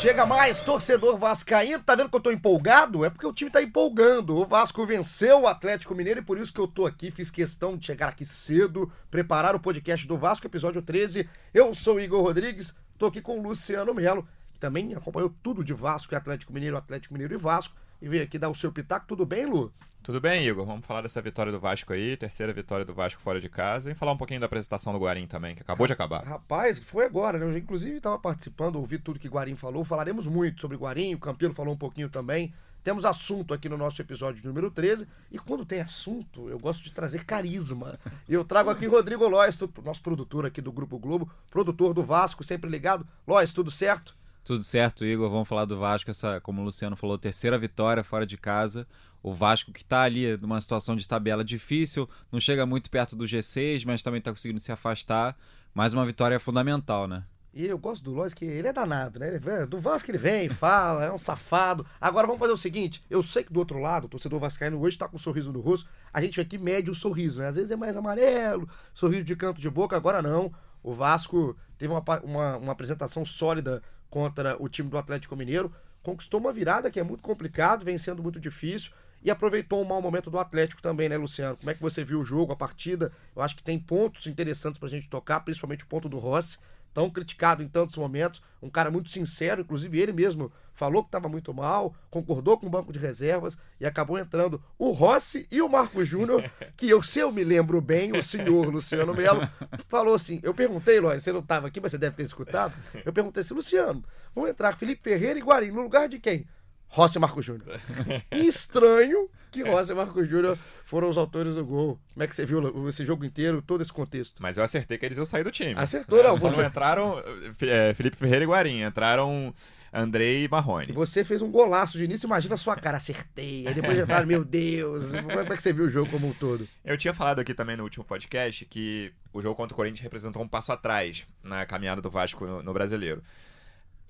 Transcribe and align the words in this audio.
Chega 0.00 0.24
mais, 0.24 0.62
torcedor 0.62 1.18
vascaíno. 1.18 1.82
Tá 1.82 1.94
vendo 1.94 2.08
que 2.08 2.16
eu 2.16 2.20
tô 2.22 2.30
empolgado? 2.30 3.04
É 3.04 3.10
porque 3.10 3.26
o 3.26 3.34
time 3.34 3.50
tá 3.50 3.62
empolgando. 3.62 4.34
O 4.34 4.46
Vasco 4.46 4.86
venceu 4.86 5.42
o 5.42 5.46
Atlético 5.46 5.94
Mineiro 5.94 6.20
e 6.20 6.24
por 6.24 6.38
isso 6.38 6.54
que 6.54 6.58
eu 6.58 6.66
tô 6.66 6.86
aqui. 6.86 7.10
Fiz 7.10 7.30
questão 7.30 7.76
de 7.76 7.84
chegar 7.84 8.08
aqui 8.08 8.24
cedo, 8.24 8.90
preparar 9.10 9.54
o 9.54 9.60
podcast 9.60 10.08
do 10.08 10.16
Vasco, 10.16 10.46
episódio 10.46 10.80
13. 10.80 11.28
Eu 11.52 11.74
sou 11.74 11.96
o 11.96 12.00
Igor 12.00 12.22
Rodrigues, 12.22 12.74
tô 12.96 13.04
aqui 13.04 13.20
com 13.20 13.38
o 13.38 13.42
Luciano 13.42 13.92
Melo, 13.92 14.26
que 14.54 14.58
também 14.58 14.94
acompanhou 14.94 15.34
tudo 15.42 15.62
de 15.62 15.74
Vasco 15.74 16.14
e 16.14 16.16
Atlético 16.16 16.54
Mineiro, 16.54 16.78
Atlético 16.78 17.12
Mineiro 17.12 17.34
e 17.34 17.36
Vasco. 17.36 17.76
E 18.00 18.08
veio 18.08 18.22
aqui 18.22 18.38
dar 18.38 18.50
o 18.50 18.54
seu 18.54 18.72
pitaco. 18.72 19.06
Tudo 19.06 19.26
bem, 19.26 19.46
Lu? 19.46 19.72
Tudo 20.02 20.18
bem, 20.18 20.46
Igor? 20.46 20.64
Vamos 20.64 20.86
falar 20.86 21.02
dessa 21.02 21.20
vitória 21.20 21.52
do 21.52 21.60
Vasco 21.60 21.92
aí, 21.92 22.16
terceira 22.16 22.54
vitória 22.54 22.86
do 22.86 22.94
Vasco 22.94 23.20
fora 23.20 23.38
de 23.38 23.50
casa, 23.50 23.90
e 23.90 23.94
falar 23.94 24.12
um 24.12 24.16
pouquinho 24.16 24.40
da 24.40 24.46
apresentação 24.46 24.94
do 24.94 24.98
Guarim 24.98 25.26
também, 25.26 25.54
que 25.54 25.60
acabou 25.60 25.86
de 25.86 25.92
acabar. 25.92 26.24
Rapaz, 26.24 26.78
foi 26.78 27.04
agora, 27.04 27.38
né? 27.38 27.44
Eu 27.44 27.56
inclusive 27.56 27.98
estava 27.98 28.18
participando, 28.18 28.76
ouvi 28.76 28.98
tudo 28.98 29.18
que 29.18 29.28
Guarim 29.28 29.56
falou. 29.56 29.84
Falaremos 29.84 30.26
muito 30.26 30.62
sobre 30.62 30.78
Guarim, 30.78 31.14
o 31.14 31.18
Campelo 31.18 31.52
falou 31.52 31.74
um 31.74 31.78
pouquinho 31.78 32.08
também. 32.08 32.54
Temos 32.82 33.04
assunto 33.04 33.52
aqui 33.52 33.68
no 33.68 33.76
nosso 33.76 34.00
episódio 34.00 34.42
número 34.46 34.70
13. 34.70 35.06
E 35.30 35.38
quando 35.38 35.66
tem 35.66 35.82
assunto, 35.82 36.48
eu 36.48 36.58
gosto 36.58 36.82
de 36.82 36.90
trazer 36.92 37.26
carisma. 37.26 37.98
E 38.26 38.32
eu 38.32 38.42
trago 38.42 38.70
aqui 38.70 38.86
Rodrigo 38.86 39.28
Lois, 39.28 39.58
nosso 39.84 40.02
produtor 40.02 40.46
aqui 40.46 40.62
do 40.62 40.72
Grupo 40.72 40.98
Globo, 40.98 41.30
produtor 41.50 41.92
do 41.92 42.02
Vasco, 42.02 42.42
sempre 42.42 42.70
ligado. 42.70 43.06
Lois, 43.26 43.52
tudo 43.52 43.70
certo? 43.70 44.16
Tudo 44.44 44.62
certo, 44.62 45.04
Igor. 45.04 45.30
Vamos 45.30 45.48
falar 45.48 45.64
do 45.64 45.78
Vasco, 45.78 46.10
essa, 46.10 46.40
como 46.40 46.62
o 46.62 46.64
Luciano 46.64 46.96
falou, 46.96 47.18
terceira 47.18 47.58
vitória 47.58 48.02
fora 48.02 48.26
de 48.26 48.36
casa. 48.36 48.86
O 49.22 49.34
Vasco 49.34 49.72
que 49.72 49.82
está 49.82 50.02
ali 50.02 50.36
numa 50.38 50.60
situação 50.60 50.96
de 50.96 51.06
tabela 51.06 51.44
difícil, 51.44 52.08
não 52.32 52.40
chega 52.40 52.64
muito 52.64 52.90
perto 52.90 53.14
do 53.14 53.24
G6, 53.24 53.84
mas 53.84 54.02
também 54.02 54.18
está 54.18 54.30
conseguindo 54.30 54.60
se 54.60 54.72
afastar. 54.72 55.36
Mais 55.74 55.92
uma 55.92 56.06
vitória 56.06 56.40
fundamental, 56.40 57.06
né? 57.06 57.24
E 57.52 57.66
eu 57.66 57.76
gosto 57.76 58.04
do 58.04 58.12
Lois, 58.12 58.32
que 58.32 58.44
ele 58.44 58.68
é 58.68 58.72
danado, 58.72 59.18
né? 59.18 59.38
Do 59.68 59.80
Vasco 59.80 60.10
ele 60.10 60.18
vem, 60.18 60.48
fala, 60.50 61.04
é 61.04 61.12
um 61.12 61.18
safado. 61.18 61.84
Agora 62.00 62.26
vamos 62.26 62.38
fazer 62.38 62.52
o 62.52 62.56
seguinte: 62.56 63.00
eu 63.10 63.22
sei 63.22 63.42
que 63.42 63.52
do 63.52 63.58
outro 63.58 63.78
lado, 63.78 64.04
o 64.04 64.08
torcedor 64.08 64.38
vascaíno 64.38 64.80
hoje 64.80 64.96
tá 64.96 65.08
com 65.08 65.16
um 65.16 65.18
sorriso 65.18 65.52
no 65.52 65.60
rosto. 65.60 65.88
A 66.12 66.22
gente 66.22 66.40
aqui 66.40 66.56
mede 66.56 66.90
o 66.90 66.94
sorriso, 66.94 67.40
né? 67.40 67.48
Às 67.48 67.56
vezes 67.56 67.70
é 67.70 67.76
mais 67.76 67.96
amarelo, 67.96 68.68
sorriso 68.94 69.24
de 69.24 69.36
canto 69.36 69.60
de 69.60 69.68
boca, 69.68 69.96
agora 69.96 70.22
não. 70.22 70.52
O 70.82 70.94
Vasco 70.94 71.56
teve 71.76 71.92
uma, 71.92 72.02
uma, 72.22 72.56
uma 72.56 72.72
apresentação 72.72 73.26
sólida 73.26 73.82
contra 74.10 74.60
o 74.62 74.68
time 74.68 74.90
do 74.90 74.98
Atlético 74.98 75.36
Mineiro, 75.36 75.72
conquistou 76.02 76.40
uma 76.40 76.52
virada 76.52 76.90
que 76.90 76.98
é 76.98 77.02
muito 77.02 77.22
complicado, 77.22 77.84
vem 77.84 77.96
sendo 77.96 78.22
muito 78.22 78.40
difícil 78.40 78.92
e 79.22 79.30
aproveitou 79.30 79.82
um 79.82 79.84
mau 79.84 80.00
momento 80.00 80.30
do 80.30 80.38
Atlético 80.38 80.82
também, 80.82 81.08
né, 81.08 81.16
Luciano? 81.16 81.56
Como 81.56 81.70
é 81.70 81.74
que 81.74 81.82
você 81.82 82.02
viu 82.02 82.20
o 82.20 82.24
jogo, 82.24 82.52
a 82.52 82.56
partida? 82.56 83.12
Eu 83.36 83.42
acho 83.42 83.54
que 83.54 83.62
tem 83.62 83.78
pontos 83.78 84.26
interessantes 84.26 84.78
pra 84.78 84.88
gente 84.88 85.08
tocar, 85.08 85.40
principalmente 85.40 85.84
o 85.84 85.86
ponto 85.86 86.08
do 86.08 86.18
Rossi, 86.18 86.58
tão 86.92 87.08
criticado 87.10 87.62
em 87.62 87.68
tantos 87.68 87.96
momentos, 87.96 88.42
um 88.62 88.68
cara 88.68 88.90
muito 88.90 89.10
sincero, 89.10 89.62
inclusive 89.62 89.98
ele 89.98 90.12
mesmo 90.12 90.52
falou 90.74 91.02
que 91.02 91.08
estava 91.08 91.28
muito 91.28 91.52
mal, 91.52 91.94
concordou 92.10 92.58
com 92.58 92.66
o 92.66 92.70
banco 92.70 92.92
de 92.92 92.98
reservas 92.98 93.58
e 93.78 93.86
acabou 93.86 94.18
entrando 94.18 94.62
o 94.78 94.90
Rossi 94.92 95.46
e 95.50 95.60
o 95.60 95.68
Marco 95.68 96.04
Júnior, 96.04 96.50
que 96.76 96.88
eu, 96.88 97.02
se 97.02 97.18
eu 97.18 97.30
me 97.30 97.44
lembro 97.44 97.80
bem, 97.80 98.12
o 98.12 98.22
senhor 98.22 98.68
Luciano 98.68 99.14
Melo 99.14 99.42
falou 99.88 100.14
assim, 100.14 100.40
eu 100.42 100.54
perguntei, 100.54 100.98
Lóis, 100.98 101.22
você 101.22 101.32
não 101.32 101.40
estava 101.40 101.68
aqui, 101.68 101.80
mas 101.80 101.92
você 101.92 101.98
deve 101.98 102.16
ter 102.16 102.22
escutado, 102.22 102.72
eu 103.04 103.12
perguntei 103.12 103.42
assim, 103.42 103.54
Luciano, 103.54 104.02
vão 104.34 104.48
entrar 104.48 104.76
Felipe 104.76 105.02
Ferreira 105.02 105.38
e 105.38 105.42
Guarim, 105.42 105.70
no 105.70 105.82
lugar 105.82 106.08
de 106.08 106.18
quem? 106.18 106.46
Rossi 106.90 107.18
e 107.18 107.20
Marco 107.20 107.40
Júnior. 107.40 107.80
Estranho 108.32 109.30
que 109.50 109.62
Rossi 109.62 109.92
e 109.92 109.94
Marco 109.94 110.24
Júnior 110.24 110.58
foram 110.84 111.08
os 111.08 111.16
autores 111.16 111.54
do 111.54 111.64
gol. 111.64 111.98
Como 112.12 112.24
é 112.24 112.26
que 112.26 112.34
você 112.34 112.44
viu 112.44 112.88
esse 112.88 113.06
jogo 113.06 113.24
inteiro, 113.24 113.62
todo 113.62 113.80
esse 113.80 113.92
contexto? 113.92 114.42
Mas 114.42 114.56
eu 114.56 114.64
acertei 114.64 114.98
que 114.98 115.06
eles 115.06 115.16
iam 115.16 115.24
sair 115.24 115.44
do 115.44 115.52
time. 115.52 115.74
Acertou, 115.76 116.22
não. 116.22 116.36
Só 116.36 116.48
Você, 116.48 116.60
não 116.60 116.68
entraram 116.68 117.22
é, 117.62 117.94
Felipe 117.94 118.16
Ferreira 118.16 118.44
e 118.44 118.48
Guarim, 118.48 118.82
entraram 118.82 119.54
Andrei 119.92 120.44
e 120.44 120.48
Marrone. 120.48 120.92
você 120.92 121.24
fez 121.24 121.42
um 121.42 121.50
golaço 121.50 121.96
de 121.96 122.04
início, 122.04 122.26
imagina 122.26 122.54
a 122.54 122.58
sua 122.58 122.74
cara, 122.74 122.96
acertei. 122.96 123.68
Aí 123.68 123.74
depois 123.74 123.96
entraram, 123.98 124.26
meu 124.26 124.44
Deus. 124.44 125.10
Como 125.10 125.32
é 125.32 125.56
que 125.56 125.62
você 125.62 125.72
viu 125.72 125.84
o 125.84 125.90
jogo 125.90 126.10
como 126.10 126.28
um 126.28 126.32
todo? 126.32 126.68
Eu 126.84 126.98
tinha 126.98 127.14
falado 127.14 127.38
aqui 127.40 127.54
também 127.54 127.76
no 127.76 127.84
último 127.84 128.04
podcast 128.04 128.64
que 128.64 129.12
o 129.32 129.40
jogo 129.40 129.54
contra 129.54 129.74
o 129.74 129.76
Corinthians 129.76 130.00
representou 130.00 130.42
um 130.42 130.48
passo 130.48 130.72
atrás 130.72 131.24
na 131.42 131.64
caminhada 131.66 132.02
do 132.02 132.10
Vasco 132.10 132.44
no, 132.44 132.62
no 132.64 132.72
brasileiro. 132.72 133.22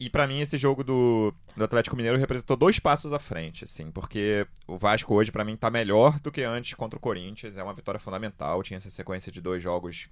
E 0.00 0.08
pra 0.08 0.26
mim 0.26 0.40
esse 0.40 0.56
jogo 0.56 0.82
do, 0.82 1.34
do 1.54 1.62
Atlético 1.62 1.94
Mineiro 1.94 2.16
representou 2.16 2.56
dois 2.56 2.78
passos 2.78 3.12
à 3.12 3.18
frente, 3.18 3.64
assim, 3.64 3.90
porque 3.90 4.46
o 4.66 4.78
Vasco 4.78 5.14
hoje 5.14 5.30
pra 5.30 5.44
mim 5.44 5.56
tá 5.56 5.70
melhor 5.70 6.18
do 6.20 6.32
que 6.32 6.42
antes 6.42 6.72
contra 6.72 6.96
o 6.96 7.00
Corinthians, 7.00 7.58
é 7.58 7.62
uma 7.62 7.74
vitória 7.74 8.00
fundamental, 8.00 8.62
tinha 8.62 8.78
essa 8.78 8.88
sequência 8.88 9.30
de 9.30 9.42
dois 9.42 9.62
jogos 9.62 10.08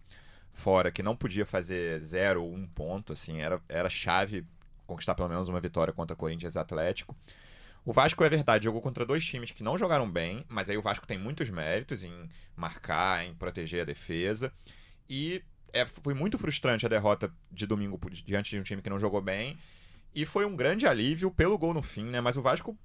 fora 0.52 0.92
que 0.92 1.02
não 1.02 1.16
podia 1.16 1.46
fazer 1.46 2.00
zero 2.00 2.44
ou 2.44 2.54
um 2.54 2.66
ponto, 2.66 3.14
assim, 3.14 3.40
era, 3.40 3.62
era 3.66 3.88
chave 3.88 4.44
conquistar 4.86 5.14
pelo 5.14 5.28
menos 5.28 5.48
uma 5.48 5.60
vitória 5.60 5.92
contra 5.92 6.14
Corinthians 6.14 6.54
e 6.54 6.58
Atlético. 6.58 7.16
O 7.82 7.92
Vasco, 7.92 8.22
é 8.22 8.28
verdade, 8.28 8.64
jogou 8.64 8.82
contra 8.82 9.06
dois 9.06 9.24
times 9.24 9.52
que 9.52 9.62
não 9.62 9.78
jogaram 9.78 10.10
bem, 10.10 10.44
mas 10.48 10.68
aí 10.68 10.76
o 10.76 10.82
Vasco 10.82 11.06
tem 11.06 11.16
muitos 11.16 11.48
méritos 11.48 12.04
em 12.04 12.28
marcar, 12.54 13.24
em 13.24 13.34
proteger 13.34 13.82
a 13.82 13.84
defesa. 13.86 14.52
E 15.08 15.42
é, 15.72 15.86
foi 15.86 16.12
muito 16.12 16.36
frustrante 16.36 16.84
a 16.84 16.88
derrota 16.88 17.32
de 17.50 17.66
domingo 17.66 17.98
diante 18.10 18.50
de 18.50 18.60
um 18.60 18.62
time 18.62 18.82
que 18.82 18.90
não 18.90 18.98
jogou 18.98 19.22
bem. 19.22 19.56
E 20.14 20.26
foi 20.26 20.44
um 20.44 20.56
grande 20.56 20.86
alívio 20.86 21.30
pelo 21.30 21.58
gol 21.58 21.74
no 21.74 21.82
fim, 21.82 22.04
né? 22.04 22.20
Mas 22.20 22.36
o 22.36 22.42
Vasco. 22.42 22.76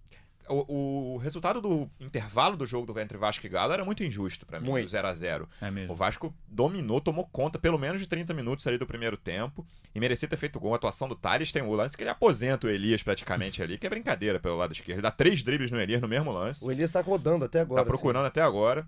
O, 0.49 1.13
o 1.13 1.17
resultado 1.19 1.61
do 1.61 1.89
intervalo 2.01 2.57
do 2.57 2.67
jogo 2.67 2.85
do 2.85 2.99
entre 2.99 3.17
Vasco 3.17 3.45
e 3.45 3.49
Galo 3.49 3.71
era 3.71 3.85
muito 3.85 4.03
injusto 4.03 4.45
para 4.45 4.59
mim, 4.59 4.71
Muito. 4.71 4.83
do 4.83 4.91
0 4.91 5.07
a 5.07 5.13
0 5.13 5.49
É 5.61 5.71
mesmo. 5.71 5.93
O 5.93 5.95
Vasco 5.95 6.35
dominou, 6.45 6.99
tomou 6.99 7.25
conta 7.25 7.57
pelo 7.57 7.79
menos 7.79 8.01
de 8.01 8.07
30 8.07 8.33
minutos 8.33 8.67
ali 8.67 8.77
do 8.77 8.85
primeiro 8.85 9.15
tempo 9.15 9.65
e 9.95 10.01
merecia 10.01 10.27
ter 10.27 10.35
feito 10.35 10.59
gol. 10.59 10.73
A 10.73 10.75
atuação 10.75 11.07
do 11.07 11.15
Thales 11.15 11.49
tem 11.53 11.61
o 11.61 11.73
lance 11.73 11.95
que 11.95 12.03
ele 12.03 12.09
aposenta 12.09 12.67
o 12.67 12.69
Elias 12.69 13.01
praticamente 13.01 13.63
ali, 13.63 13.77
que 13.77 13.87
é 13.87 13.89
brincadeira 13.89 14.37
pelo 14.37 14.57
lado 14.57 14.73
esquerdo. 14.73 14.97
Ele 14.97 15.01
dá 15.01 15.11
três 15.11 15.41
dribles 15.41 15.71
no 15.71 15.79
Elias 15.79 16.01
no 16.01 16.09
mesmo 16.09 16.29
lance. 16.29 16.61
O 16.65 16.69
Elias 16.69 16.91
tá 16.91 16.99
rodando 16.99 17.45
até 17.45 17.61
agora. 17.61 17.81
Tá 17.81 17.87
procurando 17.87 18.25
até 18.25 18.41
agora. 18.41 18.85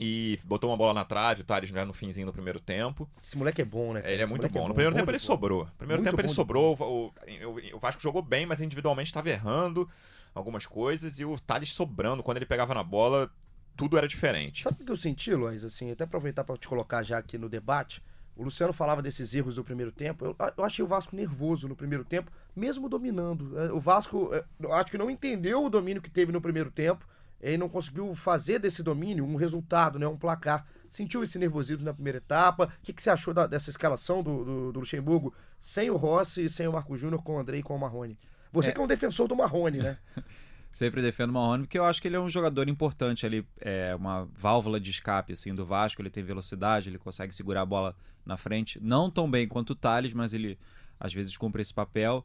E 0.00 0.38
botou 0.44 0.70
uma 0.70 0.76
bola 0.76 0.94
na 0.94 1.04
trave, 1.04 1.42
o 1.42 1.44
Thales 1.44 1.68
já 1.70 1.84
no 1.84 1.92
finzinho 1.92 2.26
do 2.26 2.32
primeiro 2.32 2.60
tempo. 2.60 3.08
Esse 3.24 3.36
moleque 3.36 3.62
é 3.62 3.64
bom, 3.64 3.92
né? 3.92 4.00
cara? 4.00 4.12
Ele 4.12 4.22
é 4.22 4.24
Esse 4.24 4.30
muito 4.30 4.42
moleque 4.42 4.58
bom. 4.58 4.68
No 4.68 4.74
primeiro 4.74 4.92
bom 4.92 4.98
tempo 5.00 5.10
ele 5.10 5.18
bola. 5.18 5.26
sobrou. 5.26 5.64
No 5.64 5.72
primeiro 5.72 6.02
Muito 6.02 6.10
tempo 6.10 6.20
ele 6.20 6.28
bom 6.28 6.34
sobrou. 6.34 6.76
O, 6.78 7.06
o- 7.06 7.76
o 7.76 7.78
Vasco 7.78 8.00
jogou 8.02 8.22
bem, 8.22 8.46
mas 8.46 8.60
individualmente 8.60 9.08
estava 9.10 9.28
errando 9.28 9.88
algumas 10.34 10.66
coisas. 10.66 11.18
E 11.18 11.24
o 11.24 11.38
Thales 11.38 11.72
sobrando. 11.72 12.22
Quando 12.22 12.36
ele 12.36 12.46
pegava 12.46 12.74
na 12.74 12.82
bola, 12.84 13.28
tudo 13.76 13.98
era 13.98 14.06
diferente. 14.06 14.62
Sabe 14.62 14.82
o 14.82 14.84
que 14.86 14.92
eu 14.92 14.96
senti, 14.96 15.34
Lois? 15.34 15.64
Assim, 15.64 15.90
até 15.90 16.04
aproveitar 16.04 16.44
para 16.44 16.56
te 16.56 16.68
colocar 16.68 17.02
já 17.02 17.18
aqui 17.18 17.36
no 17.38 17.48
debate. 17.48 18.02
O 18.36 18.44
Luciano 18.44 18.72
falava 18.72 19.02
desses 19.02 19.34
erros 19.34 19.56
do 19.56 19.64
primeiro 19.64 19.90
tempo. 19.90 20.24
Eu, 20.24 20.36
eu 20.56 20.64
achei 20.64 20.84
o 20.84 20.86
Vasco 20.88 21.16
nervoso 21.16 21.66
no 21.66 21.74
primeiro 21.74 22.04
tempo, 22.04 22.30
mesmo 22.54 22.88
dominando. 22.88 23.58
É, 23.58 23.72
O 23.72 23.80
Vasco, 23.80 24.30
é, 24.32 24.44
eu 24.60 24.72
acho 24.72 24.92
que 24.92 24.98
não 24.98 25.10
entendeu 25.10 25.64
o 25.64 25.68
domínio 25.68 26.00
que 26.00 26.08
teve 26.08 26.30
no 26.30 26.40
primeiro 26.40 26.70
tempo. 26.70 27.04
E 27.40 27.56
não 27.56 27.68
conseguiu 27.68 28.14
fazer 28.14 28.58
desse 28.58 28.82
domínio 28.82 29.24
um 29.24 29.36
resultado, 29.36 29.98
né, 29.98 30.06
um 30.08 30.16
placar. 30.16 30.66
Sentiu 30.88 31.22
esse 31.22 31.38
nervosismo 31.38 31.84
na 31.84 31.94
primeira 31.94 32.18
etapa. 32.18 32.64
O 32.64 32.82
que, 32.82 32.92
que 32.92 33.02
você 33.02 33.10
achou 33.10 33.32
da- 33.32 33.46
dessa 33.46 33.70
escalação 33.70 34.22
do, 34.22 34.44
do, 34.44 34.72
do 34.72 34.80
Luxemburgo 34.80 35.32
sem 35.60 35.88
o 35.90 35.96
Rossi 35.96 36.44
e 36.44 36.48
sem 36.48 36.66
o 36.66 36.72
Marco 36.72 36.96
Júnior, 36.96 37.22
com 37.22 37.36
o 37.36 37.38
André 37.38 37.58
e 37.58 37.62
com 37.62 37.76
o 37.76 37.78
Marrone? 37.78 38.16
Você 38.50 38.70
É. 38.70 38.72
que 38.72 38.80
é 38.80 38.82
um 38.82 38.86
defensor 38.86 39.28
do 39.28 39.36
Marrone, 39.36 39.78
né? 39.78 39.98
Sempre 40.72 41.00
defendo 41.00 41.30
o 41.30 41.32
Marrone 41.34 41.64
porque 41.64 41.78
eu 41.78 41.84
acho 41.84 42.00
que 42.00 42.08
ele 42.08 42.16
é 42.16 42.20
um 42.20 42.28
jogador 42.28 42.68
importante 42.68 43.24
ali, 43.24 43.46
é 43.60 43.94
uma 43.94 44.24
válvula 44.36 44.78
de 44.78 44.90
escape 44.90 45.32
assim 45.32 45.54
do 45.54 45.64
Vasco, 45.64 46.00
ele 46.02 46.10
tem 46.10 46.22
velocidade, 46.22 46.88
ele 46.90 46.98
consegue 46.98 47.34
segurar 47.34 47.62
a 47.62 47.66
bola 47.66 47.94
na 48.24 48.36
frente, 48.36 48.78
não 48.82 49.10
tão 49.10 49.30
bem 49.30 49.48
quanto 49.48 49.70
o 49.70 49.74
Thales, 49.74 50.12
mas 50.12 50.32
ele 50.34 50.58
às 51.00 51.12
vezes 51.12 51.36
cumpre 51.36 51.62
esse 51.62 51.72
papel. 51.72 52.24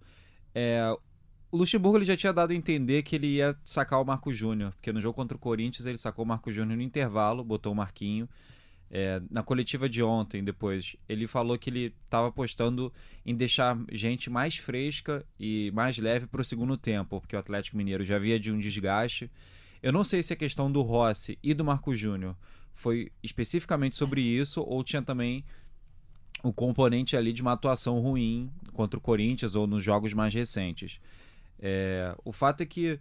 É, 0.54 0.82
o 1.54 1.58
Luxemburgo 1.58 2.00
ele 2.00 2.06
já 2.06 2.18
tinha 2.18 2.34
dado 2.34 2.50
a 2.50 2.56
entender 2.56 3.04
que 3.04 3.16
ele 3.16 3.28
ia 3.28 3.56
sacar 3.64 4.02
o 4.02 4.04
Marco 4.04 4.34
Júnior, 4.34 4.72
porque 4.72 4.92
no 4.92 5.00
jogo 5.00 5.14
contra 5.14 5.38
o 5.38 5.40
Corinthians 5.40 5.86
ele 5.86 6.00
sacou 6.00 6.26
o 6.26 6.28
Marco 6.28 6.52
Júnior 6.52 6.76
no 6.76 6.82
intervalo, 6.82 7.44
botou 7.44 7.72
o 7.72 7.76
Marquinho. 7.76 8.28
É, 8.90 9.22
na 9.30 9.44
coletiva 9.44 9.88
de 9.88 10.02
ontem, 10.02 10.44
depois, 10.44 10.96
ele 11.08 11.28
falou 11.28 11.56
que 11.56 11.70
ele 11.70 11.94
estava 12.06 12.30
apostando 12.30 12.92
em 13.24 13.36
deixar 13.36 13.78
gente 13.92 14.32
mais 14.32 14.58
fresca 14.58 15.24
e 15.40 15.70
mais 15.76 15.96
leve 16.00 16.26
para 16.26 16.42
o 16.42 16.44
segundo 16.44 16.76
tempo, 16.76 17.22
porque 17.22 17.36
o 17.36 17.40
Atlético 17.40 17.78
Mineiro 17.78 18.04
já 18.04 18.18
via 18.18 18.40
de 18.40 18.52
um 18.52 18.58
desgaste. 18.58 19.30
Eu 19.82 19.92
não 19.92 20.04
sei 20.04 20.24
se 20.24 20.34
a 20.34 20.36
questão 20.36 20.72
do 20.72 20.82
Rossi 20.82 21.38
e 21.44 21.54
do 21.54 21.64
Marco 21.64 21.94
Júnior 21.94 22.36
foi 22.74 23.12
especificamente 23.22 23.96
sobre 23.96 24.22
isso 24.22 24.60
ou 24.62 24.84
tinha 24.84 25.04
também 25.04 25.46
o 26.42 26.52
componente 26.52 27.16
ali 27.16 27.32
de 27.32 27.44
uma 27.44 27.52
atuação 27.52 28.00
ruim 28.00 28.50
contra 28.72 28.98
o 28.98 29.02
Corinthians 29.02 29.54
ou 29.54 29.68
nos 29.68 29.84
jogos 29.84 30.16
mais 30.16 30.34
recentes. 30.34 31.00
É, 31.66 32.14
o 32.26 32.34
fato 32.34 32.62
é 32.62 32.66
que 32.66 33.00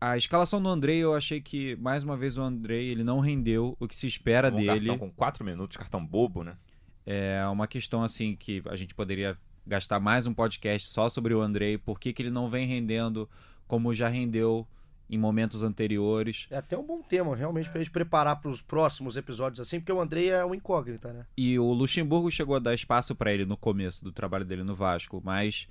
A 0.00 0.16
escalação 0.16 0.62
do 0.62 0.68
Andrei, 0.68 0.98
eu 0.98 1.14
achei 1.14 1.40
que, 1.40 1.74
mais 1.76 2.04
uma 2.04 2.16
vez, 2.16 2.36
o 2.38 2.42
Andrei 2.42 2.86
ele 2.88 3.02
não 3.02 3.18
rendeu 3.18 3.76
o 3.80 3.88
que 3.88 3.96
se 3.96 4.06
espera 4.06 4.52
Um 4.52 4.56
dele. 4.56 4.88
cartão 4.88 4.98
com 4.98 5.10
4 5.10 5.44
minutos, 5.44 5.76
cartão 5.76 6.06
bobo, 6.06 6.44
né? 6.44 6.56
É 7.04 7.44
uma 7.50 7.66
questão 7.66 8.02
assim 8.02 8.36
que 8.36 8.62
a 8.66 8.76
gente 8.76 8.94
poderia 8.94 9.36
gastar 9.66 9.98
mais 9.98 10.26
um 10.26 10.34
podcast 10.34 10.88
só 10.88 11.08
sobre 11.08 11.34
o 11.34 11.40
Andrei, 11.40 11.76
por 11.76 11.98
que, 11.98 12.12
que 12.12 12.22
ele 12.22 12.30
não 12.30 12.48
vem 12.48 12.66
rendendo 12.68 13.28
como 13.66 13.92
já 13.92 14.06
rendeu 14.08 14.66
em 15.08 15.16
momentos 15.18 15.62
anteriores. 15.62 16.46
É 16.50 16.56
até 16.58 16.76
um 16.76 16.84
bom 16.84 17.00
tema, 17.00 17.34
realmente, 17.34 17.68
pra 17.70 17.78
gente 17.80 17.90
preparar 17.90 18.40
pros 18.40 18.60
próximos 18.60 19.16
episódios 19.16 19.60
assim, 19.60 19.80
porque 19.80 19.92
o 19.92 20.00
Andrei 20.00 20.30
é 20.30 20.44
uma 20.44 20.54
incógnita, 20.56 21.12
né? 21.12 21.26
E 21.36 21.58
o 21.58 21.72
Luxemburgo 21.72 22.30
chegou 22.30 22.54
a 22.56 22.58
dar 22.58 22.74
espaço 22.74 23.14
para 23.14 23.32
ele 23.32 23.44
no 23.44 23.56
começo 23.56 24.04
do 24.04 24.12
trabalho 24.12 24.44
dele 24.44 24.62
no 24.62 24.74
Vasco, 24.74 25.20
mas 25.24 25.66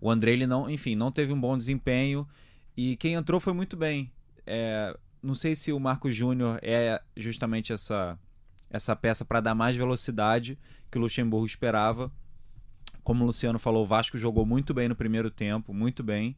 o 0.00 0.10
Andrei 0.10 0.34
ele 0.34 0.46
não, 0.46 0.68
enfim, 0.68 0.94
não 0.94 1.10
teve 1.10 1.32
um 1.32 1.40
bom 1.40 1.56
desempenho 1.56 2.26
e 2.76 2.96
quem 2.96 3.14
entrou 3.14 3.40
foi 3.40 3.52
muito 3.52 3.76
bem. 3.76 4.10
É, 4.46 4.96
não 5.22 5.34
sei 5.34 5.54
se 5.54 5.72
o 5.72 5.80
Marco 5.80 6.10
Júnior 6.10 6.58
é 6.62 7.02
justamente 7.16 7.72
essa 7.72 8.18
essa 8.70 8.94
peça 8.94 9.24
para 9.24 9.40
dar 9.40 9.54
mais 9.54 9.76
velocidade 9.76 10.58
que 10.90 10.98
o 10.98 11.00
Luxemburgo 11.00 11.46
esperava. 11.46 12.12
Como 13.02 13.24
o 13.24 13.26
Luciano 13.26 13.58
falou, 13.58 13.84
o 13.84 13.86
Vasco 13.86 14.18
jogou 14.18 14.44
muito 14.44 14.74
bem 14.74 14.88
no 14.88 14.94
primeiro 14.94 15.30
tempo, 15.30 15.72
muito 15.72 16.02
bem. 16.02 16.36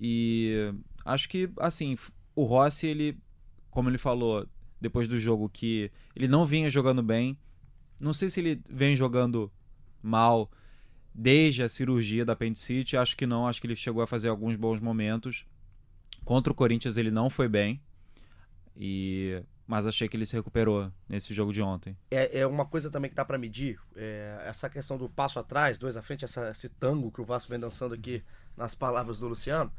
E 0.00 0.72
acho 1.04 1.28
que, 1.28 1.48
assim, 1.58 1.96
o 2.34 2.44
Rossi, 2.44 2.86
ele, 2.86 3.18
como 3.70 3.88
ele 3.88 3.98
falou 3.98 4.46
depois 4.80 5.06
do 5.06 5.18
jogo, 5.18 5.48
que 5.48 5.90
ele 6.14 6.26
não 6.26 6.44
vinha 6.44 6.68
jogando 6.68 7.02
bem. 7.02 7.38
Não 7.98 8.12
sei 8.12 8.28
se 8.28 8.40
ele 8.40 8.60
vem 8.68 8.96
jogando 8.96 9.50
mal 10.02 10.50
desde 11.16 11.62
a 11.62 11.68
cirurgia 11.68 12.24
da 12.24 12.34
apendicite. 12.34 12.96
Acho 12.96 13.16
que 13.16 13.26
não, 13.26 13.46
acho 13.46 13.60
que 13.60 13.66
ele 13.66 13.74
chegou 13.74 14.02
a 14.02 14.06
fazer 14.06 14.28
alguns 14.28 14.54
bons 14.54 14.80
momentos. 14.80 15.46
Contra 16.24 16.52
o 16.52 16.56
Corinthians 16.56 16.96
ele 16.96 17.10
não 17.10 17.30
foi 17.30 17.48
bem. 17.48 17.80
E 18.76 19.42
mas 19.66 19.84
achei 19.84 20.08
que 20.08 20.16
ele 20.16 20.24
se 20.24 20.36
recuperou 20.36 20.92
nesse 21.08 21.34
jogo 21.34 21.52
de 21.52 21.60
ontem. 21.60 21.96
É, 22.08 22.40
é 22.40 22.46
uma 22.46 22.64
coisa 22.64 22.88
também 22.88 23.10
que 23.10 23.16
dá 23.16 23.24
pra 23.24 23.36
medir, 23.36 23.80
é, 23.96 24.44
essa 24.46 24.70
questão 24.70 24.96
do 24.96 25.08
passo 25.08 25.40
atrás, 25.40 25.76
dois 25.76 25.96
à 25.96 26.02
frente, 26.02 26.24
essa, 26.24 26.50
esse 26.50 26.68
tango 26.68 27.10
que 27.10 27.20
o 27.20 27.24
Vasco 27.24 27.50
vem 27.50 27.58
dançando 27.58 27.92
aqui 27.92 28.22
nas 28.56 28.76
palavras 28.76 29.18
do 29.18 29.26
Luciano. 29.26 29.72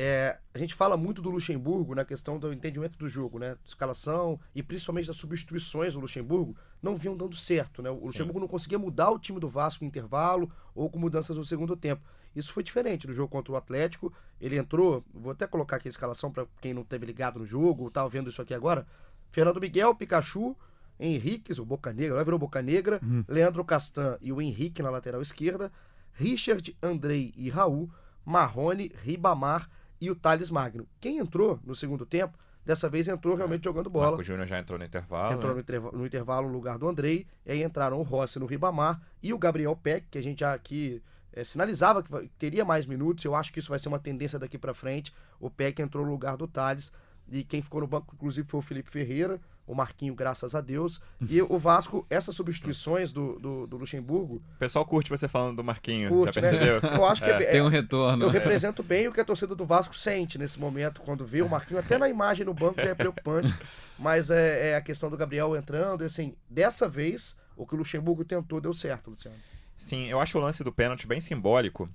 É, 0.00 0.38
a 0.54 0.58
gente 0.60 0.76
fala 0.76 0.96
muito 0.96 1.20
do 1.20 1.28
Luxemburgo 1.28 1.92
na 1.92 2.04
questão 2.04 2.38
do 2.38 2.52
entendimento 2.52 2.96
do 2.96 3.08
jogo, 3.08 3.36
né? 3.36 3.56
Escalação 3.66 4.38
e 4.54 4.62
principalmente 4.62 5.08
das 5.08 5.16
substituições 5.16 5.94
do 5.94 5.98
Luxemburgo 5.98 6.56
não 6.80 6.96
vinham 6.96 7.16
dando 7.16 7.34
certo, 7.34 7.82
né? 7.82 7.90
O 7.90 7.98
Sim. 7.98 8.06
Luxemburgo 8.06 8.38
não 8.38 8.46
conseguia 8.46 8.78
mudar 8.78 9.10
o 9.10 9.18
time 9.18 9.40
do 9.40 9.48
Vasco 9.48 9.82
em 9.82 9.88
intervalo 9.88 10.52
ou 10.72 10.88
com 10.88 11.00
mudanças 11.00 11.36
no 11.36 11.44
segundo 11.44 11.76
tempo. 11.76 12.00
Isso 12.36 12.52
foi 12.52 12.62
diferente 12.62 13.08
no 13.08 13.12
jogo 13.12 13.28
contra 13.28 13.52
o 13.52 13.56
Atlético. 13.56 14.12
Ele 14.40 14.56
entrou, 14.56 15.04
vou 15.12 15.32
até 15.32 15.48
colocar 15.48 15.78
aqui 15.78 15.88
a 15.88 15.90
escalação 15.90 16.30
para 16.30 16.46
quem 16.60 16.72
não 16.72 16.84
teve 16.84 17.04
ligado 17.04 17.40
no 17.40 17.44
jogo, 17.44 17.82
ou 17.82 17.90
tava 17.90 18.08
vendo 18.08 18.30
isso 18.30 18.40
aqui 18.40 18.54
agora. 18.54 18.86
Fernando 19.32 19.60
Miguel, 19.60 19.96
Pikachu, 19.96 20.56
Henriques, 21.00 21.58
o 21.58 21.64
Boca 21.64 21.92
Negra, 21.92 22.12
agora 22.12 22.24
virou 22.24 22.38
Boca 22.38 22.62
Negra, 22.62 23.00
Leandro 23.26 23.64
Castan 23.64 24.16
e 24.20 24.32
o 24.32 24.40
Henrique 24.40 24.80
na 24.80 24.90
lateral 24.90 25.20
esquerda, 25.20 25.72
Richard, 26.12 26.76
Andrei 26.80 27.34
e 27.36 27.50
Raul, 27.50 27.90
Marrone, 28.24 28.92
Ribamar 29.02 29.68
e 30.00 30.10
o 30.10 30.14
Thales 30.14 30.50
Magno. 30.50 30.86
Quem 31.00 31.18
entrou 31.18 31.60
no 31.64 31.74
segundo 31.74 32.06
tempo, 32.06 32.36
dessa 32.64 32.88
vez 32.88 33.08
entrou 33.08 33.34
realmente 33.34 33.64
jogando 33.64 33.88
bola. 33.88 34.08
Marco 34.08 34.22
Júnior 34.22 34.46
já 34.46 34.58
entrou 34.58 34.78
no 34.78 34.84
intervalo. 34.84 35.34
Entrou 35.34 35.48
né? 35.48 35.54
no, 35.54 35.60
interva- 35.60 35.92
no 35.92 36.06
intervalo 36.06 36.46
no 36.48 36.52
lugar 36.52 36.78
do 36.78 36.88
Andrei, 36.88 37.26
e 37.44 37.52
aí 37.52 37.62
entraram 37.62 37.98
o 37.98 38.02
Rossi 38.02 38.38
no 38.38 38.46
Ribamar 38.46 39.00
e 39.22 39.32
o 39.32 39.38
Gabriel 39.38 39.74
Peck, 39.74 40.06
que 40.10 40.18
a 40.18 40.22
gente 40.22 40.40
já 40.40 40.52
aqui 40.52 41.02
eh, 41.32 41.44
sinalizava 41.44 42.02
que 42.02 42.28
teria 42.38 42.64
mais 42.64 42.86
minutos, 42.86 43.24
eu 43.24 43.34
acho 43.34 43.52
que 43.52 43.58
isso 43.58 43.70
vai 43.70 43.78
ser 43.78 43.88
uma 43.88 43.98
tendência 43.98 44.38
daqui 44.38 44.58
pra 44.58 44.74
frente. 44.74 45.14
O 45.40 45.48
Peck 45.48 45.80
entrou 45.80 46.04
no 46.04 46.12
lugar 46.12 46.36
do 46.36 46.46
Thales, 46.46 46.92
e 47.30 47.44
quem 47.44 47.62
ficou 47.62 47.80
no 47.80 47.86
banco, 47.86 48.14
inclusive, 48.14 48.46
foi 48.48 48.60
o 48.60 48.62
Felipe 48.62 48.90
Ferreira, 48.90 49.40
o 49.68 49.74
Marquinho, 49.74 50.14
graças 50.14 50.54
a 50.54 50.62
Deus. 50.62 51.00
E 51.20 51.42
o 51.42 51.58
Vasco, 51.58 52.06
essas 52.08 52.34
substituições 52.34 53.12
do, 53.12 53.38
do, 53.38 53.66
do 53.66 53.76
Luxemburgo, 53.76 54.36
O 54.54 54.58
pessoal 54.58 54.84
curte 54.84 55.10
você 55.10 55.28
falando 55.28 55.56
do 55.56 55.62
Marquinho, 55.62 56.08
curte, 56.08 56.36
já 56.36 56.40
né? 56.40 56.48
percebeu? 56.48 56.90
Eu 56.90 57.04
acho 57.04 57.22
que 57.22 57.30
é, 57.30 57.50
Tem 57.52 57.60
um 57.60 57.68
é, 57.68 57.70
retorno. 57.70 58.24
eu 58.24 58.30
represento 58.30 58.82
bem 58.82 59.06
o 59.06 59.12
que 59.12 59.20
a 59.20 59.24
torcida 59.24 59.54
do 59.54 59.66
Vasco 59.66 59.94
sente 59.94 60.38
nesse 60.38 60.58
momento, 60.58 61.02
quando 61.02 61.26
vê 61.26 61.42
o 61.42 61.48
Marquinho, 61.48 61.78
até 61.78 61.98
na 61.98 62.08
imagem 62.08 62.46
no 62.46 62.54
banco 62.54 62.80
já 62.80 62.88
é 62.88 62.94
preocupante. 62.94 63.54
Mas 63.98 64.30
é, 64.30 64.70
é 64.70 64.76
a 64.76 64.80
questão 64.80 65.10
do 65.10 65.16
Gabriel 65.16 65.54
entrando, 65.54 66.02
e 66.02 66.06
assim, 66.06 66.34
dessa 66.48 66.88
vez, 66.88 67.36
o 67.54 67.66
que 67.66 67.74
o 67.74 67.78
Luxemburgo 67.78 68.24
tentou 68.24 68.60
deu 68.60 68.72
certo, 68.72 69.10
Luciano. 69.10 69.36
Sim, 69.76 70.08
eu 70.08 70.18
acho 70.18 70.38
o 70.38 70.40
lance 70.40 70.64
do 70.64 70.72
pênalti 70.72 71.06
bem 71.06 71.20
simbólico. 71.20 71.88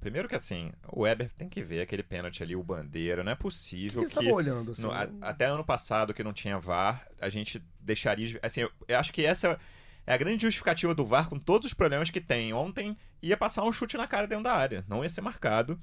Primeiro 0.00 0.28
que 0.28 0.34
assim, 0.34 0.70
o 0.92 1.02
Weber 1.02 1.30
tem 1.36 1.48
que 1.48 1.60
ver 1.60 1.80
aquele 1.80 2.02
pênalti 2.02 2.42
ali, 2.42 2.54
o 2.54 2.62
bandeira. 2.62 3.24
Não 3.24 3.32
é 3.32 3.34
que 3.36 3.42
possível 3.42 4.02
que. 4.02 4.08
estavam 4.08 4.32
olhando, 4.32 4.70
assim? 4.72 4.82
no- 4.82 4.92
a- 4.92 5.08
até 5.22 5.46
ano 5.46 5.64
passado, 5.64 6.14
que 6.14 6.22
não 6.22 6.32
tinha 6.32 6.58
VAR, 6.58 7.06
a 7.20 7.28
gente 7.28 7.62
deixaria. 7.80 8.26
de- 8.28 8.38
Assim, 8.42 8.60
eu, 8.60 8.70
eu 8.86 8.98
acho 8.98 9.12
que 9.12 9.24
essa 9.26 9.58
é 10.06 10.14
a 10.14 10.16
grande 10.16 10.42
justificativa 10.42 10.94
do 10.94 11.04
VAR 11.04 11.28
com 11.28 11.38
todos 11.38 11.66
os 11.66 11.74
problemas 11.74 12.10
que 12.10 12.20
tem. 12.20 12.52
Ontem 12.52 12.96
ia 13.20 13.36
passar 13.36 13.64
um 13.64 13.72
chute 13.72 13.96
na 13.96 14.06
cara 14.06 14.26
dentro 14.26 14.44
da 14.44 14.52
área, 14.54 14.84
não 14.88 15.02
ia 15.02 15.10
ser 15.10 15.20
marcado. 15.20 15.78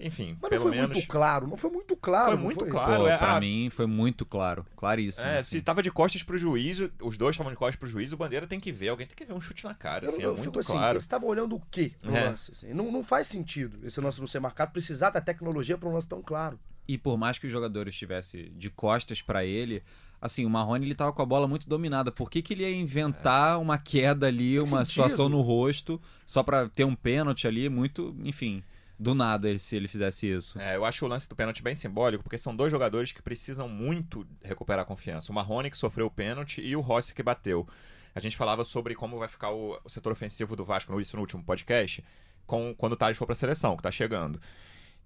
Enfim, 0.00 0.36
Mas 0.40 0.42
não 0.42 0.48
pelo 0.50 0.62
foi 0.62 0.70
menos. 0.70 0.96
muito 0.96 1.08
claro, 1.08 1.46
não 1.48 1.56
foi 1.56 1.70
muito 1.70 1.96
claro. 1.96 2.26
Foi 2.32 2.36
muito 2.36 2.60
foi? 2.60 2.68
claro. 2.70 3.02
Pô, 3.02 3.08
é, 3.08 3.18
pra 3.18 3.36
ah, 3.36 3.40
mim 3.40 3.68
foi 3.68 3.86
muito 3.86 4.24
claro, 4.24 4.64
claríssimo. 4.76 5.26
É, 5.26 5.38
assim. 5.38 5.56
se 5.56 5.60
tava 5.62 5.82
de 5.82 5.90
costas 5.90 6.22
pro 6.22 6.38
juiz, 6.38 6.78
os 7.02 7.18
dois 7.18 7.34
estavam 7.34 7.52
de 7.52 7.58
costas 7.58 7.76
pro 7.76 7.88
juiz, 7.88 8.12
o 8.12 8.16
Bandeira 8.16 8.46
tem 8.46 8.60
que 8.60 8.70
ver, 8.70 8.90
alguém 8.90 9.06
tem 9.08 9.16
que 9.16 9.24
ver 9.24 9.32
um 9.32 9.40
chute 9.40 9.64
na 9.64 9.74
cara, 9.74 10.04
Eu, 10.06 10.10
assim, 10.10 10.22
eu 10.22 10.30
é 10.30 10.34
fico 10.34 10.44
muito 10.44 10.60
assim, 10.60 10.72
claro. 10.72 10.92
Eles 10.96 11.02
estavam 11.02 11.28
olhando 11.28 11.56
o 11.56 11.62
quê 11.70 11.92
no 12.00 12.14
É. 12.16 12.28
lance? 12.28 12.52
assim? 12.52 12.72
Não, 12.72 12.92
não 12.92 13.02
faz 13.02 13.26
sentido 13.26 13.84
esse 13.84 14.00
lance 14.00 14.20
não 14.20 14.28
ser 14.28 14.38
marcado, 14.38 14.70
precisar 14.70 15.10
da 15.10 15.20
tecnologia 15.20 15.76
para 15.76 15.88
um 15.88 15.92
lance 15.92 16.08
tão 16.08 16.22
claro. 16.22 16.56
E 16.86 16.96
por 16.96 17.18
mais 17.18 17.36
que 17.38 17.46
o 17.46 17.50
jogador 17.50 17.88
estivesse 17.88 18.50
de 18.56 18.70
costas 18.70 19.20
pra 19.20 19.44
ele, 19.44 19.82
assim, 20.22 20.46
o 20.46 20.50
Marrone 20.50 20.86
ele 20.86 20.94
tava 20.94 21.12
com 21.12 21.20
a 21.20 21.26
bola 21.26 21.46
muito 21.48 21.68
dominada. 21.68 22.10
Por 22.12 22.30
que, 22.30 22.40
que 22.40 22.54
ele 22.54 22.62
ia 22.62 22.70
inventar 22.74 23.60
uma 23.60 23.76
queda 23.76 24.28
ali, 24.28 24.52
Sem 24.52 24.60
uma 24.60 24.66
sentido. 24.68 24.84
situação 24.86 25.28
no 25.28 25.40
rosto, 25.40 26.00
só 26.24 26.42
pra 26.42 26.68
ter 26.68 26.84
um 26.84 26.94
pênalti 26.94 27.46
ali? 27.46 27.68
Muito, 27.68 28.16
enfim, 28.24 28.62
do 28.98 29.14
nada 29.14 29.48
ele- 29.48 29.58
se 29.58 29.76
ele 29.76 29.86
fizesse 29.88 30.26
isso. 30.26 30.58
É, 30.60 30.76
eu 30.76 30.84
acho 30.84 31.04
o 31.04 31.08
lance 31.08 31.28
do 31.28 31.36
pênalti 31.36 31.62
bem 31.62 31.74
simbólico, 31.74 32.22
porque 32.24 32.38
são 32.38 32.54
dois 32.54 32.70
jogadores 32.70 33.12
que 33.12 33.22
precisam 33.22 33.68
muito 33.68 34.26
recuperar 34.42 34.82
a 34.82 34.86
confiança. 34.86 35.30
O 35.30 35.34
Marrone, 35.34 35.70
que 35.70 35.78
sofreu 35.78 36.06
o 36.06 36.10
pênalti, 36.10 36.60
e 36.60 36.74
o 36.74 36.80
Rossi, 36.80 37.14
que 37.14 37.22
bateu. 37.22 37.66
A 38.14 38.20
gente 38.20 38.36
falava 38.36 38.64
sobre 38.64 38.94
como 38.94 39.18
vai 39.18 39.28
ficar 39.28 39.50
o, 39.52 39.78
o 39.84 39.88
setor 39.88 40.12
ofensivo 40.12 40.56
do 40.56 40.64
Vasco, 40.64 41.00
isso 41.00 41.14
no 41.14 41.22
último 41.22 41.44
podcast, 41.44 42.02
com, 42.46 42.74
quando 42.76 42.94
o 42.94 42.96
Tades 42.96 43.16
for 43.16 43.26
pra 43.26 43.34
seleção, 43.34 43.76
que 43.76 43.82
tá 43.82 43.90
chegando. 43.92 44.40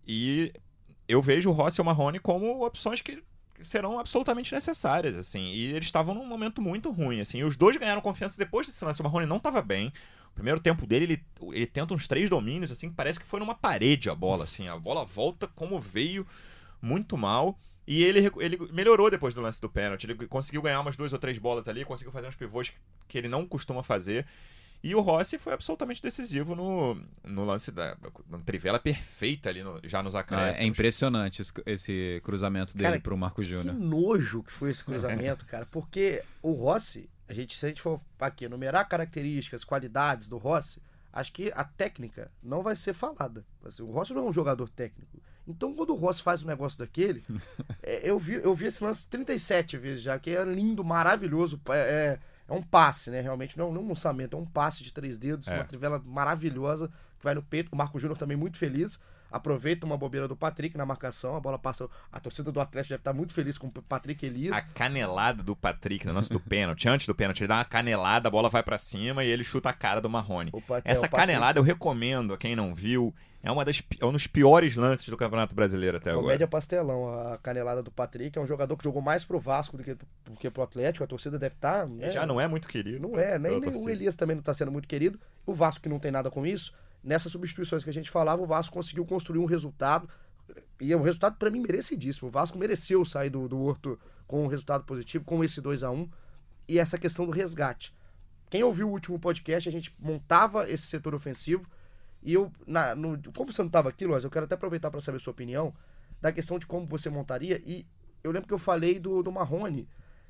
E 0.07 0.53
eu 1.07 1.21
vejo 1.21 1.51
o 1.51 1.53
Rossi 1.53 1.81
e 1.81 1.83
o 1.83 1.85
Marrone 1.85 2.19
como 2.19 2.65
opções 2.65 3.03
que 3.03 3.23
serão 3.61 3.99
absolutamente 3.99 4.53
necessárias, 4.55 5.15
assim. 5.17 5.53
E 5.53 5.67
eles 5.73 5.85
estavam 5.87 6.15
num 6.15 6.27
momento 6.27 6.61
muito 6.63 6.91
ruim, 6.91 7.21
assim. 7.21 7.39
E 7.39 7.45
os 7.45 7.57
dois 7.57 7.77
ganharam 7.77 8.01
confiança 8.01 8.37
depois 8.39 8.67
desse 8.67 8.85
lance. 8.85 9.01
O 9.01 9.05
Marrone 9.05 9.27
não 9.27 9.37
estava 9.37 9.61
bem. 9.63 9.93
O 10.33 10.35
primeiro 10.35 10.59
tempo 10.61 10.87
dele, 10.87 11.05
ele, 11.05 11.25
ele 11.53 11.67
tenta 11.67 11.95
uns 11.95 12.09
três 12.09 12.29
domínios, 12.29 12.73
assim, 12.73 12.89
que 12.89 12.95
parece 12.97 13.21
que 13.21 13.27
foi 13.27 13.39
numa 13.39 13.55
parede 13.55 14.09
a 14.11 14.15
bola, 14.15 14.45
assim. 14.45 14.67
A 14.67 14.79
bola 14.79 15.05
volta 15.05 15.47
como 15.47 15.79
veio, 15.79 16.27
muito 16.81 17.17
mal. 17.17 17.59
E 17.87 18.03
ele, 18.05 18.31
ele 18.39 18.59
melhorou 18.73 19.11
depois 19.11 19.35
do 19.35 19.41
lance 19.41 19.61
do 19.61 19.69
pênalti. 19.69 20.05
Ele 20.05 20.27
conseguiu 20.27 20.63
ganhar 20.63 20.81
umas 20.81 20.97
duas 20.97 21.13
ou 21.13 21.19
três 21.19 21.37
bolas 21.37 21.69
ali, 21.69 21.85
conseguiu 21.85 22.13
fazer 22.13 22.29
uns 22.29 22.35
pivôs 22.37 22.73
que 23.09 23.19
ele 23.19 23.29
não 23.29 23.47
costuma 23.47 23.83
fazer. 23.83 24.27
E 24.85 24.95
o 24.97 25.01
Rossi 25.01 25.39
foi 25.39 25.53
absolutamente 25.53 26.03
decisivo 26.03 26.57
no, 26.57 27.01
no 27.23 27.45
lance 27.45 27.71
da 27.71 27.97
trivela 28.45 28.81
perfeita 28.81 29.49
ali 29.49 29.63
no- 29.63 29.81
já 29.85 30.03
nos 30.03 30.15
É, 30.15 30.19
acréscimos. 30.19 30.61
é 30.61 30.65
impressionante 30.65 31.43
esse, 31.43 31.53
esse 31.67 32.21
cruzamento 32.25 32.75
dele 32.77 32.89
Cara, 32.89 33.01
pro 33.01 33.17
Marco 33.17 33.43
Que 33.43 33.49
Júnior. 33.49 33.75
nojo 33.77 34.43
que 34.43 34.51
foi 34.53 34.71
esse 34.73 34.83
cruzamento, 34.83 35.45
cara. 35.47 35.67
Porque 35.67 36.23
o 36.43 36.53
Rossi, 36.53 37.09
a 37.29 37.33
gente, 37.35 37.57
se 37.57 37.65
a 37.67 37.69
gente 37.69 37.81
for 37.83 38.01
aqui 38.21 38.45
enumerar 38.45 38.89
características, 38.89 39.65
qualidades 39.65 40.29
do 40.29 40.39
Rossi, 40.39 40.83
acho 41.13 41.33
que 41.33 41.53
a 41.55 41.65
técnica 41.65 42.31
não 42.43 42.63
vai 42.63 42.77
ser 42.77 42.95
falada. 42.95 43.45
Assim, 43.65 43.83
o 43.83 43.91
Rossi 43.91 44.13
não 44.13 44.27
é 44.27 44.29
um 44.29 44.33
jogador 44.33 44.69
técnico. 44.69 45.21
Então, 45.47 45.75
quando 45.75 45.91
o 45.91 45.97
Rossi 45.97 46.23
faz 46.23 46.43
um 46.43 46.47
negócio 46.47 46.79
daquele, 46.79 47.23
é, 47.83 48.09
eu, 48.09 48.19
vi, 48.19 48.35
eu 48.35 48.55
vi 48.55 48.67
esse 48.67 48.83
lance 48.83 49.07
37 49.09 49.77
vezes 49.77 50.03
já, 50.03 50.19
que 50.19 50.31
é 50.31 50.45
lindo, 50.45 50.85
maravilhoso. 50.85 51.61
É, 51.71 52.19
é 52.49 52.53
um 52.53 52.63
passe, 52.63 53.11
né? 53.11 53.21
Realmente 53.21 53.57
não, 53.59 53.73
não 53.73 53.83
um 53.83 53.89
lançamento, 53.89 54.37
é 54.37 54.39
um 54.39 54.47
passe 54.47 54.83
de 54.85 54.93
três 54.93 55.19
dedos, 55.19 55.49
É. 55.49 55.55
uma 55.55 55.65
trivela 55.65 56.01
maravilhosa 56.05 56.89
que 57.19 57.25
vai 57.25 57.35
no 57.35 57.43
peito. 57.43 57.71
O 57.73 57.77
Marco 57.77 57.99
Júnior 57.99 58.19
também 58.19 58.37
muito 58.37 58.57
feliz. 58.59 59.01
Aproveita 59.33 59.87
uma 59.87 59.97
bobeira 59.97 60.29
do 60.29 60.37
Patrick 60.37 60.77
na 60.77 60.85
marcação, 60.85 61.35
a 61.37 61.41
bola 61.41 61.59
passa. 61.59 61.89
A 62.13 62.21
torcida 62.21 62.53
do 62.53 62.61
Atlético 62.61 62.91
deve 62.91 63.01
estar 63.01 63.13
muito 63.13 63.33
feliz 63.33 63.57
com 63.59 63.67
o 63.67 63.83
Patrick 63.83 64.25
Elias. 64.27 64.57
A 64.57 64.61
canelada 64.61 65.43
do 65.43 65.57
Patrick 65.57 66.07
no 66.07 66.13
lance 66.13 66.33
do 66.33 66.39
pênalti, 66.41 66.89
antes 66.89 67.07
do 67.07 67.15
pênalti, 67.15 67.41
ele 67.41 67.49
dá 67.49 67.57
uma 67.57 67.65
canelada, 67.65 68.29
a 68.29 68.31
bola 68.31 68.49
vai 68.51 68.63
pra 68.63 68.77
cima 68.79 69.25
e 69.25 69.29
ele 69.29 69.43
chuta 69.45 69.71
a 69.71 69.73
cara 69.73 70.01
do 70.01 70.11
Marrone. 70.11 70.51
É, 70.85 70.93
Essa 70.93 71.03
Patrick- 71.03 71.17
canelada 71.17 71.59
eu 71.59 71.65
recomendo 71.65 72.35
a 72.35 72.39
quem 72.39 72.55
não 72.55 72.75
viu. 72.75 73.15
É, 73.45 73.51
uma 73.51 73.65
das, 73.65 73.83
é 74.01 74.07
um 74.07 74.13
dos 74.13 74.29
piores 74.29 74.77
lances 74.77 75.09
do 75.09 75.17
Campeonato 75.17 75.53
Brasileiro 75.53 75.97
até 75.97 76.11
agora. 76.11 76.23
Comédia 76.27 76.47
pastelão, 76.47 77.33
a 77.33 77.39
canelada 77.39 77.83
do 77.83 77.91
Patrick. 77.91 78.39
É 78.39 78.41
um 78.41 78.47
jogador 78.47 78.77
que 78.77 78.85
jogou 78.85 79.03
mais 79.03 79.25
pro 79.25 79.41
Vasco 79.41 79.77
do 79.77 79.83
que, 79.83 79.95
do 79.95 80.37
que 80.39 80.49
pro 80.49 80.63
Atlético. 80.63 81.03
A 81.03 81.09
torcida 81.09 81.41
deve 81.41 81.57
estar. 81.57 81.89
E 82.01 82.09
já 82.11 82.25
não 82.25 82.41
é 82.41 82.47
muito 82.47 82.69
querido. 82.69 83.01
Não 83.01 83.19
é, 83.19 83.41
nem, 83.41 83.59
nem 83.59 83.71
o. 83.77 83.91
Elias 83.91 84.15
também 84.15 84.37
não 84.37 84.45
tá 84.45 84.55
sendo 84.55 84.71
muito 84.71 84.87
querido. 84.87 85.19
O 85.45 85.53
Vasco 85.53 85.83
que 85.83 85.89
não 85.89 85.99
tem 85.99 86.13
nada 86.13 86.31
com 86.31 86.47
isso. 86.47 86.73
Nessas 87.03 87.33
substituições 87.33 87.83
que 87.83 87.91
a 87.91 87.93
gente 87.93 88.11
falava, 88.11 88.43
o 88.43 88.47
Vasco 88.47 88.75
conseguiu 88.75 89.05
construir 89.05 89.39
um 89.39 89.45
resultado. 89.45 90.09
E 90.81 90.93
é 90.93 90.97
um 90.97 91.03
resultado, 91.03 91.37
para 91.37 91.51
mim, 91.51 91.61
merecidíssimo. 91.61 92.29
O 92.29 92.31
Vasco 92.31 92.59
mereceu 92.59 93.05
sair 93.05 93.31
do, 93.31 93.49
do 93.49 93.61
Horto 93.61 93.99
com 94.27 94.45
um 94.45 94.47
resultado 94.47 94.85
positivo, 94.85 95.25
com 95.25 95.43
esse 95.43 95.61
2 95.61 95.83
a 95.83 95.91
1 95.91 96.09
E 96.69 96.79
essa 96.79 96.97
questão 96.97 97.27
do 97.27 97.33
resgate. 97.33 97.95
Quem 98.49 98.63
ouviu 98.63 98.89
o 98.89 98.93
último 98.93 99.19
podcast, 99.19 99.69
a 99.69 99.73
gente 99.73 99.95
montava 99.99 100.71
esse 100.71 100.87
setor 100.87 101.15
ofensivo. 101.15 101.67
E 102.23 102.35
eu, 102.35 102.53
na, 102.67 102.95
no, 102.95 103.21
como 103.33 103.53
você 103.53 103.63
não 103.63 103.67
estava 103.67 103.89
aqui, 103.89 104.07
Lois, 104.07 104.25
eu 104.25 104.31
quero 104.31 104.45
até 104.45 104.55
aproveitar 104.55 104.91
para 104.91 105.01
saber 105.01 105.21
sua 105.21 105.33
opinião 105.33 105.75
da 106.21 106.31
questão 106.31 106.59
de 106.59 106.67
como 106.67 106.87
você 106.87 107.11
montaria. 107.11 107.61
E 107.65 107.87
eu 108.23 108.31
lembro 108.31 108.47
que 108.47 108.55
eu 108.55 108.59
falei 108.59 109.01
do, 109.01 109.23
do 109.23 109.33
Marrone, 109.33 109.89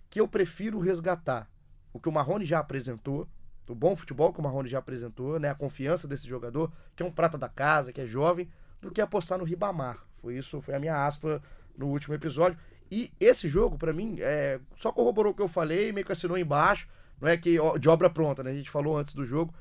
que 0.08 0.20
eu 0.20 0.26
prefiro 0.26 0.78
resgatar 0.78 1.50
o 1.92 2.00
que 2.00 2.08
o 2.08 2.12
Marrone 2.12 2.46
já 2.46 2.58
apresentou, 2.58 3.28
o 3.69 3.75
bom 3.75 3.97
futebol 3.97 4.33
que 4.33 4.40
o 4.40 4.42
Marrone 4.42 4.69
já 4.69 4.78
apresentou, 4.78 5.38
né, 5.38 5.50
a 5.50 5.54
confiança 5.54 6.09
desse 6.09 6.28
jogador, 6.28 6.73
que 6.97 7.02
é 7.02 7.07
um 7.07 7.12
prata 7.12 7.38
da 7.38 7.49
casa, 7.49 7.92
que 7.92 8.00
é 8.00 8.07
jovem, 8.07 8.49
do 8.81 8.90
que 8.90 9.00
apostar 9.00 9.38
no 9.38 9.45
Ribamar. 9.45 10.04
Foi 10.21 10.37
isso, 10.37 10.61
foi 10.61 10.75
a 10.75 10.78
minha 10.78 11.07
aspa 11.07 11.42
no 11.76 11.87
último 11.87 12.14
episódio. 12.14 12.59
E 12.90 13.11
esse 13.19 13.49
jogo, 13.49 13.78
para 13.78 13.92
mim, 13.92 14.16
é, 14.21 14.61
só 14.76 14.92
corroborou 14.92 15.33
o 15.33 15.35
que 15.35 15.42
eu 15.42 15.49
falei, 15.49 15.92
meio 15.92 16.04
que 16.04 16.12
assinou 16.12 16.37
embaixo, 16.37 16.88
não 17.21 17.28
é 17.28 17.37
que 17.37 17.57
de 17.78 17.88
obra 17.88 18.11
pronta, 18.11 18.42
né? 18.42 18.50
A 18.50 18.54
gente 18.54 18.69
falou 18.69 18.99
antes 18.99 19.14
do 19.14 19.25
jogo. 19.25 19.54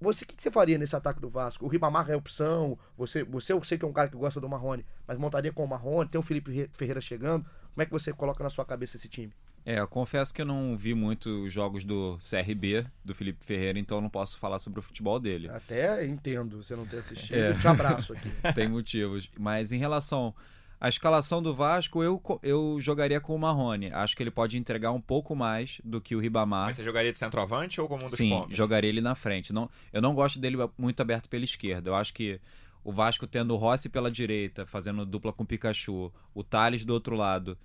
Você, 0.00 0.24
o 0.24 0.26
que, 0.26 0.36
que, 0.36 0.42
você 0.42 0.50
faria 0.50 0.76
nesse 0.76 0.94
ataque 0.94 1.20
do 1.20 1.30
Vasco? 1.30 1.64
O 1.64 1.68
Ribamar 1.68 2.10
é 2.10 2.16
opção, 2.16 2.76
você, 2.98 3.24
você 3.24 3.52
eu 3.52 3.62
sei 3.62 3.78
que 3.78 3.84
é 3.84 3.88
um 3.88 3.92
cara 3.92 4.08
que 4.08 4.16
gosta 4.16 4.40
do 4.40 4.48
Marrone, 4.48 4.84
mas 5.06 5.16
montaria 5.16 5.52
com 5.52 5.64
o 5.64 5.68
Marrone, 5.68 6.10
tem 6.10 6.18
o 6.18 6.22
Felipe 6.22 6.68
Ferreira 6.74 7.00
chegando, 7.00 7.44
como 7.44 7.82
é 7.82 7.86
que 7.86 7.92
você 7.92 8.12
coloca 8.12 8.42
na 8.44 8.50
sua 8.50 8.64
cabeça 8.64 8.96
esse 8.96 9.08
time? 9.08 9.32
É, 9.66 9.78
eu 9.78 9.88
confesso 9.88 10.32
que 10.34 10.42
eu 10.42 10.46
não 10.46 10.76
vi 10.76 10.94
muito 10.94 11.48
jogos 11.48 11.84
do 11.84 12.18
CRB, 12.18 12.86
do 13.02 13.14
Felipe 13.14 13.42
Ferreira, 13.42 13.78
então 13.78 13.98
eu 13.98 14.02
não 14.02 14.10
posso 14.10 14.38
falar 14.38 14.58
sobre 14.58 14.78
o 14.78 14.82
futebol 14.82 15.18
dele. 15.18 15.48
Até 15.48 16.04
entendo 16.06 16.62
você 16.62 16.76
não 16.76 16.84
ter 16.84 16.98
assistido. 16.98 17.34
É. 17.34 17.54
Te 17.54 17.66
abraço 17.66 18.12
aqui. 18.12 18.30
Tem 18.54 18.68
motivos. 18.68 19.30
Mas 19.38 19.72
em 19.72 19.78
relação 19.78 20.34
à 20.78 20.86
escalação 20.86 21.42
do 21.42 21.54
Vasco, 21.54 22.02
eu, 22.02 22.20
eu 22.42 22.76
jogaria 22.78 23.22
com 23.22 23.34
o 23.34 23.38
Marrone. 23.38 23.90
Acho 23.90 24.14
que 24.14 24.22
ele 24.22 24.30
pode 24.30 24.58
entregar 24.58 24.92
um 24.92 25.00
pouco 25.00 25.34
mais 25.34 25.80
do 25.82 25.98
que 25.98 26.14
o 26.14 26.20
Ribamar. 26.20 26.66
Mas 26.66 26.76
você 26.76 26.84
jogaria 26.84 27.10
de 27.10 27.18
centroavante 27.18 27.80
ou 27.80 27.88
como 27.88 28.02
um 28.02 28.06
dos 28.06 28.16
Sim, 28.16 28.28
pontos? 28.28 28.54
jogaria 28.54 28.90
ele 28.90 29.00
na 29.00 29.14
frente. 29.14 29.50
Não, 29.50 29.70
eu 29.94 30.02
não 30.02 30.14
gosto 30.14 30.38
dele 30.38 30.58
muito 30.76 31.00
aberto 31.00 31.26
pela 31.26 31.44
esquerda. 31.44 31.88
Eu 31.88 31.94
acho 31.94 32.12
que 32.12 32.38
o 32.84 32.92
Vasco 32.92 33.26
tendo 33.26 33.54
o 33.54 33.56
Rossi 33.56 33.88
pela 33.88 34.10
direita, 34.10 34.66
fazendo 34.66 35.06
dupla 35.06 35.32
com 35.32 35.42
o 35.42 35.46
Pikachu, 35.46 36.12
o 36.34 36.44
Thales 36.44 36.84
do 36.84 36.92
outro 36.92 37.16
lado 37.16 37.56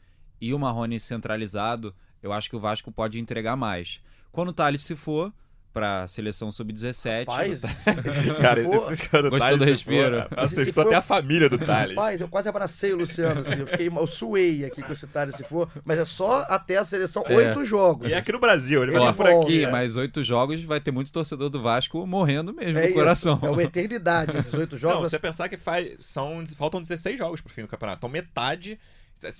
e 0.41 0.53
o 0.53 0.59
Marrone 0.59 0.99
centralizado, 0.99 1.93
eu 2.21 2.31
acho 2.33 2.49
que 2.49 2.55
o 2.55 2.59
Vasco 2.59 2.91
pode 2.91 3.19
entregar 3.19 3.55
mais. 3.55 4.01
Quando 4.31 4.49
o 4.49 4.53
Thales 4.53 4.83
se 4.83 4.95
for 4.95 5.33
para 5.71 6.03
a 6.03 6.07
seleção 6.07 6.51
sub-17. 6.51 7.27
Rapaz, 7.27 7.63
esse 7.63 8.41
cara, 8.41 8.59
esse 8.91 9.07
cara 9.07 9.23
do 9.23 9.29
Gostou 9.29 9.57
do 9.59 9.63
respiro. 9.63 10.25
Acertou 10.35 10.83
até 10.83 10.95
a 10.95 11.01
família 11.01 11.47
do 11.47 11.59
Thales. 11.59 11.95
Rapaz, 11.95 12.19
eu 12.19 12.27
quase 12.27 12.49
abracei 12.49 12.91
o 12.91 12.97
Luciano, 12.97 13.41
assim, 13.41 13.59
eu, 13.59 13.67
fiquei, 13.67 13.87
eu 13.87 14.07
suei 14.07 14.65
aqui 14.65 14.81
com 14.81 14.91
esse 14.91 15.05
Thales 15.05 15.35
se 15.35 15.43
for, 15.43 15.69
mas 15.85 15.99
é 15.99 16.05
só 16.05 16.41
até 16.49 16.77
a 16.77 16.83
seleção 16.83 17.23
É. 17.27 17.35
oito 17.35 17.63
jogos. 17.65 18.09
E 18.09 18.13
é 18.13 18.17
aqui 18.17 18.31
no 18.31 18.39
Brasil, 18.39 18.81
ele 18.81 18.91
vai 18.93 19.01
Ele 19.01 19.09
estar 19.11 19.23
por 19.23 19.29
aqui. 19.31 19.61
Ih, 19.61 19.67
mas 19.67 19.95
oito 19.95 20.23
jogos 20.23 20.61
vai 20.63 20.79
ter 20.81 20.91
muito 20.91 21.11
torcedor 21.13 21.49
do 21.51 21.61
Vasco 21.61 22.05
morrendo 22.07 22.51
mesmo 22.51 22.77
É 22.79 22.81
no 22.81 22.87
isso, 22.87 22.95
coração. 22.95 23.39
É 23.43 23.49
uma 23.49 23.63
eternidade 23.63 24.37
esses 24.37 24.53
oito 24.53 24.73
Não, 24.73 24.79
jogos. 24.79 25.11
você 25.11 25.19
pensar 25.19 25.47
que 25.49 25.57
faz, 25.57 26.03
são, 26.03 26.43
faltam 26.57 26.81
16 26.81 27.15
jogos 27.17 27.41
pro 27.41 27.53
fim 27.53 27.61
do 27.61 27.67
campeonato. 27.67 27.99
Então 27.99 28.09
metade. 28.09 28.79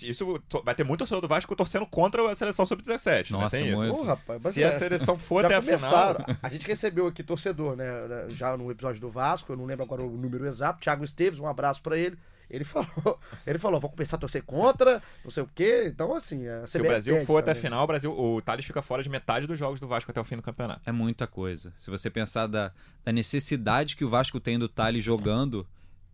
Isso 0.03 0.39
to- 0.49 0.61
vai 0.63 0.75
ter 0.75 0.83
muito 0.83 0.99
torcedor 0.99 1.21
do 1.21 1.27
Vasco 1.27 1.55
torcendo 1.55 1.85
contra 1.85 2.29
a 2.31 2.35
seleção 2.35 2.65
sub-17. 2.65 3.31
né? 3.31 3.39
Nossa, 3.39 3.57
Tem 3.57 3.69
isso. 3.71 3.77
muito. 3.85 4.01
Ô, 4.01 4.03
rapaz, 4.03 4.41
mas 4.43 4.53
Se 4.53 4.61
é, 4.63 4.67
a 4.67 4.71
seleção 4.71 5.17
for 5.17 5.41
já 5.41 5.47
até 5.47 5.55
a 5.57 5.61
começaram. 5.61 6.23
final. 6.25 6.37
A 6.43 6.49
gente 6.49 6.67
recebeu 6.67 7.07
aqui 7.07 7.23
torcedor, 7.23 7.75
né? 7.75 7.85
Já 8.29 8.55
no 8.57 8.69
episódio 8.71 8.99
do 8.99 9.09
Vasco, 9.09 9.51
eu 9.53 9.57
não 9.57 9.65
lembro 9.65 9.85
agora 9.85 10.03
o 10.03 10.09
número 10.17 10.45
exato. 10.47 10.81
Thiago 10.81 11.03
Esteves, 11.05 11.39
um 11.39 11.47
abraço 11.47 11.81
pra 11.81 11.97
ele. 11.97 12.17
Ele 12.49 12.63
falou, 12.63 13.19
ele 13.45 13.59
falou, 13.59 13.79
vou 13.79 13.91
começar 13.91 14.15
a 14.15 14.19
torcer 14.19 14.41
contra, 14.43 15.03
não 15.23 15.29
sei 15.29 15.43
o 15.43 15.49
quê. 15.53 15.83
Então, 15.85 16.15
assim, 16.15 16.47
a 16.47 16.65
Se 16.65 16.79
o 16.79 16.83
Brasil 16.83 17.23
for 17.23 17.37
até 17.37 17.51
a 17.51 17.53
também. 17.53 17.69
final, 17.69 17.83
o, 17.83 17.87
Brasil, 17.87 18.11
o 18.11 18.41
Thales 18.41 18.65
fica 18.65 18.81
fora 18.81 19.03
de 19.03 19.07
metade 19.09 19.45
dos 19.45 19.57
jogos 19.59 19.79
do 19.79 19.87
Vasco 19.87 20.09
até 20.09 20.19
o 20.19 20.23
fim 20.23 20.35
do 20.35 20.41
campeonato. 20.41 20.81
É 20.83 20.91
muita 20.91 21.27
coisa. 21.27 21.71
Se 21.77 21.91
você 21.91 22.09
pensar 22.09 22.47
da, 22.47 22.71
da 23.05 23.11
necessidade 23.11 23.95
que 23.95 24.03
o 24.03 24.09
Vasco 24.09 24.39
tem 24.39 24.57
do 24.57 24.67
Thales 24.67 25.03
jogando, 25.03 25.65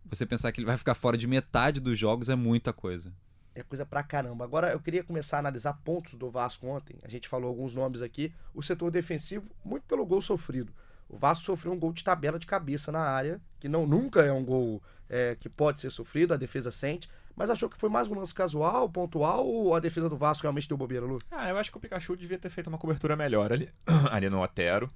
você 0.04 0.26
pensar 0.26 0.52
que 0.52 0.60
ele 0.60 0.66
vai 0.66 0.76
ficar 0.76 0.94
fora 0.94 1.16
de 1.16 1.26
metade 1.26 1.80
dos 1.80 1.98
jogos 1.98 2.28
é 2.28 2.34
muita 2.34 2.70
coisa. 2.70 3.10
É 3.56 3.62
coisa 3.62 3.86
pra 3.86 4.02
caramba. 4.02 4.44
Agora 4.44 4.70
eu 4.70 4.78
queria 4.78 5.02
começar 5.02 5.38
a 5.38 5.40
analisar 5.40 5.72
pontos 5.82 6.12
do 6.12 6.30
Vasco 6.30 6.66
ontem. 6.66 6.98
A 7.02 7.08
gente 7.08 7.26
falou 7.26 7.48
alguns 7.48 7.74
nomes 7.74 8.02
aqui. 8.02 8.30
O 8.54 8.62
setor 8.62 8.90
defensivo, 8.90 9.50
muito 9.64 9.84
pelo 9.84 10.04
gol 10.04 10.20
sofrido. 10.20 10.70
O 11.08 11.16
Vasco 11.16 11.46
sofreu 11.46 11.72
um 11.72 11.78
gol 11.78 11.90
de 11.90 12.04
tabela 12.04 12.38
de 12.38 12.46
cabeça 12.46 12.92
na 12.92 13.00
área, 13.00 13.40
que 13.58 13.66
não 13.66 13.86
nunca 13.86 14.20
é 14.20 14.30
um 14.30 14.44
gol 14.44 14.82
é, 15.08 15.36
que 15.40 15.48
pode 15.48 15.80
ser 15.80 15.90
sofrido, 15.90 16.34
a 16.34 16.36
defesa 16.36 16.70
sente. 16.70 17.08
Mas 17.34 17.48
achou 17.48 17.70
que 17.70 17.78
foi 17.78 17.88
mais 17.88 18.08
um 18.08 18.14
lance 18.14 18.34
casual, 18.34 18.90
pontual, 18.90 19.46
ou 19.46 19.74
a 19.74 19.80
defesa 19.80 20.08
do 20.08 20.16
Vasco 20.16 20.42
realmente 20.42 20.68
deu 20.68 20.76
bobeira, 20.76 21.06
Lu? 21.06 21.18
Ah, 21.30 21.48
eu 21.48 21.56
acho 21.56 21.70
que 21.70 21.78
o 21.78 21.80
Pikachu 21.80 22.14
devia 22.14 22.38
ter 22.38 22.50
feito 22.50 22.66
uma 22.66 22.78
cobertura 22.78 23.16
melhor 23.16 23.52
ali, 23.52 23.70
ali 24.10 24.28
no 24.28 24.42
Otero. 24.42 24.90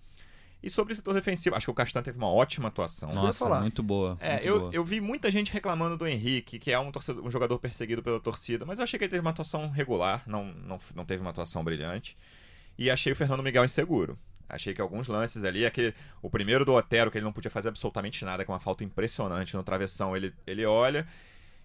E 0.63 0.69
sobre 0.69 0.93
o 0.93 0.97
setor 0.97 1.15
defensivo, 1.15 1.57
acho 1.57 1.67
que 1.67 1.71
o 1.71 1.75
Castan 1.75 2.03
teve 2.03 2.19
uma 2.19 2.29
ótima 2.31 2.69
atuação. 2.69 3.09
ia 3.09 3.15
Nossa, 3.15 3.45
falar. 3.47 3.61
muito 3.63 3.83
boa. 3.83 4.19
É, 4.21 4.33
muito 4.35 4.47
eu, 4.47 4.61
boa. 4.61 4.71
eu 4.75 4.85
vi 4.85 5.01
muita 5.01 5.31
gente 5.31 5.53
reclamando 5.53 5.97
do 5.97 6.07
Henrique, 6.07 6.59
que 6.59 6.71
é 6.71 6.79
um, 6.79 6.93
torcedor- 6.93 7.25
um 7.25 7.31
jogador 7.31 7.59
perseguido 7.59 8.03
pela 8.03 8.21
torcida, 8.21 8.67
mas 8.67 8.79
eu 8.79 8.83
achei 8.85 8.99
que 8.99 9.05
ele 9.05 9.11
teve 9.11 9.23
uma 9.23 9.31
atuação 9.31 9.71
regular, 9.71 10.23
não, 10.27 10.45
não, 10.53 10.79
não 10.95 11.05
teve 11.07 11.21
uma 11.23 11.31
atuação 11.31 11.65
brilhante. 11.65 12.17
E 12.79 12.91
achei 12.91 13.13
o 13.13 13.17
Fernando 13.17 13.43
Miguel 13.43 13.65
inseguro. 13.65 14.19
Achei 14.49 14.75
que 14.75 14.81
alguns 14.81 15.07
lances 15.07 15.45
ali, 15.45 15.65
aquele, 15.65 15.95
o 16.21 16.29
primeiro 16.29 16.65
do 16.65 16.73
Otero, 16.75 17.11
que 17.11 17.17
ele 17.19 17.25
não 17.25 17.33
podia 17.33 17.51
fazer 17.51 17.69
absolutamente 17.69 18.25
nada, 18.25 18.45
que 18.45 18.51
é 18.51 18.53
uma 18.53 18.59
falta 18.61 18.83
impressionante 18.83 19.55
no 19.57 19.63
travessão, 19.63 20.17
ele, 20.17 20.35
ele 20.47 20.67
olha. 20.67 21.07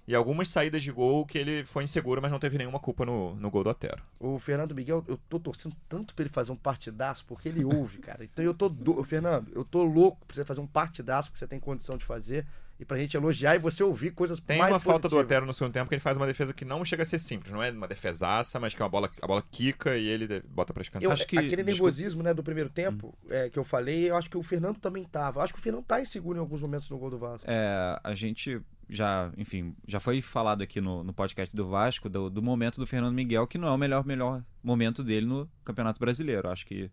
E 0.07 0.13
algumas 0.13 0.49
saídas 0.49 0.83
de 0.83 0.91
gol 0.91 1.25
que 1.25 1.37
ele 1.37 1.65
foi 1.65 1.83
inseguro, 1.83 2.21
mas 2.21 2.31
não 2.31 2.37
teve 2.39 2.57
nenhuma 2.57 2.79
culpa 2.79 3.05
no, 3.05 3.35
no 3.35 3.49
gol 3.49 3.63
do 3.63 3.71
Otero. 3.71 4.03
O 4.19 4.37
Fernando 4.37 4.75
Miguel, 4.75 5.03
eu 5.07 5.17
tô 5.29 5.39
torcendo 5.39 5.75
tanto 5.89 6.13
pra 6.13 6.23
ele 6.23 6.33
fazer 6.33 6.51
um 6.51 6.55
partidaço, 6.55 7.25
porque 7.25 7.49
ele 7.49 7.65
ouve, 7.65 7.97
cara. 7.97 8.23
Então 8.23 8.45
eu 8.45 8.53
tô. 8.53 8.69
Do... 8.69 9.03
Fernando, 9.03 9.51
eu 9.53 9.65
tô 9.65 9.83
louco 9.83 10.25
pra 10.27 10.35
você 10.35 10.43
fazer 10.43 10.61
um 10.61 10.67
partidaço 10.67 11.31
que 11.31 11.39
você 11.39 11.47
tem 11.47 11.59
condição 11.59 11.97
de 11.97 12.05
fazer. 12.05 12.45
E 12.77 12.83
pra 12.83 12.97
gente 12.97 13.15
elogiar 13.15 13.55
e 13.55 13.57
você 13.57 13.81
ouvir 13.81 14.11
coisas 14.11 14.37
Tem 14.37 14.57
mais 14.59 14.73
uma 14.73 14.81
falta 14.81 15.07
do 15.07 15.11
positivas. 15.11 15.25
Otero 15.25 15.45
no 15.45 15.53
segundo 15.53 15.71
tempo 15.71 15.87
que 15.87 15.95
ele 15.95 16.01
faz 16.01 16.17
uma 16.17 16.27
defesa 16.27 16.53
que 16.53 16.65
não 16.65 16.83
chega 16.83 17.03
a 17.03 17.05
ser 17.05 17.19
simples. 17.19 17.53
Não 17.53 17.63
é 17.63 17.71
uma 17.71 17.87
defesaça, 17.87 18.59
mas 18.59 18.73
que 18.73 18.81
é 18.81 18.83
uma 18.83 18.89
bola, 18.89 19.09
a 19.21 19.25
bola 19.25 19.41
quica 19.49 19.97
e 19.97 20.05
ele 20.05 20.41
bota 20.49 20.73
pra 20.73 20.81
escanteio. 20.83 21.07
Eu, 21.07 21.13
Acho 21.13 21.25
que- 21.25 21.37
aquele 21.37 21.63
desculpa. 21.63 21.71
nervosismo 21.71 22.21
né, 22.21 22.33
do 22.33 22.43
primeiro 22.43 22.69
tempo 22.69 23.17
é, 23.29 23.49
que 23.49 23.57
eu 23.57 23.63
falei, 23.63 24.09
eu 24.09 24.17
acho 24.17 24.29
que 24.29 24.37
o 24.37 24.43
Fernando 24.43 24.77
também 24.77 25.05
tava. 25.05 25.39
Eu 25.39 25.43
acho 25.45 25.53
que 25.53 25.59
o 25.59 25.63
Fernando 25.63 25.85
tá 25.85 26.01
inseguro 26.01 26.37
em 26.37 26.41
alguns 26.41 26.59
momentos 26.59 26.89
no 26.89 26.97
gol 26.97 27.09
do 27.09 27.17
Vasco. 27.17 27.49
É, 27.49 27.97
a 28.03 28.13
gente 28.13 28.61
já, 28.89 29.31
enfim, 29.37 29.75
já 29.87 29.99
foi 29.99 30.21
falado 30.21 30.61
aqui 30.61 30.79
no, 30.79 31.03
no 31.03 31.13
podcast 31.13 31.55
do 31.55 31.67
Vasco 31.67 32.09
do, 32.09 32.29
do 32.29 32.41
momento 32.41 32.79
do 32.79 32.87
Fernando 32.87 33.13
Miguel, 33.13 33.47
que 33.47 33.57
não 33.57 33.67
é 33.67 33.71
o 33.71 33.77
melhor, 33.77 34.05
melhor 34.05 34.43
momento 34.63 35.03
dele 35.03 35.25
no 35.25 35.49
Campeonato 35.63 35.99
Brasileiro. 35.99 36.49
Acho 36.49 36.65
que 36.65 36.91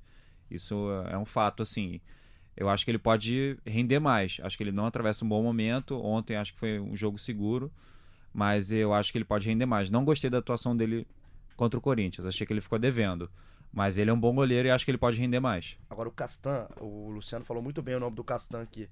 isso 0.51 0.89
é 1.09 1.17
um 1.17 1.25
fato, 1.25 1.63
assim. 1.63 2.01
Eu 2.57 2.69
acho 2.69 2.85
que 2.85 2.91
ele 2.91 2.99
pode 2.99 3.59
render 3.67 3.99
mais. 3.99 4.39
Acho 4.43 4.57
que 4.57 4.63
ele 4.63 4.73
não 4.73 4.87
atravessa 4.87 5.25
um 5.25 5.29
bom 5.29 5.43
momento. 5.43 5.99
Ontem 6.03 6.37
acho 6.37 6.53
que 6.53 6.59
foi 6.59 6.79
um 6.79 6.97
jogo 6.97 7.19
seguro, 7.19 7.73
mas 8.33 8.71
eu 8.71 8.93
acho 8.93 9.11
que 9.11 9.19
ele 9.19 9.25
pode 9.25 9.47
render 9.47 9.67
mais. 9.67 9.91
Não 9.91 10.05
gostei 10.05 10.29
da 10.29 10.39
atuação 10.39 10.77
dele 10.77 11.07
contra 11.57 11.79
o 11.79 11.83
Corinthians. 11.83 12.27
Achei 12.27 12.47
que 12.47 12.53
ele 12.53 12.61
ficou 12.61 12.79
devendo. 12.79 13.31
Mas 13.73 13.97
ele 13.97 14.11
é 14.11 14.13
um 14.13 14.21
bom 14.21 14.35
goleiro 14.35 14.69
e 14.69 14.71
acho 14.71 14.85
que 14.85 14.91
ele 14.91 14.99
pode 14.99 15.19
render 15.19 15.41
mais. 15.41 15.79
Agora 15.89 16.07
o 16.07 16.13
Castan, 16.13 16.69
o 16.79 17.09
Luciano 17.09 17.45
falou 17.45 17.63
muito 17.63 17.81
bem 17.81 17.95
o 17.95 18.01
nome 18.01 18.15
do 18.15 18.23
Castan 18.23 18.61
aqui. 18.61 18.89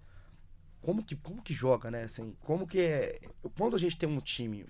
Como 0.83 1.05
que, 1.05 1.15
como 1.15 1.43
que 1.43 1.53
joga, 1.53 1.91
né? 1.91 2.05
Assim, 2.05 2.35
como 2.41 2.67
que 2.67 2.81
é. 2.81 3.21
Quando 3.57 3.77
a 3.77 3.79
gente 3.79 3.99
tem 3.99 4.09
um 4.09 4.19
time, 4.21 4.65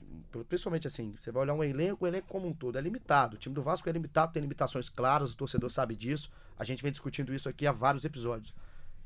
principalmente 0.49 0.87
assim, 0.87 1.14
você 1.17 1.31
vai 1.31 1.43
olhar 1.43 1.55
um 1.55 1.62
elenco, 1.62 2.05
o 2.05 2.09
elenco 2.09 2.26
como 2.26 2.49
um 2.49 2.52
todo 2.52 2.76
é 2.76 2.81
limitado. 2.81 3.37
O 3.37 3.38
time 3.38 3.55
do 3.55 3.62
Vasco 3.62 3.88
é 3.88 3.93
limitado, 3.93 4.33
tem 4.33 4.43
limitações 4.43 4.88
claras, 4.88 5.33
o 5.33 5.37
torcedor 5.37 5.71
sabe 5.71 5.95
disso. 5.95 6.29
A 6.59 6.64
gente 6.64 6.83
vem 6.83 6.90
discutindo 6.90 7.33
isso 7.33 7.49
aqui 7.49 7.64
há 7.67 7.73
vários 7.73 8.05
episódios. 8.05 8.52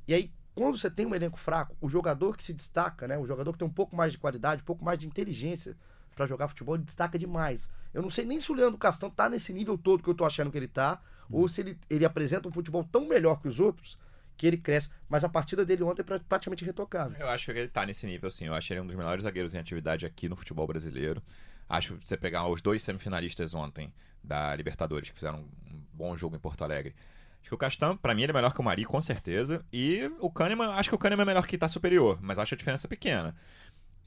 E 0.08 0.14
aí, 0.14 0.32
quando 0.54 0.78
você 0.78 0.90
tem 0.90 1.04
um 1.04 1.14
elenco 1.14 1.38
fraco, 1.38 1.76
o 1.78 1.90
jogador 1.90 2.37
que 2.38 2.44
se 2.44 2.54
destaca, 2.54 3.06
né? 3.06 3.18
O 3.18 3.26
jogador 3.26 3.52
que 3.52 3.58
tem 3.58 3.68
um 3.68 3.73
pouco 3.73 3.94
mais 3.94 4.12
de 4.12 4.18
qualidade, 4.18 4.62
um 4.62 4.64
pouco 4.66 4.82
mais 4.82 4.99
de 4.99 5.06
inteligência 5.06 5.76
pra 6.16 6.26
jogar 6.26 6.49
futebol, 6.49 6.76
ele 6.76 6.84
destaca 6.84 7.18
demais. 7.18 7.70
Eu 7.92 8.00
não 8.00 8.08
sei 8.08 8.25
nem 8.25 8.40
se 8.40 8.50
o 8.50 8.54
Leandro 8.54 8.78
Castão 8.78 9.11
tá 9.11 9.28
nesse 9.28 9.52
nível 9.52 9.76
todo 9.76 10.02
que 10.02 10.08
eu 10.08 10.14
tô 10.14 10.25
achando 10.25 10.50
que 10.50 10.56
ele 10.56 10.68
tá, 10.68 11.02
ou 11.30 11.49
se 11.49 11.61
ele, 11.61 11.78
ele 11.90 12.04
apresenta 12.04 12.49
um 12.49 12.52
futebol 12.52 12.84
tão 12.84 13.06
melhor 13.06 13.40
que 13.40 13.49
os 13.49 13.61
outros 13.61 13.99
que 14.36 14.46
ele 14.46 14.56
cresce. 14.58 14.90
Mas 15.08 15.22
a 15.24 15.28
partida 15.28 15.64
dele 15.64 15.82
ontem 15.82 16.02
é 16.02 16.04
pra- 16.04 16.20
praticamente 16.20 16.64
retocável. 16.64 17.16
Eu 17.18 17.28
acho 17.28 17.52
que 17.52 17.58
ele 17.58 17.68
tá 17.68 17.84
nesse 17.86 18.06
nível, 18.06 18.30
sim. 18.30 18.46
Eu 18.46 18.54
acho 18.54 18.72
ele 18.72 18.80
um 18.80 18.86
dos 18.86 18.96
melhores 18.96 19.22
zagueiros 19.24 19.54
em 19.54 19.58
atividade 19.58 20.04
aqui 20.06 20.28
no 20.28 20.36
futebol 20.36 20.66
brasileiro. 20.66 21.22
Acho 21.68 21.94
que 21.96 22.06
você 22.06 22.16
pegar 22.16 22.46
os 22.48 22.60
dois 22.60 22.82
semifinalistas 22.82 23.54
ontem 23.54 23.92
da 24.22 24.54
Libertadores, 24.54 25.08
que 25.10 25.14
fizeram 25.16 25.40
um 25.40 25.80
bom 25.92 26.16
jogo 26.16 26.36
em 26.36 26.38
Porto 26.38 26.62
Alegre. 26.62 26.94
Acho 27.40 27.48
que 27.50 27.54
o 27.54 27.58
Castan, 27.58 27.96
pra 27.96 28.14
mim, 28.14 28.22
ele 28.22 28.32
é 28.32 28.34
melhor 28.34 28.52
que 28.52 28.60
o 28.60 28.64
Mari, 28.64 28.84
com 28.84 29.00
certeza. 29.00 29.64
E 29.72 30.10
o 30.18 30.30
Kahneman, 30.30 30.72
acho 30.72 30.88
que 30.88 30.94
o 30.94 30.98
Kahneman 30.98 31.22
é 31.24 31.26
melhor 31.26 31.46
que 31.46 31.56
tá 31.58 31.68
superior, 31.68 32.18
mas 32.22 32.38
acho 32.38 32.54
a 32.54 32.56
diferença 32.56 32.88
pequena. 32.88 33.34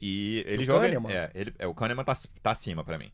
E 0.00 0.44
ele 0.46 0.62
O 0.62 0.66
joga. 0.66 0.86
Kahneman? 0.86 1.12
É, 1.12 1.30
ele, 1.34 1.54
é, 1.58 1.66
o 1.66 1.74
Kahneman 1.74 2.04
tá, 2.04 2.14
tá 2.42 2.50
acima 2.52 2.84
pra 2.84 2.98
mim. 2.98 3.10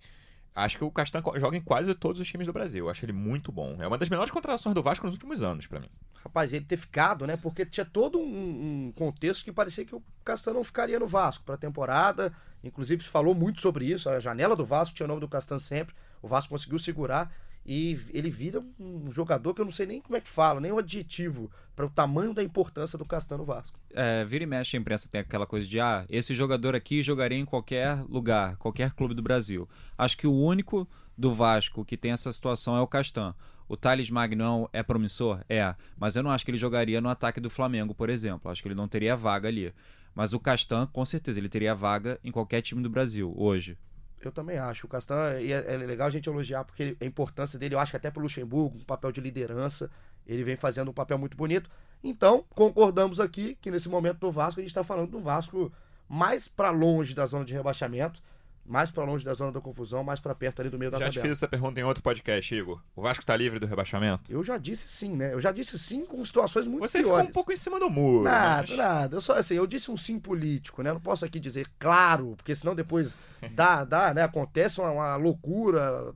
Acho 0.54 0.78
que 0.78 0.84
o 0.84 0.90
Castan 0.90 1.20
joga 1.36 1.56
em 1.56 1.60
quase 1.60 1.92
todos 1.94 2.20
os 2.20 2.28
times 2.28 2.46
do 2.46 2.52
Brasil. 2.52 2.88
Acho 2.88 3.04
ele 3.04 3.12
muito 3.12 3.50
bom. 3.50 3.76
É 3.80 3.88
uma 3.88 3.98
das 3.98 4.08
melhores 4.08 4.30
contratações 4.30 4.74
do 4.74 4.82
Vasco 4.82 5.04
nos 5.04 5.14
últimos 5.14 5.42
anos, 5.42 5.66
pra 5.66 5.80
mim. 5.80 5.90
Rapaz, 6.22 6.52
ele 6.52 6.64
ter 6.64 6.76
ficado, 6.76 7.26
né? 7.26 7.36
Porque 7.36 7.66
tinha 7.66 7.84
todo 7.84 8.18
um, 8.18 8.86
um 8.86 8.92
contexto 8.92 9.44
que 9.44 9.52
parecia 9.52 9.84
que 9.84 9.96
o 9.96 10.02
Castan 10.24 10.52
não 10.52 10.62
ficaria 10.62 10.98
no 11.00 11.08
Vasco 11.08 11.42
pra 11.44 11.56
temporada. 11.56 12.32
Inclusive, 12.64 13.02
falou 13.04 13.34
muito 13.34 13.60
sobre 13.60 13.86
isso. 13.86 14.08
A 14.08 14.20
janela 14.20 14.56
do 14.56 14.64
Vasco 14.64 14.94
tinha 14.94 15.04
o 15.04 15.08
nome 15.08 15.20
do 15.20 15.28
Castan 15.28 15.58
sempre. 15.58 15.94
O 16.22 16.28
Vasco 16.28 16.50
conseguiu 16.50 16.78
segurar 16.78 17.30
e 17.66 17.98
ele 18.12 18.30
vira 18.30 18.62
um 18.78 19.10
jogador 19.10 19.54
que 19.54 19.60
eu 19.60 19.64
não 19.64 19.72
sei 19.72 19.86
nem 19.86 20.00
como 20.00 20.16
é 20.16 20.20
que 20.20 20.28
fala, 20.28 20.60
nem 20.60 20.70
o 20.70 20.78
adjetivo 20.78 21.50
para 21.74 21.86
o 21.86 21.90
tamanho 21.90 22.34
da 22.34 22.42
importância 22.42 22.98
do 22.98 23.04
Castan 23.04 23.38
no 23.38 23.44
Vasco. 23.44 23.80
É, 23.92 24.24
vira 24.24 24.44
e 24.44 24.46
mexe 24.46 24.76
a 24.76 24.80
imprensa 24.80 25.08
tem 25.08 25.20
aquela 25.20 25.46
coisa 25.46 25.66
de 25.66 25.80
ah, 25.80 26.04
esse 26.10 26.34
jogador 26.34 26.74
aqui 26.74 27.02
jogaria 27.02 27.38
em 27.38 27.44
qualquer 27.44 28.02
lugar, 28.08 28.56
qualquer 28.56 28.92
clube 28.92 29.14
do 29.14 29.22
Brasil. 29.22 29.68
Acho 29.96 30.16
que 30.16 30.26
o 30.26 30.34
único 30.34 30.86
do 31.16 31.32
Vasco 31.32 31.84
que 31.84 31.96
tem 31.96 32.12
essa 32.12 32.32
situação 32.32 32.76
é 32.76 32.80
o 32.80 32.86
Castan. 32.86 33.34
O 33.66 33.78
Thales 33.78 34.10
Magno 34.10 34.68
é 34.72 34.82
promissor? 34.82 35.40
É, 35.48 35.74
mas 35.96 36.16
eu 36.16 36.22
não 36.22 36.30
acho 36.30 36.44
que 36.44 36.50
ele 36.50 36.58
jogaria 36.58 37.00
no 37.00 37.08
ataque 37.08 37.40
do 37.40 37.48
Flamengo, 37.48 37.94
por 37.94 38.10
exemplo. 38.10 38.50
Acho 38.50 38.60
que 38.60 38.68
ele 38.68 38.74
não 38.74 38.86
teria 38.86 39.16
vaga 39.16 39.48
ali. 39.48 39.72
Mas 40.14 40.32
o 40.32 40.40
Castan, 40.40 40.86
com 40.86 41.04
certeza, 41.04 41.38
ele 41.38 41.48
teria 41.48 41.74
vaga 41.74 42.18
em 42.22 42.30
qualquer 42.30 42.62
time 42.62 42.82
do 42.82 42.88
Brasil, 42.88 43.34
hoje. 43.36 43.76
Eu 44.22 44.32
também 44.32 44.56
acho. 44.56 44.86
O 44.86 44.88
Castan, 44.88 45.34
é, 45.34 45.74
é 45.74 45.76
legal 45.76 46.06
a 46.06 46.10
gente 46.10 46.28
elogiar, 46.28 46.64
porque 46.64 46.96
a 47.00 47.04
importância 47.04 47.58
dele, 47.58 47.74
eu 47.74 47.78
acho 47.78 47.90
que 47.90 47.96
até 47.96 48.10
pro 48.10 48.22
Luxemburgo, 48.22 48.78
um 48.78 48.84
papel 48.84 49.12
de 49.12 49.20
liderança, 49.20 49.90
ele 50.26 50.44
vem 50.44 50.56
fazendo 50.56 50.90
um 50.90 50.94
papel 50.94 51.18
muito 51.18 51.36
bonito. 51.36 51.68
Então, 52.02 52.44
concordamos 52.50 53.20
aqui 53.20 53.56
que 53.60 53.70
nesse 53.70 53.88
momento 53.88 54.18
do 54.18 54.30
Vasco, 54.30 54.60
a 54.60 54.62
gente 54.62 54.70
está 54.70 54.84
falando 54.84 55.10
do 55.10 55.20
Vasco 55.20 55.72
mais 56.08 56.46
para 56.46 56.70
longe 56.70 57.14
da 57.14 57.26
zona 57.26 57.44
de 57.44 57.52
rebaixamento, 57.52 58.22
mais 58.66 58.90
para 58.90 59.04
longe 59.04 59.24
da 59.24 59.34
zona 59.34 59.52
da 59.52 59.60
confusão, 59.60 60.02
mais 60.02 60.20
para 60.20 60.34
perto 60.34 60.60
ali 60.60 60.70
do 60.70 60.78
meio 60.78 60.90
da 60.90 60.98
já 60.98 61.04
tabela. 61.04 61.14
Já 61.14 61.20
te 61.20 61.28
fiz 61.28 61.32
essa 61.38 61.48
pergunta 61.48 61.78
em 61.78 61.82
outro 61.82 62.02
podcast, 62.02 62.54
Igor. 62.54 62.80
O 62.96 63.02
Vasco 63.02 63.22
está 63.22 63.36
livre 63.36 63.58
do 63.58 63.66
rebaixamento? 63.66 64.32
Eu 64.32 64.42
já 64.42 64.56
disse 64.56 64.88
sim, 64.88 65.14
né? 65.14 65.34
Eu 65.34 65.40
já 65.40 65.52
disse 65.52 65.78
sim 65.78 66.04
com 66.06 66.24
situações 66.24 66.66
muito 66.66 66.82
Você 66.82 66.98
piores. 66.98 67.16
ficou 67.18 67.30
um 67.30 67.32
pouco 67.32 67.52
em 67.52 67.56
cima 67.56 67.78
do 67.78 67.90
muro. 67.90 68.24
Nada, 68.24 68.66
mas... 68.68 68.76
nada. 68.76 69.16
Eu 69.16 69.20
só 69.20 69.34
assim, 69.34 69.54
eu 69.54 69.66
disse 69.66 69.90
um 69.90 69.96
sim 69.96 70.18
político, 70.18 70.82
né? 70.82 70.92
Não 70.92 71.00
posso 71.00 71.24
aqui 71.24 71.38
dizer 71.38 71.68
claro, 71.78 72.34
porque 72.36 72.56
senão 72.56 72.74
depois 72.74 73.14
dá, 73.52 73.84
dá, 73.84 74.14
né? 74.14 74.22
Acontece 74.22 74.80
uma, 74.80 74.90
uma 74.90 75.16
loucura, 75.16 76.14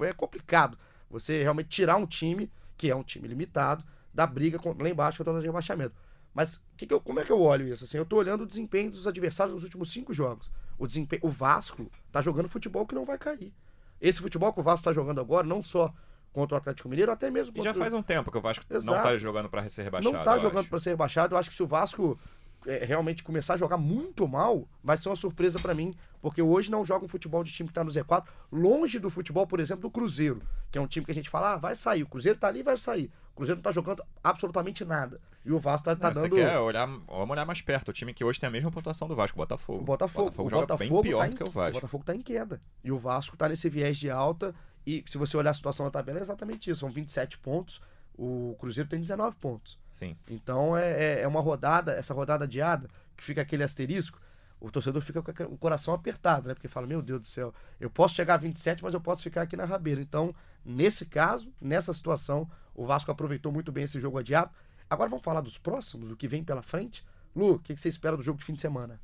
é, 0.00 0.06
é, 0.06 0.12
complicado. 0.14 0.78
Você 1.10 1.42
realmente 1.42 1.68
tirar 1.68 1.96
um 1.96 2.06
time 2.06 2.50
que 2.76 2.90
é 2.90 2.96
um 2.96 3.02
time 3.02 3.28
limitado 3.28 3.84
da 4.14 4.26
briga 4.26 4.58
com, 4.58 4.72
lá 4.72 4.88
embaixo 4.88 5.18
com 5.18 5.24
a 5.24 5.32
zona 5.32 5.40
de 5.40 5.46
rebaixamento. 5.46 5.94
Mas 6.34 6.60
que 6.76 6.86
que 6.86 6.94
eu, 6.94 7.00
como 7.00 7.20
é 7.20 7.24
que 7.24 7.30
eu 7.30 7.40
olho 7.40 7.68
isso? 7.68 7.84
Assim, 7.84 7.98
eu 7.98 8.06
tô 8.06 8.16
olhando 8.16 8.42
o 8.42 8.46
desempenho 8.46 8.90
dos 8.90 9.06
adversários 9.06 9.54
nos 9.54 9.64
últimos 9.64 9.92
cinco 9.92 10.14
jogos. 10.14 10.50
O, 10.82 10.86
desempenho, 10.88 11.22
o 11.24 11.28
Vasco 11.28 11.88
tá 12.10 12.20
jogando 12.20 12.48
futebol 12.48 12.84
que 12.84 12.92
não 12.92 13.04
vai 13.04 13.16
cair. 13.16 13.54
Esse 14.00 14.20
futebol 14.20 14.52
que 14.52 14.58
o 14.58 14.64
Vasco 14.64 14.82
tá 14.82 14.92
jogando 14.92 15.20
agora, 15.20 15.46
não 15.46 15.62
só 15.62 15.94
contra 16.32 16.56
o 16.56 16.58
Atlético 16.58 16.88
Mineiro, 16.88 17.12
até 17.12 17.30
mesmo 17.30 17.54
contra 17.54 17.70
e 17.70 17.72
já 17.72 17.78
faz 17.78 17.92
um 17.92 18.02
tempo 18.02 18.32
que 18.32 18.38
o 18.38 18.40
Vasco 18.40 18.64
Exato. 18.68 18.96
não 18.96 19.00
tá 19.00 19.16
jogando 19.16 19.48
para 19.48 19.68
ser 19.68 19.84
rebaixado. 19.84 20.12
Não 20.12 20.24
tá 20.24 20.40
jogando 20.40 20.66
para 20.66 20.80
ser 20.80 20.90
rebaixado. 20.90 21.34
Eu 21.36 21.38
acho 21.38 21.50
que 21.50 21.54
se 21.54 21.62
o 21.62 21.68
Vasco 21.68 22.18
é, 22.66 22.84
realmente 22.84 23.22
começar 23.22 23.54
a 23.54 23.56
jogar 23.56 23.76
muito 23.76 24.26
mal, 24.26 24.68
vai 24.82 24.96
ser 24.96 25.08
uma 25.08 25.16
surpresa 25.16 25.58
para 25.58 25.74
mim, 25.74 25.94
porque 26.20 26.40
hoje 26.40 26.70
não 26.70 26.84
joga 26.84 27.04
um 27.04 27.08
futebol 27.08 27.42
de 27.42 27.52
time 27.52 27.68
que 27.68 27.74
tá 27.74 27.84
no 27.84 27.90
Z4, 27.90 28.24
longe 28.50 28.98
do 28.98 29.10
futebol, 29.10 29.46
por 29.46 29.60
exemplo, 29.60 29.82
do 29.82 29.90
Cruzeiro, 29.90 30.42
que 30.70 30.78
é 30.78 30.80
um 30.80 30.86
time 30.86 31.04
que 31.04 31.12
a 31.12 31.14
gente 31.14 31.30
fala, 31.30 31.54
ah, 31.54 31.56
vai 31.56 31.74
sair, 31.74 32.02
o 32.02 32.06
Cruzeiro 32.06 32.38
tá 32.38 32.48
ali 32.48 32.62
vai 32.62 32.76
sair. 32.76 33.10
O 33.32 33.36
Cruzeiro 33.36 33.58
não 33.58 33.62
tá 33.62 33.72
jogando 33.72 34.04
absolutamente 34.22 34.84
nada. 34.84 35.18
E 35.44 35.50
o 35.50 35.58
Vasco 35.58 35.86
tá, 35.86 35.96
tá 35.96 36.08
não, 36.08 36.14
dando. 36.14 36.36
Você 36.36 36.42
quer 36.42 36.58
olhar, 36.58 36.86
vamos 36.86 37.30
olhar 37.30 37.46
mais 37.46 37.62
perto. 37.62 37.88
O 37.88 37.92
time 37.92 38.12
que 38.12 38.22
hoje 38.22 38.38
tem 38.38 38.46
a 38.46 38.50
mesma 38.50 38.70
pontuação 38.70 39.08
do 39.08 39.16
Vasco, 39.16 39.36
o 39.36 39.42
Botafogo. 39.42 39.80
O 39.80 39.84
Botafogo, 39.84 40.28
o 40.28 40.30
Botafogo 40.30 40.46
o 40.46 40.50
joga 40.50 40.66
Botafogo 40.66 41.02
bem 41.02 41.10
pior 41.10 41.24
tá 41.24 41.28
do 41.28 41.36
que 41.36 41.42
o 41.42 41.50
Vasco. 41.50 41.70
O 41.70 41.80
Botafogo 41.80 42.04
tá 42.04 42.14
em 42.14 42.20
queda. 42.20 42.60
E 42.84 42.92
o 42.92 42.98
Vasco 42.98 43.36
tá 43.36 43.48
nesse 43.48 43.68
viés 43.70 43.96
de 43.96 44.10
alta. 44.10 44.54
E 44.86 45.02
se 45.08 45.16
você 45.16 45.36
olhar 45.36 45.50
a 45.50 45.54
situação 45.54 45.86
na 45.86 45.90
tabela, 45.90 46.18
é 46.18 46.22
exatamente 46.22 46.70
isso. 46.70 46.80
São 46.80 46.90
27 46.90 47.38
pontos. 47.38 47.80
O 48.16 48.56
Cruzeiro 48.58 48.88
tem 48.88 49.00
19 49.00 49.36
pontos. 49.36 49.78
Sim. 49.90 50.16
Então 50.28 50.76
é, 50.76 50.90
é, 50.90 51.20
é 51.22 51.28
uma 51.28 51.40
rodada, 51.40 51.92
essa 51.92 52.12
rodada 52.14 52.44
adiada, 52.44 52.88
que 53.16 53.24
fica 53.24 53.40
aquele 53.42 53.62
asterisco, 53.62 54.20
o 54.62 54.70
torcedor 54.70 55.02
fica 55.02 55.20
com 55.20 55.44
o 55.44 55.58
coração 55.58 55.92
apertado, 55.92 56.46
né? 56.46 56.54
Porque 56.54 56.68
fala, 56.68 56.86
meu 56.86 57.02
Deus 57.02 57.20
do 57.20 57.26
céu, 57.26 57.52
eu 57.80 57.90
posso 57.90 58.14
chegar 58.14 58.34
a 58.34 58.36
27, 58.36 58.82
mas 58.82 58.94
eu 58.94 59.00
posso 59.00 59.22
ficar 59.22 59.42
aqui 59.42 59.56
na 59.56 59.64
rabeira. 59.64 60.00
Então, 60.00 60.32
nesse 60.64 61.04
caso, 61.04 61.52
nessa 61.60 61.92
situação, 61.92 62.48
o 62.72 62.86
Vasco 62.86 63.10
aproveitou 63.10 63.50
muito 63.50 63.72
bem 63.72 63.84
esse 63.84 63.98
jogo 63.98 64.18
adiado. 64.18 64.52
Agora 64.88 65.10
vamos 65.10 65.24
falar 65.24 65.40
dos 65.40 65.58
próximos, 65.58 66.08
do 66.08 66.16
que 66.16 66.28
vem 66.28 66.44
pela 66.44 66.62
frente. 66.62 67.04
Lu, 67.34 67.54
o 67.54 67.58
que 67.58 67.76
você 67.76 67.88
espera 67.88 68.16
do 68.16 68.22
jogo 68.22 68.38
de 68.38 68.44
fim 68.44 68.54
de 68.54 68.62
semana? 68.62 69.00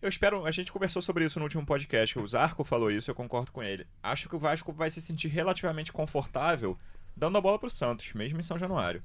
Eu 0.00 0.08
espero, 0.08 0.44
a 0.44 0.50
gente 0.50 0.72
conversou 0.72 1.00
sobre 1.00 1.24
isso 1.24 1.38
no 1.38 1.44
último 1.44 1.64
podcast, 1.64 2.18
o 2.18 2.26
Zarco 2.26 2.64
falou 2.64 2.90
isso, 2.90 3.08
eu 3.08 3.14
concordo 3.14 3.52
com 3.52 3.62
ele. 3.62 3.86
Acho 4.02 4.28
que 4.28 4.34
o 4.34 4.38
Vasco 4.38 4.72
vai 4.72 4.90
se 4.90 5.00
sentir 5.00 5.28
relativamente 5.28 5.92
confortável 5.92 6.76
dando 7.16 7.38
a 7.38 7.40
bola 7.40 7.58
pro 7.58 7.70
Santos, 7.70 8.12
mesmo 8.14 8.38
em 8.40 8.42
São 8.42 8.56
Januário. 8.58 9.02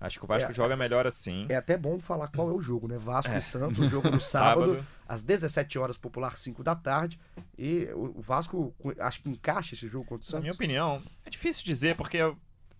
Acho 0.00 0.18
que 0.18 0.24
o 0.24 0.28
Vasco 0.28 0.50
É, 0.50 0.54
joga 0.54 0.74
melhor 0.76 1.06
assim. 1.06 1.46
É 1.50 1.56
até 1.56 1.76
bom 1.76 2.00
falar 2.00 2.28
qual 2.28 2.48
é 2.48 2.52
o 2.54 2.60
jogo, 2.60 2.88
né? 2.88 2.96
Vasco 2.96 3.30
É. 3.32 3.38
e 3.38 3.42
Santos, 3.42 3.78
o 3.78 3.86
jogo 3.86 4.10
no 4.10 4.18
sábado, 4.20 4.76
Sábado. 4.76 4.86
às 5.06 5.22
17 5.22 5.78
horas, 5.78 5.98
popular 5.98 6.38
5 6.38 6.62
da 6.64 6.74
tarde. 6.74 7.20
E 7.58 7.86
o 7.94 8.18
Vasco, 8.22 8.74
acho 8.98 9.20
que 9.22 9.28
encaixa 9.28 9.74
esse 9.74 9.86
jogo 9.88 10.06
contra 10.06 10.22
o 10.24 10.26
Na 10.26 10.30
Santos. 10.30 10.40
minha 10.42 10.54
opinião, 10.54 11.02
é 11.24 11.28
difícil 11.28 11.64
dizer, 11.66 11.96
porque 11.96 12.18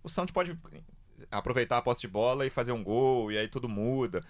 o 0.03 0.09
Santos 0.09 0.31
pode 0.33 0.57
aproveitar 1.29 1.77
a 1.77 1.81
posse 1.83 2.01
de 2.01 2.07
bola 2.07 2.45
e 2.45 2.49
fazer 2.49 2.71
um 2.71 2.83
gol, 2.83 3.31
e 3.31 3.37
aí 3.37 3.47
tudo 3.47 3.69
muda. 3.69 4.23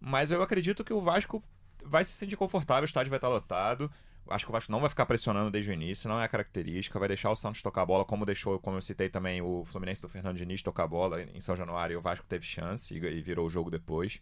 Mas 0.00 0.30
eu 0.30 0.42
acredito 0.42 0.82
que 0.82 0.94
o 0.94 1.02
Vasco 1.02 1.44
vai 1.84 2.06
se 2.06 2.12
sentir 2.12 2.36
confortável, 2.36 2.82
o 2.82 2.86
estádio 2.86 3.10
vai 3.10 3.18
estar 3.18 3.28
lotado. 3.28 3.90
Acho 4.28 4.46
que 4.46 4.50
o 4.50 4.52
Vasco 4.52 4.72
não 4.72 4.80
vai 4.80 4.88
ficar 4.88 5.04
pressionando 5.04 5.50
desde 5.50 5.70
o 5.70 5.74
início, 5.74 6.08
não 6.08 6.18
é 6.18 6.24
a 6.24 6.28
característica, 6.28 6.98
vai 6.98 7.08
deixar 7.08 7.30
o 7.30 7.36
Santos 7.36 7.60
tocar 7.60 7.82
a 7.82 7.86
bola, 7.86 8.04
como 8.04 8.24
deixou, 8.24 8.58
como 8.58 8.78
eu 8.78 8.82
citei 8.82 9.08
também, 9.08 9.42
o 9.42 9.64
Fluminense 9.66 10.00
do 10.00 10.08
Fernando 10.08 10.36
Diniz 10.36 10.62
tocar 10.62 10.84
a 10.84 10.86
bola 10.86 11.22
em 11.22 11.40
São 11.40 11.54
Januário 11.54 11.94
e 11.94 11.96
o 11.96 12.00
Vasco 12.00 12.24
teve 12.26 12.44
chance 12.44 12.94
e, 12.94 12.96
e 12.96 13.20
virou 13.20 13.46
o 13.46 13.50
jogo 13.50 13.70
depois. 13.70 14.20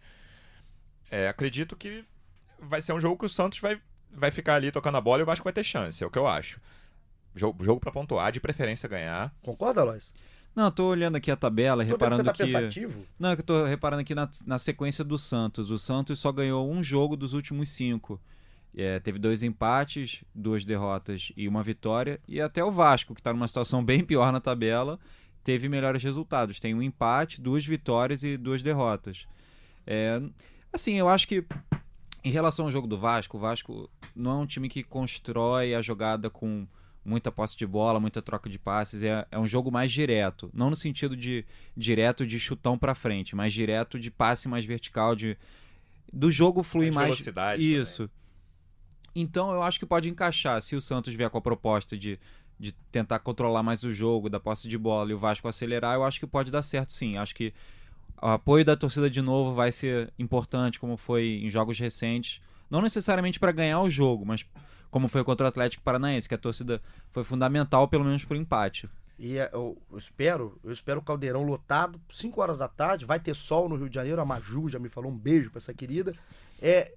É, 1.11 1.29
acredito 1.29 1.77
que 1.77 2.05
vai 2.59 2.81
ser 2.81 2.93
um 2.93 3.01
jogo 3.01 3.19
que 3.19 3.27
o 3.27 3.29
Santos 3.29 3.61
vai, 3.61 3.81
vai 4.11 4.31
ficar 4.31 4.55
ali 4.55 4.73
tocando 4.73 4.97
a 4.97 5.01
bola 5.01 5.21
e 5.21 5.23
o 5.23 5.27
Vasco 5.27 5.45
vai 5.45 5.53
ter 5.53 5.65
chance, 5.65 6.03
é 6.03 6.07
o 6.07 6.11
que 6.11 6.19
eu 6.19 6.27
acho. 6.27 6.61
Jogo, 7.35 7.65
jogo 7.65 7.81
para 7.81 7.93
pontuar, 7.93 8.33
de 8.33 8.41
preferência 8.41 8.89
ganhar. 8.89 9.33
Concorda, 9.43 9.85
Lois? 9.85 10.13
Não, 10.55 10.65
eu 10.65 10.71
tô 10.71 10.89
olhando 10.89 11.17
aqui 11.17 11.31
a 11.31 11.37
tabela, 11.37 11.83
vendo 11.83 11.97
que 11.97 12.05
reparando 12.05 12.23
você 12.23 12.27
tá 12.27 12.33
que. 12.33 12.45
pensativo. 12.45 13.07
Não, 13.19 13.31
é 13.31 13.37
que 13.37 13.41
eu 13.41 13.47
tô 13.47 13.65
reparando 13.65 14.03
aqui 14.03 14.15
na, 14.15 14.29
na 14.45 14.59
sequência 14.59 15.03
do 15.03 15.17
Santos. 15.17 15.71
O 15.71 15.79
Santos 15.79 16.19
só 16.19 16.31
ganhou 16.31 16.71
um 16.71 16.83
jogo 16.83 17.17
dos 17.17 17.33
últimos 17.33 17.71
cinco. 17.71 18.21
É, 18.77 18.99
teve 19.01 19.19
dois 19.19 19.43
empates, 19.43 20.25
duas 20.35 20.65
derrotas 20.65 21.31
e 21.37 21.47
uma 21.47 21.63
vitória. 21.63 22.21
E 22.27 22.41
até 22.41 22.65
o 22.65 22.71
Vasco, 22.71 23.15
que 23.15 23.21
está 23.21 23.33
numa 23.33 23.49
situação 23.49 23.85
bem 23.85 24.03
pior 24.05 24.33
na 24.33 24.41
tabela, 24.41 24.99
teve 25.45 25.69
melhores 25.69 26.03
resultados. 26.03 26.59
Tem 26.59 26.75
um 26.75 26.83
empate, 26.83 27.41
duas 27.41 27.65
vitórias 27.67 28.25
e 28.25 28.37
duas 28.37 28.63
derrotas. 28.63 29.27
É, 29.87 30.21
assim, 30.73 30.95
eu 30.95 31.09
acho 31.09 31.29
que 31.29 31.45
em 32.25 32.31
relação 32.31 32.67
ao 32.67 32.71
jogo 32.71 32.87
do 32.87 32.97
Vasco, 32.97 33.37
o 33.37 33.41
Vasco 33.41 33.91
não 34.15 34.31
é 34.31 34.35
um 34.37 34.47
time 34.47 34.69
que 34.69 34.83
constrói 34.83 35.75
a 35.75 35.83
jogada 35.83 36.31
com 36.31 36.67
muita 37.05 37.33
posse 37.33 37.57
de 37.57 37.67
bola, 37.67 37.99
muita 37.99 38.23
troca 38.23 38.49
de 38.49 38.59
passes. 38.59 39.03
É, 39.03 39.27
é 39.31 39.39
um 39.39 39.47
jogo 39.47 39.71
mais 39.71 39.93
direto. 39.93 40.51
Não 40.55 40.71
no 40.71 40.77
sentido 40.77 41.17
de 41.17 41.45
direto 41.77 42.27
de 42.27 42.39
chutão 42.39 42.79
pra 42.79 42.95
frente, 42.95 43.35
mas 43.35 43.53
direto 43.53 43.99
de 43.99 44.11
passe 44.11 44.49
mais 44.49 44.65
vertical, 44.65 45.15
de 45.15 45.37
do 46.13 46.31
jogo 46.31 46.63
fluir 46.63 46.93
Mais 46.93 46.95
mais. 46.95 47.07
velocidade 47.09 47.75
Isso. 47.75 48.11
Então 49.15 49.53
eu 49.53 49.63
acho 49.63 49.79
que 49.79 49.87
pode 49.87 50.09
encaixar. 50.09 50.61
Se 50.63 50.75
o 50.75 50.81
Santos 50.81 51.15
vier 51.15 51.29
com 51.29 51.39
a 51.39 51.43
proposta 51.43 51.97
de, 51.97 52.19
de 52.59 52.73
tentar 52.91 53.19
controlar 53.19 53.63
mais 53.63 53.83
o 53.85 53.93
jogo, 53.93 54.31
da 54.31 54.41
posse 54.41 54.69
de 54.69 54.79
bola 54.79 55.11
e 55.11 55.15
o 55.15 55.19
Vasco 55.19 55.49
acelerar, 55.49 55.95
eu 55.95 56.05
acho 56.05 56.19
que 56.19 56.27
pode 56.27 56.51
dar 56.51 56.63
certo 56.63 56.93
sim. 56.93 57.17
Acho 57.17 57.35
que 57.35 57.53
o 58.21 58.27
apoio 58.27 58.65
da 58.65 58.77
torcida 58.77 59.11
de 59.11 59.21
novo 59.21 59.55
vai 59.55 59.73
ser 59.73 60.13
importante, 60.19 60.79
como 60.79 60.97
foi 60.97 61.41
em 61.43 61.51
jogos 61.51 61.79
recentes. 61.79 62.41
Não 62.71 62.81
necessariamente 62.81 63.39
para 63.39 63.53
ganhar 63.53 63.81
o 63.81 63.91
jogo, 63.91 64.25
mas 64.25 64.47
como 64.91 65.09
foi 65.09 65.25
contra 65.25 65.47
o 65.47 65.49
Atlético 65.49 65.83
Paranaense, 65.83 66.29
que 66.29 66.35
a 66.35 66.39
torcida 66.39 66.81
foi 67.11 67.25
fundamental, 67.25 67.89
pelo 67.89 68.05
menos 68.05 68.25
pro 68.25 68.37
empate. 68.37 68.89
E 69.19 69.39
é, 69.39 69.51
eu, 69.53 69.81
espero, 69.97 70.59
eu 70.65 70.73
espero 70.73 71.01
o 71.01 71.03
Caldeirão 71.03 71.45
lotado, 71.45 72.01
5 72.11 72.41
horas 72.41 72.59
da 72.59 72.69
tarde, 72.69 73.05
vai 73.05 73.21
ter 73.21 73.35
sol 73.35 73.69
no 73.69 73.77
Rio 73.77 73.89
de 73.89 73.95
Janeiro, 73.95 74.21
a 74.21 74.25
Maju 74.25 74.69
já 74.69 74.79
me 74.79 74.89
falou, 74.89 75.11
um 75.11 75.17
beijo 75.17 75.51
pra 75.51 75.59
essa 75.59 75.73
querida. 75.73 76.15
É, 76.61 76.93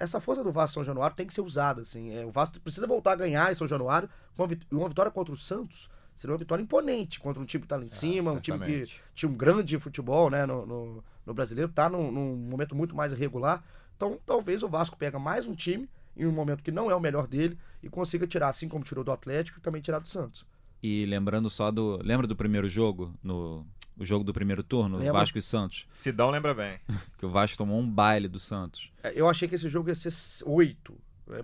essa 0.00 0.20
força 0.20 0.42
do 0.44 0.52
Vasco 0.52 0.74
São 0.74 0.84
Januário 0.84 1.16
tem 1.16 1.26
que 1.26 1.34
ser 1.34 1.40
usada, 1.40 1.82
assim. 1.82 2.12
É, 2.14 2.24
o 2.24 2.30
Vasco 2.30 2.60
precisa 2.60 2.86
voltar 2.86 3.12
a 3.12 3.16
ganhar 3.16 3.50
em 3.50 3.54
São 3.54 3.66
Januário, 3.66 4.08
uma, 4.38 4.46
vit- 4.46 4.66
uma 4.70 4.88
vitória 4.88 5.10
contra 5.10 5.32
o 5.32 5.36
Santos 5.36 5.88
seria 6.16 6.32
uma 6.32 6.38
vitória 6.38 6.62
imponente, 6.62 7.18
contra 7.18 7.42
um 7.42 7.44
time 7.44 7.62
que 7.62 7.68
tá 7.68 7.76
lá 7.76 7.84
em 7.84 7.90
cima, 7.90 8.30
um 8.30 8.40
time 8.40 8.56
que 8.64 8.92
tinha 9.14 9.28
um 9.28 9.34
grande 9.36 9.76
futebol, 9.80 10.30
né, 10.30 10.46
no, 10.46 10.64
no, 10.64 11.04
no 11.26 11.34
brasileiro, 11.34 11.72
tá 11.72 11.88
num, 11.88 12.12
num 12.12 12.36
momento 12.36 12.74
muito 12.74 12.94
mais 12.94 13.12
irregular. 13.12 13.64
Então, 13.96 14.18
talvez 14.24 14.62
o 14.62 14.68
Vasco 14.68 14.96
pega 14.96 15.18
mais 15.18 15.46
um 15.46 15.54
time 15.54 15.88
em 16.16 16.24
um 16.24 16.30
momento 16.30 16.62
que 16.62 16.70
não 16.70 16.88
é 16.88 16.94
o 16.94 17.00
melhor 17.00 17.26
dele 17.26 17.58
e 17.82 17.88
consiga 17.88 18.26
tirar, 18.28 18.48
assim 18.48 18.68
como 18.68 18.84
tirou 18.84 19.02
do 19.02 19.10
Atlético, 19.10 19.58
e 19.58 19.60
também 19.60 19.82
tirar 19.82 19.98
do 19.98 20.08
Santos. 20.08 20.46
E 20.80 21.04
lembrando 21.06 21.50
só 21.50 21.70
do. 21.70 21.96
Lembra 22.02 22.26
do 22.26 22.36
primeiro 22.36 22.68
jogo? 22.68 23.12
No, 23.22 23.66
o 23.96 24.04
jogo 24.04 24.24
do 24.24 24.32
primeiro 24.32 24.62
turno, 24.62 24.98
Lembro. 24.98 25.12
Vasco 25.14 25.38
e 25.38 25.42
Santos? 25.42 25.86
Sidão 25.92 26.30
lembra 26.30 26.54
bem. 26.54 26.78
Que 27.18 27.26
o 27.26 27.28
Vasco 27.30 27.56
tomou 27.58 27.78
um 27.80 27.88
baile 27.88 28.28
do 28.28 28.38
Santos. 28.38 28.90
É, 29.02 29.12
Eu 29.14 29.28
achei 29.28 29.48
que 29.48 29.54
esse 29.54 29.68
jogo 29.68 29.88
ia 29.88 29.94
ser 29.94 30.12
oito. 30.46 30.94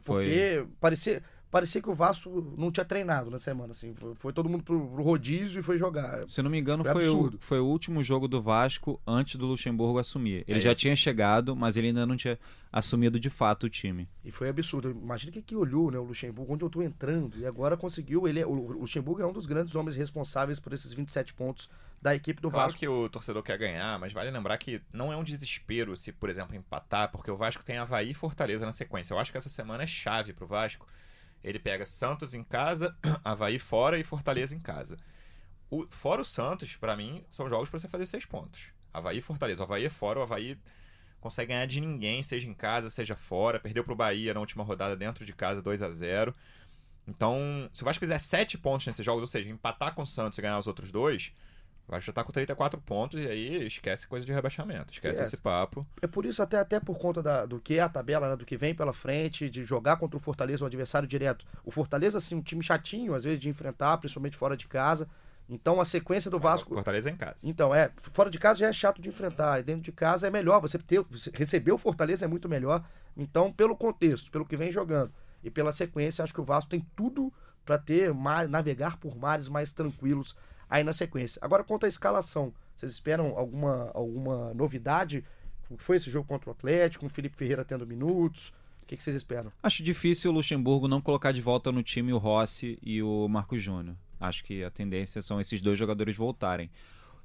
Foi. 0.02 0.24
Porque 0.24 0.66
parecia. 0.80 1.22
Parecia 1.50 1.82
que 1.82 1.90
o 1.90 1.94
Vasco 1.94 2.54
não 2.56 2.70
tinha 2.70 2.84
treinado 2.84 3.30
na 3.30 3.38
semana, 3.38 3.72
assim. 3.72 3.94
Foi, 3.94 4.14
foi 4.14 4.32
todo 4.32 4.48
mundo 4.48 4.62
pro, 4.64 4.88
pro 4.88 5.02
rodízio 5.02 5.60
e 5.60 5.62
foi 5.62 5.78
jogar. 5.78 6.28
Se 6.28 6.40
não 6.42 6.50
me 6.50 6.58
engano, 6.58 6.84
Foi 6.84 6.92
foi, 6.92 7.08
o, 7.08 7.12
absurdo. 7.12 7.38
foi 7.40 7.58
o 7.60 7.66
último 7.66 8.02
jogo 8.02 8.28
do 8.28 8.40
Vasco 8.40 9.00
antes 9.06 9.36
do 9.36 9.46
Luxemburgo 9.46 9.98
assumir. 9.98 10.44
Ele 10.46 10.58
É 10.58 10.60
já 10.60 10.72
isso. 10.72 10.80
tinha 10.82 10.94
chegado, 10.96 11.56
mas 11.56 11.76
ele 11.76 11.88
ainda 11.88 12.06
não 12.06 12.16
tinha 12.16 12.38
assumido 12.72 13.18
de 13.18 13.28
fato 13.28 13.64
o 13.64 13.68
time. 13.68 14.08
E 14.24 14.30
foi 14.30 14.48
absurdo. 14.48 14.90
Imagina 14.90 15.30
o 15.30 15.32
que, 15.32 15.42
que 15.42 15.56
olhou, 15.56 15.90
né, 15.90 15.98
o 15.98 16.04
Luxemburgo, 16.04 16.54
onde 16.54 16.64
eu 16.64 16.70
tô 16.70 16.82
entrando. 16.82 17.36
E 17.38 17.44
agora 17.46 17.76
conseguiu. 17.76 18.28
Ele, 18.28 18.40
é- 18.40 18.46
o 18.46 18.52
Luxemburgo 18.52 19.20
é 19.22 19.26
um 19.26 19.32
dos 19.32 19.46
grandes 19.46 19.74
homens 19.74 19.96
responsáveis 19.96 20.60
por 20.60 20.72
esses 20.72 20.92
27 20.92 21.34
pontos 21.34 21.68
da 22.00 22.14
equipe 22.14 22.40
do 22.40 22.48
Claro 22.48 22.66
Vasco. 22.68 22.78
que 22.80 22.88
o 22.88 23.08
torcedor 23.10 23.42
quer 23.42 23.58
ganhar, 23.58 23.98
mas 23.98 24.12
vale 24.12 24.30
lembrar 24.30 24.56
que 24.56 24.80
não 24.92 25.12
é 25.12 25.16
um 25.16 25.22
desespero 25.24 25.94
se, 25.96 26.12
por 26.12 26.30
exemplo, 26.30 26.56
empatar, 26.56 27.10
porque 27.10 27.30
o 27.30 27.36
Vasco 27.36 27.62
tem 27.62 27.76
Havaí 27.76 28.10
e 28.10 28.14
Fortaleza 28.14 28.64
na 28.64 28.72
sequência. 28.72 29.12
Eu 29.12 29.18
acho 29.18 29.30
que 29.30 29.36
essa 29.36 29.50
semana 29.50 29.82
é 29.82 29.86
chave 29.86 30.32
pro 30.32 30.46
Vasco. 30.46 30.86
Ele 31.42 31.58
pega 31.58 31.86
Santos 31.86 32.34
em 32.34 32.44
casa, 32.44 32.96
Havaí 33.24 33.58
fora 33.58 33.98
e 33.98 34.04
Fortaleza 34.04 34.54
em 34.54 34.60
casa. 34.60 34.96
O, 35.70 35.86
fora 35.88 36.20
o 36.20 36.24
Santos, 36.24 36.74
pra 36.76 36.96
mim, 36.96 37.24
são 37.30 37.48
jogos 37.48 37.70
pra 37.70 37.78
você 37.78 37.88
fazer 37.88 38.06
seis 38.06 38.24
pontos. 38.24 38.68
Havaí 38.92 39.18
e 39.18 39.22
Fortaleza. 39.22 39.60
O 39.60 39.64
Havaí 39.64 39.84
é 39.84 39.90
fora, 39.90 40.18
o 40.18 40.22
Havaí 40.22 40.58
consegue 41.20 41.52
ganhar 41.52 41.66
de 41.66 41.80
ninguém, 41.80 42.22
seja 42.22 42.48
em 42.48 42.54
casa, 42.54 42.90
seja 42.90 43.14
fora. 43.14 43.60
Perdeu 43.60 43.84
pro 43.84 43.94
Bahia 43.94 44.34
na 44.34 44.40
última 44.40 44.64
rodada 44.64 44.96
dentro 44.96 45.24
de 45.24 45.32
casa 45.32 45.62
2 45.62 45.82
a 45.82 45.90
0 45.90 46.34
Então, 47.06 47.70
se 47.72 47.82
o 47.82 47.84
Vasco 47.84 48.00
fizer 48.00 48.18
sete 48.18 48.58
pontos 48.58 48.86
nesses 48.86 49.04
jogos, 49.04 49.20
ou 49.20 49.28
seja, 49.28 49.48
empatar 49.48 49.94
com 49.94 50.02
o 50.02 50.06
Santos 50.06 50.38
e 50.38 50.42
ganhar 50.42 50.58
os 50.58 50.66
outros 50.66 50.90
dois, 50.90 51.32
o 51.90 51.92
Vasco 51.92 52.06
já 52.06 52.12
tá 52.12 52.22
com 52.22 52.30
34 52.30 52.80
pontos 52.80 53.20
e 53.20 53.26
aí 53.26 53.66
esquece 53.66 54.06
coisa 54.06 54.24
de 54.24 54.32
rebaixamento. 54.32 54.92
Esquece 54.92 55.22
esse 55.24 55.36
papo. 55.36 55.84
É 56.00 56.06
por 56.06 56.24
isso, 56.24 56.40
até, 56.40 56.58
até 56.58 56.78
por 56.78 56.96
conta 56.98 57.20
da- 57.20 57.44
do 57.44 57.58
que 57.60 57.74
é 57.74 57.80
a 57.80 57.88
tabela, 57.88 58.30
né, 58.30 58.36
do 58.36 58.46
que 58.46 58.56
vem 58.56 58.72
pela 58.74 58.92
frente, 58.92 59.50
de 59.50 59.64
jogar 59.64 59.96
contra 59.96 60.16
o 60.16 60.20
Fortaleza, 60.20 60.62
um 60.62 60.66
adversário 60.68 61.08
direto. 61.08 61.44
O 61.64 61.70
Fortaleza, 61.72 62.18
assim, 62.18 62.36
um 62.36 62.42
time 62.42 62.62
chatinho, 62.62 63.12
às 63.12 63.24
vezes, 63.24 63.40
de 63.40 63.48
enfrentar, 63.48 63.98
principalmente 63.98 64.36
fora 64.36 64.56
de 64.56 64.68
casa. 64.68 65.08
Então, 65.48 65.80
a 65.80 65.84
sequência 65.84 66.30
do 66.30 66.38
Vasco. 66.38 66.72
Fortaleza 66.72 67.10
é 67.10 67.12
em 67.12 67.16
casa. 67.16 67.38
Então, 67.42 67.74
é, 67.74 67.90
fora 68.12 68.30
de 68.30 68.38
casa 68.38 68.60
já 68.60 68.68
é 68.68 68.72
chato 68.72 69.02
de 69.02 69.08
enfrentar, 69.08 69.58
e 69.58 69.64
dentro 69.64 69.82
de 69.82 69.90
casa 69.90 70.28
é 70.28 70.30
melhor, 70.30 70.60
você 70.60 70.78
ter, 70.78 71.02
você 71.10 71.28
receber 71.34 71.72
o 71.72 71.78
Fortaleza 71.78 72.24
é 72.24 72.28
muito 72.28 72.48
melhor. 72.48 72.84
Então, 73.16 73.52
pelo 73.52 73.76
contexto, 73.76 74.30
pelo 74.30 74.46
que 74.46 74.56
vem 74.56 74.70
jogando 74.70 75.12
e 75.42 75.50
pela 75.50 75.72
sequência, 75.72 76.22
acho 76.22 76.32
que 76.32 76.40
o 76.40 76.44
Vasco 76.44 76.70
tem 76.70 76.86
tudo 76.94 77.32
para 77.64 77.76
ter 77.78 78.14
mar, 78.14 78.48
navegar 78.48 78.96
por 78.98 79.16
mares 79.16 79.48
mais 79.48 79.72
tranquilos 79.72 80.36
aí 80.70 80.84
na 80.84 80.92
sequência. 80.92 81.40
Agora, 81.42 81.64
quanto 81.64 81.84
à 81.84 81.88
escalação, 81.88 82.54
vocês 82.76 82.92
esperam 82.92 83.36
alguma, 83.36 83.90
alguma 83.92 84.54
novidade? 84.54 85.24
Como 85.66 85.78
Foi 85.80 85.96
esse 85.96 86.08
jogo 86.08 86.28
contra 86.28 86.48
o 86.48 86.52
Atlético, 86.52 87.00
com 87.00 87.06
o 87.08 87.10
Felipe 87.10 87.36
Ferreira 87.36 87.64
tendo 87.64 87.84
minutos? 87.84 88.52
O 88.82 88.86
que, 88.86 88.96
que 88.96 89.02
vocês 89.02 89.16
esperam? 89.16 89.52
Acho 89.62 89.82
difícil 89.82 90.30
o 90.30 90.34
Luxemburgo 90.34 90.88
não 90.88 91.00
colocar 91.00 91.32
de 91.32 91.42
volta 91.42 91.70
no 91.72 91.82
time 91.82 92.12
o 92.12 92.18
Rossi 92.18 92.78
e 92.82 93.02
o 93.02 93.28
Marcos 93.28 93.60
Júnior. 93.60 93.96
Acho 94.18 94.44
que 94.44 94.62
a 94.62 94.70
tendência 94.70 95.20
são 95.22 95.40
esses 95.40 95.60
dois 95.60 95.78
jogadores 95.78 96.16
voltarem. 96.16 96.70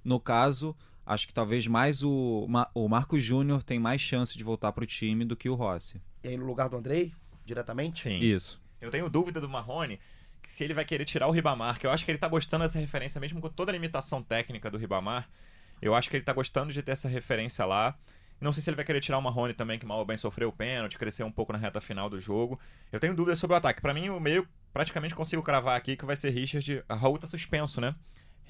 No 0.04 0.20
caso, 0.20 0.76
acho 1.06 1.28
que 1.28 1.34
talvez 1.34 1.68
mais 1.68 2.04
o, 2.04 2.48
o 2.74 2.88
Marcos 2.88 3.24
Júnior 3.24 3.64
tem 3.64 3.80
mais 3.80 4.02
chance 4.02 4.38
de 4.38 4.44
voltar 4.44 4.72
para 4.72 4.84
o 4.84 4.88
time 4.88 5.26
do 5.26 5.36
que 5.36 5.50
o 5.50 5.56
Rossi. 5.56 6.02
E 6.24 6.28
aí 6.28 6.38
no 6.38 6.46
lugar 6.46 6.70
do 6.70 6.78
Andrei, 6.78 7.14
diretamente? 7.46 8.04
Sim. 8.04 8.24
Isso. 8.24 8.62
Eu 8.80 8.92
tenho 8.92 9.10
dúvida 9.10 9.42
do 9.42 9.50
Marrone 9.50 10.00
se 10.50 10.64
ele 10.64 10.74
vai 10.74 10.86
querer 10.86 11.06
tirar 11.06 11.28
o 11.28 11.32
Ribamar, 11.32 11.80
que 11.80 11.86
eu 11.88 11.92
acho 11.92 12.04
que 12.06 12.12
ele 12.12 12.18
tá 12.18 12.28
gostando 12.28 12.64
dessa 12.64 12.80
referência, 12.80 13.20
mesmo 13.22 13.40
com 13.42 13.50
toda 13.50 13.72
a 13.72 13.74
limitação 13.74 14.22
técnica 14.24 14.70
do 14.72 14.78
Ribamar. 14.78 15.28
Eu 15.82 15.94
acho 15.94 16.10
que 16.10 16.16
ele 16.16 16.24
tá 16.24 16.34
gostando 16.34 16.72
de 16.74 16.82
ter 16.82 16.92
essa 16.94 17.08
referência 17.10 17.66
lá. 17.66 17.98
Não 18.40 18.52
sei 18.52 18.62
se 18.64 18.70
ele 18.70 18.76
vai 18.76 18.86
querer 18.86 19.00
tirar 19.02 19.18
o 19.18 19.22
Marrone 19.22 19.54
também, 19.54 19.80
que 19.80 19.86
mal 19.86 20.00
ou 20.00 20.06
bem 20.06 20.18
sofreu 20.18 20.50
o 20.50 20.52
pênalti, 20.54 20.98
crescer 20.98 21.24
um 21.24 21.32
pouco 21.32 21.54
na 21.54 21.60
reta 21.60 21.80
final 21.80 22.10
do 22.10 22.20
jogo. 22.20 22.60
Eu 22.92 23.00
tenho 23.00 23.16
dúvidas 23.16 23.40
sobre 23.40 23.54
o 23.54 23.58
ataque. 23.58 23.82
Pra 23.82 23.94
mim, 23.94 24.10
o 24.10 24.20
meio 24.20 24.48
praticamente 24.74 25.16
consigo 25.16 25.42
cravar 25.42 25.78
aqui 25.78 25.96
que 25.96 26.06
vai 26.06 26.16
ser 26.18 26.30
Richard. 26.32 26.84
A 26.90 26.96
Raul 26.96 27.18
tá 27.18 27.28
suspenso, 27.28 27.80
né? 27.80 27.96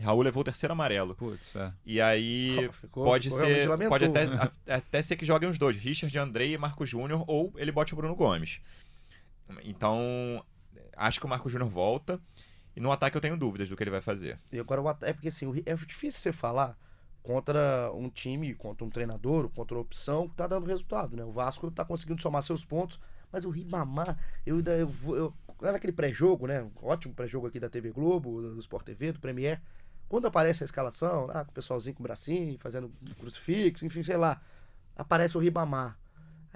Raul 0.02 0.22
levou 0.24 0.42
o 0.42 0.44
terceiro 0.44 0.74
amarelo. 0.74 1.16
Putz, 1.16 1.56
é. 1.56 1.72
E 1.86 2.02
aí 2.02 2.70
Ficou- 2.82 3.06
pode 3.06 3.30
ficou 3.30 3.46
ser. 3.46 3.90
Pode 3.90 4.06
até, 4.06 4.24
a- 4.74 4.76
até 4.76 5.02
ser 5.02 5.16
que 5.16 5.26
joguem 5.26 5.48
os 5.50 5.58
dois, 5.58 5.78
Richard 5.78 6.18
Andrei 6.18 6.54
e 6.54 6.58
Marco 6.58 6.86
Júnior, 6.86 7.24
ou 7.28 7.54
ele 7.56 7.72
bote 7.72 7.94
o 7.94 7.96
Bruno 7.96 8.16
Gomes. 8.16 8.60
Então, 9.64 10.44
acho 10.96 11.20
que 11.20 11.26
o 11.26 11.30
Marco 11.30 11.50
Júnior 11.50 11.70
volta. 11.70 12.20
E 12.76 12.80
no 12.82 12.92
ataque 12.92 13.16
eu 13.16 13.22
tenho 13.22 13.38
dúvidas 13.38 13.70
do 13.70 13.76
que 13.78 13.84
ele 13.84 13.90
vai 13.92 14.02
fazer. 14.02 14.38
E 14.52 14.60
agora 14.60 14.82
o 14.82 14.88
ata- 14.90 15.08
é 15.08 15.14
porque 15.14 15.30
assim, 15.30 15.50
é 15.66 15.76
difícil 15.76 16.22
você 16.22 16.34
falar 16.34 16.78
contra 17.24 17.90
um 17.94 18.10
time, 18.10 18.54
contra 18.54 18.86
um 18.86 18.90
treinador, 18.90 19.50
contra 19.50 19.76
uma 19.76 19.82
opção 19.82 20.28
que 20.28 20.36
tá 20.36 20.46
dando 20.46 20.68
resultado, 20.68 21.16
né? 21.16 21.24
O 21.24 21.32
Vasco 21.32 21.72
tá 21.72 21.86
conseguindo 21.86 22.22
somar 22.22 22.44
seus 22.44 22.64
pontos, 22.66 23.00
mas 23.32 23.46
o 23.46 23.50
Ribamar, 23.50 24.18
eu 24.46 24.58
ainda 24.58 24.78
eu, 24.78 24.92
eu, 25.08 25.34
lá 25.62 25.72
naquele 25.72 25.94
pré-jogo, 25.94 26.48
né? 26.48 26.70
Ótimo 26.82 27.14
pré-jogo 27.14 27.48
aqui 27.48 27.60
da 27.60 27.70
TV 27.70 27.92
Globo, 27.92 28.42
do 28.42 28.60
Sport 28.60 28.86
TV, 28.86 29.14
do 29.14 29.20
Premier. 29.20 29.62
Quando 30.08 30.28
aparece 30.28 30.64
a 30.64 30.66
escalação, 30.66 31.26
lá 31.28 31.44
com 31.46 31.52
o 31.52 31.54
pessoalzinho 31.54 31.96
com 31.96 32.04
o 32.04 32.08
bracinho, 32.08 32.60
fazendo 32.60 32.92
crucifixo, 33.20 33.86
enfim, 33.86 34.04
sei 34.04 34.18
lá, 34.18 34.40
aparece 34.96 35.36
o 35.38 35.40
Ribamar. 35.40 35.98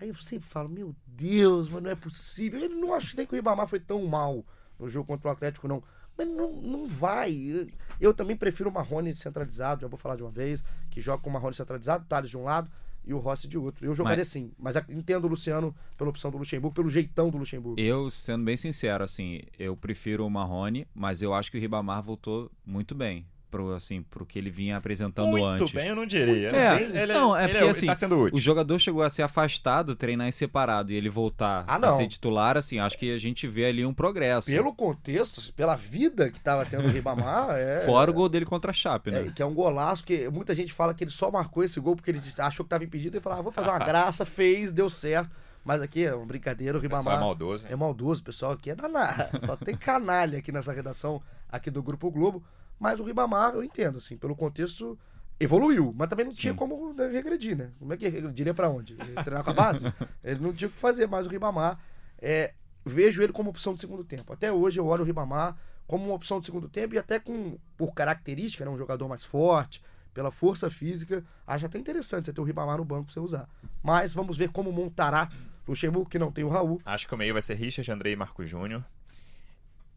Aí 0.01 0.09
eu 0.09 0.15
sempre 0.15 0.47
falo, 0.47 0.69
meu 0.69 0.95
Deus, 1.05 1.69
mas 1.69 1.83
não 1.83 1.89
é 1.91 1.95
possível. 1.95 2.59
Eu 2.59 2.69
não 2.69 2.93
acho 2.93 3.15
nem 3.17 3.25
que 3.25 3.33
o 3.33 3.35
Ribamar 3.35 3.67
foi 3.67 3.79
tão 3.79 4.05
mal 4.05 4.45
no 4.79 4.89
jogo 4.89 5.07
contra 5.07 5.27
o 5.27 5.31
Atlético, 5.31 5.67
não. 5.67 5.83
Mas 6.17 6.27
não, 6.27 6.51
não 6.53 6.87
vai. 6.87 7.33
Eu- 7.33 7.67
Eu 7.99 8.13
também 8.13 8.35
prefiro 8.37 8.69
o 8.69 8.73
Marrone 8.73 9.13
centralizado, 9.15 9.81
já 9.81 9.87
vou 9.87 9.97
falar 9.99 10.15
de 10.15 10.23
uma 10.23 10.31
vez, 10.31 10.63
que 10.89 11.01
joga 11.01 11.21
com 11.21 11.29
o 11.29 11.33
Marrone 11.33 11.53
centralizado, 11.55 12.03
o 12.05 12.07
Thales 12.07 12.29
de 12.29 12.37
um 12.37 12.43
lado 12.43 12.71
e 13.05 13.13
o 13.13 13.17
Rossi 13.17 13.45
de 13.47 13.57
outro. 13.57 13.85
Eu 13.85 13.93
jogaria 13.93 14.21
assim, 14.21 14.53
mas 14.57 14.77
a- 14.77 14.85
entendo 14.87 15.25
o 15.25 15.27
Luciano 15.27 15.75
pela 15.97 16.09
opção 16.09 16.31
do 16.31 16.37
Luxemburgo, 16.37 16.73
pelo 16.75 16.89
jeitão 16.89 17.29
do 17.29 17.37
Luxemburgo. 17.37 17.79
Eu, 17.79 18.09
sendo 18.09 18.45
bem 18.45 18.55
sincero, 18.55 19.03
assim, 19.03 19.41
eu 19.57 19.75
prefiro 19.75 20.25
o 20.25 20.29
Marrone, 20.29 20.85
mas 20.95 21.21
eu 21.21 21.33
acho 21.33 21.51
que 21.51 21.57
o 21.57 21.59
Ribamar 21.59 22.01
voltou 22.01 22.49
muito 22.65 22.95
bem 22.95 23.25
pro, 23.49 23.73
assim, 23.73 24.01
pro 24.03 24.25
que 24.25 24.37
ele 24.37 24.49
vinha 24.49 24.77
apresentando 24.77 25.27
Muito 25.29 25.45
antes. 25.45 25.71
bem, 25.71 25.87
eu 25.87 25.95
não 25.95 26.05
diria. 26.05 26.49
É, 26.49 26.81
Ele, 26.81 26.97
ele, 26.97 27.13
não, 27.13 27.35
é 27.35 27.43
ele 27.43 27.49
porque, 27.53 27.63
ele 27.65 27.71
assim, 27.71 27.85
tá 27.87 27.95
sendo 27.95 28.17
útil. 28.17 28.37
O 28.37 28.39
jogador 28.39 28.77
chegou 28.79 29.01
a 29.03 29.09
ser 29.09 29.23
afastado, 29.23 29.95
treinar 29.95 30.27
em 30.27 30.31
separado, 30.31 30.91
e 30.91 30.95
ele 30.95 31.09
voltar 31.09 31.63
Ah, 31.67 31.75
a 31.77 31.89
ser 31.91 32.07
titular, 32.07 32.57
assim, 32.57 32.79
acho 32.79 32.97
que 32.97 33.13
a 33.13 33.17
gente 33.17 33.47
vê 33.47 33.65
ali 33.65 33.85
um 33.85 33.93
progresso. 33.93 34.47
Pelo 34.49 34.73
contexto, 34.73 35.53
pela 35.53 35.75
vida 35.75 36.29
que 36.29 36.39
tava 36.39 36.65
tendo 36.65 36.85
o 36.87 36.91
Ribamar, 36.91 37.51
é. 37.57 37.81
Fora 37.85 38.09
o 38.11 38.13
gol 38.13 38.29
dele 38.29 38.45
contra 38.45 38.71
a 38.71 38.73
Chape, 38.73 39.11
né? 39.11 39.27
É, 39.27 39.31
que 39.31 39.41
é 39.41 39.45
um 39.45 39.53
golaço, 39.53 40.03
que 40.03 40.29
muita 40.29 40.53
gente 40.55 40.71
fala 40.73 40.93
que 40.93 41.03
ele 41.03 41.11
só 41.11 41.31
marcou 41.31 41.63
esse 41.63 41.79
gol 41.79 41.95
porque 41.95 42.11
ele 42.11 42.21
achou 42.39 42.63
que 42.63 42.67
estava 42.67 42.83
impedido 42.83 43.17
e 43.17 43.19
falou: 43.19 43.39
ah, 43.39 43.41
vou 43.41 43.51
fazer 43.51 43.69
uma 43.69 43.79
graça, 43.83 44.25
fez, 44.25 44.71
deu 44.71 44.89
certo. 44.89 45.29
Mas 45.63 45.81
aqui 45.81 46.05
é 46.05 46.15
uma 46.15 46.25
brincadeira, 46.25 46.77
o 46.77 46.81
Ribamar. 46.81 47.17
é 47.17 47.19
maldoso. 47.19 47.65
hein? 47.65 47.73
É 47.73 47.75
maldoso, 47.75 48.23
pessoal 48.23 48.53
aqui 48.53 48.69
é 48.69 48.75
danado. 48.75 49.29
Só 49.45 49.55
tem 49.57 49.75
canalha 49.75 50.39
aqui 50.39 50.51
nessa 50.53 50.71
redação 50.71 51.21
aqui 51.51 51.69
do 51.69 51.83
Grupo 51.83 52.09
Globo. 52.09 52.41
Mas 52.79 52.99
o 52.99 53.03
Ribamar, 53.03 53.53
eu 53.53 53.63
entendo, 53.63 53.97
assim, 53.97 54.17
pelo 54.17 54.35
contexto, 54.35 54.97
evoluiu. 55.39 55.93
Mas 55.95 56.07
também 56.07 56.25
não 56.25 56.31
tinha 56.31 56.53
Sim. 56.53 56.57
como 56.57 56.93
né, 56.93 57.07
regredir, 57.07 57.57
né? 57.57 57.71
Como 57.77 57.93
é 57.93 57.97
que 57.97 58.07
regrediria 58.07 58.53
pra 58.53 58.69
onde? 58.69 58.95
Treinar 58.95 59.43
com 59.43 59.49
a 59.49 59.53
base? 59.53 59.93
Ele 60.23 60.39
não 60.39 60.53
tinha 60.53 60.67
o 60.67 60.71
que 60.71 60.77
fazer 60.77 61.07
mais 61.07 61.27
o 61.27 61.29
Ribamar. 61.29 61.79
É, 62.17 62.53
vejo 62.85 63.21
ele 63.21 63.31
como 63.31 63.49
opção 63.49 63.73
de 63.73 63.81
segundo 63.81 64.03
tempo. 64.03 64.33
Até 64.33 64.51
hoje 64.51 64.79
eu 64.79 64.85
olho 64.87 65.03
o 65.03 65.05
Ribamar 65.05 65.57
como 65.87 66.05
uma 66.05 66.13
opção 66.13 66.39
de 66.39 66.45
segundo 66.45 66.69
tempo 66.69 66.93
e 66.93 66.97
até 66.99 67.19
com, 67.19 67.57
por 67.75 67.93
característica, 67.93 68.63
né, 68.63 68.69
um 68.69 68.77
jogador 68.77 69.07
mais 69.07 69.23
forte, 69.23 69.81
pela 70.13 70.31
força 70.31 70.69
física, 70.69 71.23
acho 71.47 71.65
até 71.65 71.79
interessante 71.79 72.25
você 72.25 72.33
ter 72.33 72.41
o 72.41 72.43
Ribamar 72.43 72.77
no 72.77 72.85
banco 72.85 73.05
pra 73.05 73.13
você 73.13 73.19
usar. 73.19 73.49
Mas 73.81 74.13
vamos 74.13 74.37
ver 74.37 74.49
como 74.49 74.71
montará 74.71 75.29
o 75.65 75.71
Luxemburgo, 75.71 76.09
que 76.09 76.19
não 76.19 76.31
tem 76.31 76.43
o 76.43 76.49
Raul. 76.49 76.81
Acho 76.85 77.07
que 77.07 77.15
o 77.15 77.17
meio 77.17 77.33
vai 77.33 77.41
ser 77.41 77.55
Richard, 77.55 77.89
Andrei 77.91 78.13
e 78.13 78.15
Marco 78.15 78.45
Júnior. 78.45 78.83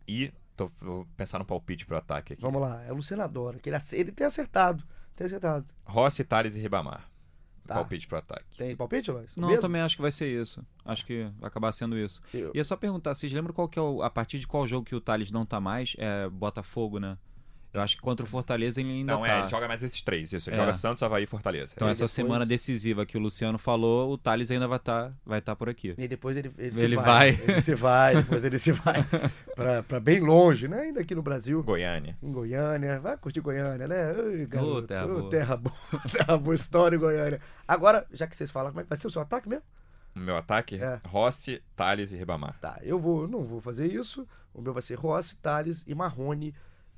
E 0.06 0.32
tô, 0.56 0.70
vou 0.80 1.06
pensar 1.16 1.38
no 1.38 1.44
palpite 1.44 1.84
pro 1.86 1.96
ataque 1.96 2.34
aqui. 2.34 2.42
Vamos 2.42 2.60
lá, 2.60 2.82
é 2.84 2.92
o 2.92 2.96
Luciano 2.96 3.22
adora, 3.22 3.58
que 3.58 3.68
ele, 3.68 3.76
ele 3.92 4.12
tem 4.12 4.26
acertado. 4.26 4.82
Tem 5.16 5.26
acertado. 5.26 5.66
Rossi, 5.84 6.24
Thales 6.24 6.56
e 6.56 6.60
Ribamar. 6.60 7.08
Tá. 7.66 7.74
Palpite 7.76 8.08
pro 8.08 8.18
ataque. 8.18 8.56
Tem 8.58 8.74
palpite, 8.74 9.10
Lois? 9.10 9.36
Não, 9.36 9.48
Mesmo? 9.48 9.62
também 9.62 9.80
acho 9.82 9.94
que 9.94 10.02
vai 10.02 10.10
ser 10.10 10.26
isso. 10.26 10.64
Acho 10.84 11.06
que 11.06 11.30
vai 11.38 11.46
acabar 11.48 11.70
sendo 11.70 11.96
isso. 11.96 12.20
Eu- 12.34 12.50
E 12.54 12.58
é 12.58 12.64
só 12.64 12.76
perguntar, 12.76 13.14
vocês 13.14 13.32
lembram 13.32 13.54
qual 13.54 13.68
que 13.68 13.78
é 13.78 13.82
o, 13.82 14.02
a 14.02 14.10
partir 14.10 14.38
de 14.40 14.46
qual 14.48 14.66
jogo 14.66 14.84
que 14.84 14.94
o 14.96 15.00
Thales 15.00 15.30
não 15.30 15.46
tá 15.46 15.60
mais? 15.60 15.94
É 15.98 16.28
Botafogo, 16.28 16.98
né? 16.98 17.16
Eu 17.74 17.80
acho 17.80 17.96
que 17.96 18.02
contra 18.02 18.24
o 18.26 18.28
Fortaleza 18.28 18.80
ele 18.80 18.90
ainda 18.90 19.14
Não, 19.14 19.22
tá. 19.22 19.28
é, 19.28 19.38
ele 19.40 19.48
joga 19.48 19.66
mais 19.66 19.82
esses 19.82 20.02
três, 20.02 20.30
isso. 20.32 20.50
Ele 20.50 20.56
É. 20.56 20.58
joga 20.60 20.72
Santos, 20.74 21.02
Havaí 21.02 21.24
e 21.24 21.26
Fortaleza. 21.26 21.72
Então 21.74 21.88
Aí 21.88 21.92
essa 21.92 22.00
depois- 22.00 22.10
semana 22.12 22.44
decisiva 22.44 23.06
que 23.06 23.16
o 23.16 23.20
Luciano 23.20 23.56
falou, 23.56 24.12
o 24.12 24.18
Thales 24.18 24.50
ainda 24.50 24.68
vai 24.68 24.76
estar 24.76 25.12
vai 25.24 25.40
tá 25.40 25.56
por 25.56 25.68
aqui. 25.70 25.94
E 25.96 26.06
depois 26.06 26.36
ele, 26.36 26.52
ele, 26.58 26.72
se 26.72 26.84
Ele 26.84 26.96
vai. 26.96 27.32
vai. 27.32 27.44
Ele 27.48 27.60
se 27.62 27.74
vai, 27.74 28.16
depois 28.16 28.44
ele 28.44 28.58
se 28.58 28.72
vai 28.72 28.94
pra, 29.56 29.82
pra 29.82 29.98
bem 30.00 30.20
longe, 30.20 30.68
né? 30.68 30.80
Ainda 30.80 31.00
aqui 31.00 31.14
no 31.14 31.22
Brasil, 31.22 31.62
Goiânia. 31.62 32.16
em 32.22 32.30
Goiânia. 32.30 33.00
Vai 33.00 33.16
curtir 33.16 33.40
Goiânia, 33.40 33.88
né? 33.88 33.96
Ai, 34.16 34.46
garoto, 34.46 34.86
terra 34.86 35.04
ô, 35.06 35.08
boa. 35.18 35.30
terra 35.30 35.56
boa. 35.56 35.76
terra 36.12 36.36
boa 36.38 36.54
história 36.54 36.96
em 36.96 36.98
Goiânia. 37.00 37.40
Agora, 37.66 38.06
já 38.12 38.26
que 38.26 38.36
vocês 38.36 38.50
falam, 38.50 38.70
como 38.70 38.80
é 38.80 38.82
que 38.84 38.88
vai 38.90 38.98
ser 38.98 39.06
o 39.06 39.10
seu 39.10 39.22
ataque 39.22 39.48
mesmo? 39.48 39.64
O 40.14 40.20
meu 40.20 40.36
ataque, 40.36 40.76
É. 40.76 41.00
Rossi, 41.08 41.62
Thales 41.74 42.12
e 42.12 42.16
Ribamar. 42.16 42.58
Tá, 42.60 42.78
eu 42.82 42.98
vou, 42.98 43.26
não 43.26 43.44
vou 43.46 43.62
fazer 43.62 43.86
isso. 43.90 44.28
O 44.52 44.60
meu 44.60 44.74
vai 44.74 44.82
ser 44.82 44.96
Rossi, 44.96 45.36
Thales 45.36 45.82
e 45.86 45.94
Marrone. 45.94 46.54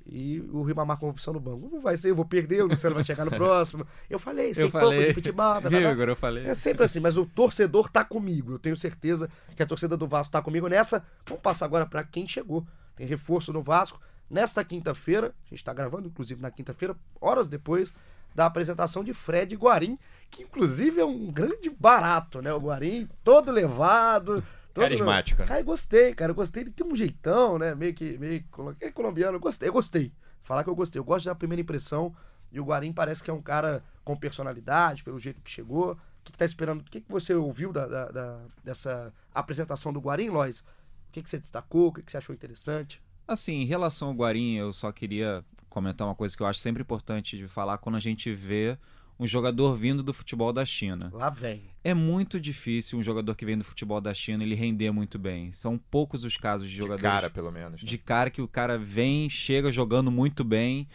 E 0.07 0.39
o 0.51 0.61
Ribamar 0.61 0.97
com 0.97 1.09
opção 1.09 1.33
no 1.33 1.39
banco. 1.39 1.67
Não 1.71 1.81
vai 1.81 1.97
ser, 1.97 2.11
eu 2.11 2.15
vou 2.15 2.25
perder, 2.25 2.63
o 2.63 2.67
Luciano 2.67 2.93
vai 2.95 3.03
chegar 3.03 3.25
no 3.25 3.31
próximo. 3.35 3.85
Eu 4.09 4.19
falei, 4.19 4.53
sei 4.53 4.65
Eu 4.65 4.71
pouco 4.71 4.87
falei. 4.87 5.07
de 5.07 5.13
futebol. 5.15 5.61
tá. 5.61 5.69
Igor? 5.91 6.09
Eu 6.09 6.15
falei. 6.15 6.45
É 6.45 6.53
sempre 6.53 6.83
assim, 6.85 6.99
mas 6.99 7.17
o 7.17 7.25
torcedor 7.25 7.89
tá 7.89 8.03
comigo. 8.03 8.51
Eu 8.53 8.59
tenho 8.59 8.77
certeza 8.77 9.29
que 9.55 9.63
a 9.63 9.65
torcida 9.65 9.97
do 9.97 10.07
Vasco 10.07 10.31
tá 10.31 10.41
comigo 10.41 10.67
nessa. 10.67 11.03
Vamos 11.25 11.41
passar 11.41 11.65
agora 11.65 11.85
para 11.87 12.03
quem 12.03 12.27
chegou. 12.27 12.65
Tem 12.95 13.07
reforço 13.07 13.51
no 13.51 13.63
Vasco. 13.63 13.99
Nesta 14.29 14.63
quinta-feira, 14.63 15.33
a 15.45 15.49
gente 15.49 15.63
tá 15.63 15.73
gravando, 15.73 16.07
inclusive, 16.07 16.41
na 16.41 16.49
quinta-feira, 16.51 16.95
horas 17.19 17.47
depois 17.49 17.93
da 18.33 18.45
apresentação 18.45 19.03
de 19.03 19.13
Fred 19.13 19.55
Guarim, 19.55 19.97
que 20.29 20.43
inclusive 20.43 20.99
é 20.99 21.05
um 21.05 21.31
grande 21.31 21.69
barato, 21.69 22.41
né? 22.41 22.53
O 22.53 22.59
Guarim 22.59 23.07
todo 23.23 23.51
levado. 23.51 24.43
Todo 24.75 24.83
Carismático, 24.83 25.41
né? 25.41 25.47
Cara, 25.47 25.59
eu 25.61 25.65
gostei, 25.65 26.13
cara. 26.13 26.31
Eu 26.31 26.35
gostei. 26.35 26.63
Ele 26.63 26.69
tem 26.71 26.85
um 26.85 26.95
jeitão, 26.95 27.57
né? 27.57 27.73
Meio 27.73 27.93
que. 27.93 28.17
Meio 28.17 28.43
é 28.81 28.91
colombiano. 28.91 29.37
Eu 29.37 29.39
gostei, 29.39 29.69
eu 29.69 29.73
gostei. 29.73 30.11
Falar 30.43 30.63
que 30.63 30.69
eu 30.69 30.75
gostei. 30.75 30.99
Eu 30.99 31.03
gosto 31.05 31.25
da 31.25 31.33
primeira 31.33 31.61
impressão. 31.61 32.13
E 32.51 32.59
o 32.59 32.65
Guarim 32.65 32.93
parece 32.93 33.23
que 33.23 33.31
é 33.31 33.33
um 33.33 33.41
cara 33.41 33.83
com 34.03 34.15
personalidade, 34.15 35.03
pelo 35.03 35.19
jeito 35.19 35.41
que 35.41 35.49
chegou. 35.49 35.93
O 35.93 35.97
que, 36.23 36.31
que 36.33 36.37
tá 36.37 36.45
esperando? 36.45 36.81
O 36.81 36.83
que, 36.83 37.01
que 37.01 37.11
você 37.11 37.33
ouviu 37.33 37.71
da, 37.73 37.87
da- 37.87 38.11
da- 38.11 38.41
dessa 38.63 39.13
apresentação 39.33 39.91
do 39.93 39.99
Guarim, 39.99 40.29
Lois? 40.29 40.59
O 40.59 41.11
que, 41.11 41.23
que 41.23 41.29
você 41.29 41.39
destacou? 41.39 41.87
O 41.87 41.93
que, 41.93 42.01
que 42.03 42.11
você 42.11 42.17
achou 42.17 42.35
interessante? 42.35 43.01
Assim, 43.27 43.61
em 43.61 43.65
relação 43.65 44.09
ao 44.09 44.13
Guarim, 44.13 44.55
eu 44.55 44.71
só 44.73 44.91
queria 44.91 45.43
comentar 45.69 46.07
uma 46.07 46.15
coisa 46.15 46.35
que 46.35 46.43
eu 46.43 46.47
acho 46.47 46.59
sempre 46.59 46.81
importante 46.81 47.37
de 47.37 47.47
falar 47.47 47.77
quando 47.77 47.95
a 47.95 47.99
gente 47.99 48.31
vê 48.33 48.77
um 49.19 49.25
jogador 49.25 49.75
vindo 49.75 50.03
do 50.03 50.13
futebol 50.13 50.51
da 50.53 50.65
China. 50.65 51.09
Lá 51.13 51.29
vem. 51.29 51.69
É 51.87 51.93
muito 51.93 52.39
difícil 52.39 52.97
um 52.97 53.03
jogador 53.03 53.35
que 53.35 53.45
vem 53.45 53.55
do 53.55 53.63
futebol 53.63 54.01
da 54.01 54.11
China 54.11 54.43
ele 54.43 54.55
render 54.55 54.89
muito 54.89 55.19
bem. 55.19 55.51
São 55.51 55.77
poucos 55.77 56.23
os 56.23 56.35
casos 56.35 56.67
de 56.67 56.73
De 56.73 56.79
jogadores 56.79 57.03
cara, 57.03 57.29
pelo 57.29 57.51
menos. 57.51 57.83
né? 57.83 57.87
de 57.87 57.97
cara 57.99 58.31
que 58.31 58.41
o 58.41 58.47
cara 58.47 58.75
vem, 58.75 59.29
chega 59.29 59.71
jogando 59.71 60.09
muito 60.09 60.43
bem. 60.43 60.87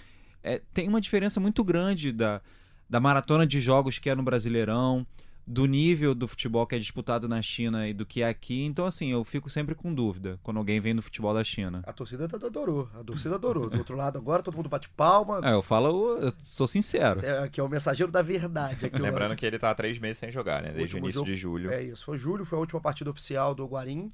É, 0.42 0.60
tem 0.74 0.88
uma 0.88 1.00
diferença 1.00 1.38
muito 1.38 1.62
grande 1.62 2.10
da, 2.10 2.40
da 2.88 2.98
maratona 2.98 3.46
de 3.46 3.60
jogos 3.60 4.00
que 4.00 4.10
é 4.10 4.16
no 4.16 4.22
Brasileirão, 4.24 5.06
do 5.46 5.66
nível 5.66 6.14
do 6.14 6.28
futebol 6.28 6.64
que 6.66 6.74
é 6.76 6.78
disputado 6.78 7.26
na 7.28 7.42
China 7.42 7.88
e 7.88 7.92
do 7.92 8.06
que 8.06 8.22
é 8.22 8.28
aqui. 8.28 8.62
Então, 8.64 8.86
assim, 8.86 9.08
eu 9.10 9.24
fico 9.24 9.50
sempre 9.50 9.74
com 9.74 9.92
dúvida 9.92 10.38
quando 10.42 10.58
alguém 10.58 10.80
vem 10.80 10.94
do 10.94 11.02
futebol 11.02 11.34
da 11.34 11.42
China. 11.42 11.82
A 11.86 11.92
torcida 11.92 12.24
adorou. 12.24 12.88
A 12.94 13.02
torcida 13.02 13.34
adorou. 13.34 13.68
Do 13.68 13.78
outro 13.78 13.96
lado 13.96 14.16
agora, 14.18 14.42
todo 14.42 14.56
mundo 14.56 14.68
bate 14.68 14.88
palma. 14.90 15.40
É, 15.42 15.52
eu 15.52 15.62
falo, 15.62 16.18
eu 16.18 16.32
sou 16.44 16.66
sincero. 16.68 17.24
É, 17.24 17.38
Aqui 17.44 17.58
é 17.60 17.62
o 17.64 17.68
mensageiro 17.68 18.12
da 18.12 18.22
verdade. 18.22 18.86
O 18.86 18.98
Lembrando 18.98 19.22
nosso- 19.30 19.36
que 19.36 19.46
ele 19.46 19.58
tá 19.58 19.70
há 19.70 19.74
três 19.74 19.98
meses 19.98 20.18
sem 20.18 20.30
jogar, 20.30 20.62
né? 20.62 20.68
Desde 20.72 20.80
o 20.80 20.84
último 20.98 20.98
início 21.06 21.14
jogo- 21.20 21.26
de 21.26 21.36
julho. 21.36 21.70
É 21.72 21.82
isso, 21.82 22.04
foi 22.04 22.16
julho, 22.16 22.44
foi 22.44 22.56
a 22.56 22.60
última 22.60 22.80
partida 22.80 23.10
oficial 23.10 23.54
do 23.54 23.66
Guarim. 23.66 24.12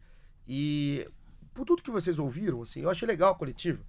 E 0.48 1.06
por 1.52 1.64
tudo 1.64 1.82
que 1.82 1.90
vocês 1.90 2.18
ouviram, 2.18 2.62
assim, 2.62 2.80
eu 2.80 2.90
achei 2.90 3.06
legal 3.06 3.32
a 3.32 3.34
coletiva. 3.34 3.82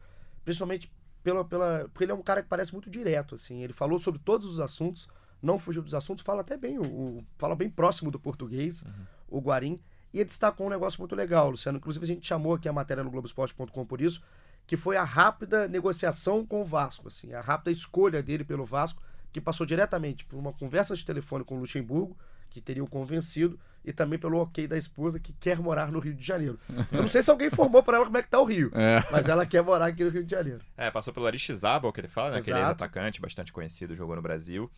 Principalmente 0.43 0.91
pela, 1.23 1.43
pela, 1.45 1.88
porque 1.93 2.04
ele 2.06 2.12
é 2.12 2.15
um 2.15 2.21
cara 2.23 2.41
que 2.41 2.50
parece 2.50 2.73
muito 2.73 2.89
direto, 2.89 3.36
assim. 3.36 3.62
Ele 3.63 3.73
falou 3.73 4.00
sobre 4.00 4.19
todos 4.23 4.45
os 4.47 4.60
assuntos, 4.60 5.08
não 5.41 5.60
fugiu 5.60 5.82
dos 5.82 5.93
assuntos, 5.93 6.23
fala 6.23 6.41
até 6.41 6.58
bem, 6.58 6.78
o, 6.80 6.84
o- 6.86 7.23
fala 7.38 7.56
bem 7.56 7.69
próximo 7.69 8.10
do 8.12 8.19
português, 8.19 8.84
o 9.28 9.39
Guarim. 9.39 9.80
E 10.13 10.19
ele 10.19 10.30
destacou 10.30 10.65
um 10.67 10.69
negócio 10.69 11.00
muito 11.00 11.15
legal, 11.15 11.50
Luciano. 11.50 11.78
Inclusive 11.78 12.04
a 12.04 12.08
gente 12.08 12.26
chamou 12.26 12.54
aqui 12.56 12.67
a 12.67 12.73
matéria 12.73 13.04
no 13.04 13.12
Globoesporte.com 13.12 13.86
por 13.86 14.02
isso, 14.02 14.21
que 14.65 14.76
foi 14.78 14.97
a 14.97 15.04
rápida 15.04 15.67
negociação 15.67 16.45
com 16.45 16.62
o 16.62 16.65
Vasco, 16.65 17.08
assim, 17.08 17.34
a 17.34 17.41
rápida 17.41 17.71
escolha 17.71 18.23
dele 18.23 18.43
pelo 18.43 18.65
Vasco, 18.65 19.02
que 19.32 19.39
passou 19.41 19.65
diretamente 19.65 20.26
por 20.26 20.38
uma 20.38 20.54
conversa 20.54 20.95
de 20.95 21.06
telefone 21.06 21.43
com 21.43 21.56
o 21.56 21.60
Luxemburgo, 21.60 22.17
que 22.50 22.62
teria 22.62 22.84
o 22.84 22.88
convencido, 22.89 23.60
e 23.86 23.93
também 23.93 24.17
pelo 24.17 24.38
ok 24.39 24.67
da 24.67 24.78
esposa 24.78 25.19
que 25.19 25.32
quer 25.34 25.60
morar 25.60 25.91
no 25.91 26.00
Rio 26.00 26.13
de 26.13 26.26
Janeiro. 26.26 26.58
Eu 26.91 27.02
não 27.02 27.08
sei 27.08 27.21
se 27.23 27.30
alguém 27.30 27.47
informou 27.47 27.84
para 27.84 27.97
ela 27.97 28.06
como 28.06 28.17
é 28.17 28.23
que 28.23 28.30
tá 28.30 28.39
o 28.41 28.45
Rio, 28.45 28.71
É. 28.73 29.02
mas 29.12 29.28
ela 29.30 29.45
quer 29.45 29.62
morar 29.62 29.86
aqui 29.88 30.04
no 30.04 30.10
Rio 30.10 30.23
de 30.26 30.32
Janeiro. 30.32 30.60
É, 30.76 30.89
passou 30.89 31.13
pelo 31.13 31.26
Aristizabal, 31.28 31.91
que 31.93 32.02
ele 32.02 32.08
fala, 32.08 32.32
né? 32.32 32.38
Aquele 32.39 32.58
Exato. 32.58 32.65
ex-atacante, 32.71 33.21
bastante 33.21 33.54
conhecido, 33.54 33.95
jogou 33.95 34.15
no 34.15 34.21
Brasil. 34.21 34.69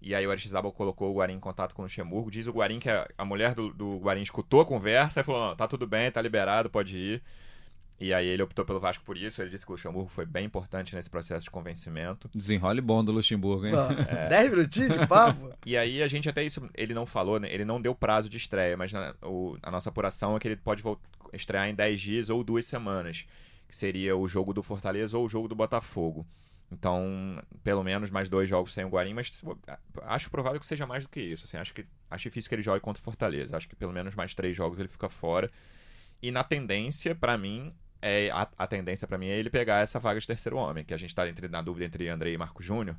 E 0.00 0.14
aí 0.14 0.26
o 0.26 0.30
Aristizabal 0.30 0.70
colocou 0.72 1.10
o 1.10 1.16
Guarim 1.18 1.34
em 1.34 1.40
contato 1.40 1.74
com 1.74 1.82
o 1.82 1.84
Luxemburgo. 1.84 2.30
Diz 2.30 2.46
o 2.46 2.52
Guarim 2.52 2.78
que 2.78 2.88
a, 2.88 3.08
a 3.18 3.24
mulher 3.24 3.54
do, 3.54 3.72
do 3.72 3.98
Guarim 3.98 4.22
escutou 4.22 4.60
a 4.60 4.64
conversa 4.66 5.20
e 5.20 5.24
falou, 5.24 5.48
não, 5.48 5.56
tá 5.56 5.66
tudo 5.66 5.86
bem, 5.86 6.10
tá 6.10 6.22
liberado, 6.22 6.70
pode 6.70 6.96
ir. 6.96 7.22
E 8.00 8.14
aí 8.14 8.28
ele 8.28 8.44
optou 8.44 8.64
pelo 8.64 8.78
Vasco 8.78 9.02
por 9.04 9.16
isso. 9.16 9.42
Ele 9.42 9.50
disse 9.50 9.66
que 9.66 9.72
o 9.72 9.74
Luxemburgo 9.74 10.08
foi 10.08 10.24
bem 10.24 10.44
importante 10.46 10.94
nesse 10.94 11.10
processo 11.10 11.42
de 11.46 11.50
convencimento. 11.50 12.30
Desenrole 12.32 12.80
bom 12.80 13.02
do 13.04 13.10
Luxemburgo, 13.10 13.66
hein? 13.66 13.72
Pô, 13.72 14.28
Dez 14.28 14.48
minutinhos 14.50 14.92
de 14.96 15.04
papo. 15.08 15.50
E 15.66 15.76
aí 15.76 16.00
a 16.00 16.06
gente 16.06 16.28
até 16.28 16.44
isso, 16.44 16.70
ele 16.76 16.94
não 16.94 17.04
falou, 17.04 17.40
né? 17.40 17.52
Ele 17.52 17.64
não 17.64 17.82
deu 17.82 17.92
prazo 17.96 18.28
de 18.28 18.36
estreia, 18.36 18.76
mas 18.76 18.92
na- 18.92 19.14
o- 19.24 19.58
a 19.60 19.70
nossa 19.72 19.88
apuração 19.88 20.36
é 20.36 20.38
que 20.38 20.46
ele 20.46 20.54
pode 20.56 20.80
vol- 20.80 21.00
estrear 21.32 21.68
em 21.68 21.74
10 21.74 22.00
dias 22.00 22.30
ou 22.30 22.44
duas 22.44 22.64
semanas. 22.66 23.24
Que 23.68 23.74
seria 23.74 24.16
o 24.16 24.28
jogo 24.28 24.54
do 24.54 24.62
Fortaleza 24.62 25.18
ou 25.18 25.26
o 25.26 25.28
jogo 25.28 25.48
do 25.48 25.56
Botafogo. 25.56 26.24
Então, 26.70 27.42
pelo 27.64 27.82
menos 27.82 28.10
mais 28.10 28.28
dois 28.28 28.48
jogos 28.48 28.74
sem 28.74 28.84
o 28.84 28.88
Guarim, 28.88 29.14
mas 29.14 29.42
acho 30.02 30.30
provável 30.30 30.60
que 30.60 30.66
seja 30.66 30.86
mais 30.86 31.04
do 31.04 31.08
que 31.08 31.20
isso. 31.20 31.46
Assim, 31.46 31.56
acho, 31.56 31.72
que, 31.72 31.86
acho 32.10 32.24
difícil 32.24 32.48
que 32.48 32.54
ele 32.54 32.62
jogue 32.62 32.80
contra 32.80 33.00
o 33.00 33.04
Fortaleza. 33.04 33.56
Acho 33.56 33.68
que 33.68 33.74
pelo 33.76 33.92
menos 33.92 34.14
mais 34.14 34.34
três 34.34 34.54
jogos 34.56 34.78
ele 34.78 34.88
fica 34.88 35.08
fora. 35.08 35.50
E 36.22 36.30
na 36.30 36.44
tendência, 36.44 37.14
pra 37.14 37.38
mim, 37.38 37.72
é, 38.02 38.30
a, 38.30 38.46
a 38.58 38.66
tendência 38.66 39.08
pra 39.08 39.16
mim 39.16 39.28
é 39.28 39.38
ele 39.38 39.48
pegar 39.50 39.80
essa 39.82 39.98
vaga 39.98 40.20
de 40.20 40.26
terceiro 40.26 40.56
homem, 40.58 40.84
que 40.84 40.92
a 40.92 40.96
gente 40.98 41.14
tá 41.14 41.26
entre, 41.28 41.48
na 41.48 41.62
dúvida 41.62 41.86
entre 41.86 42.08
André 42.08 42.32
e 42.32 42.38
Marco 42.38 42.62
Júnior. 42.62 42.96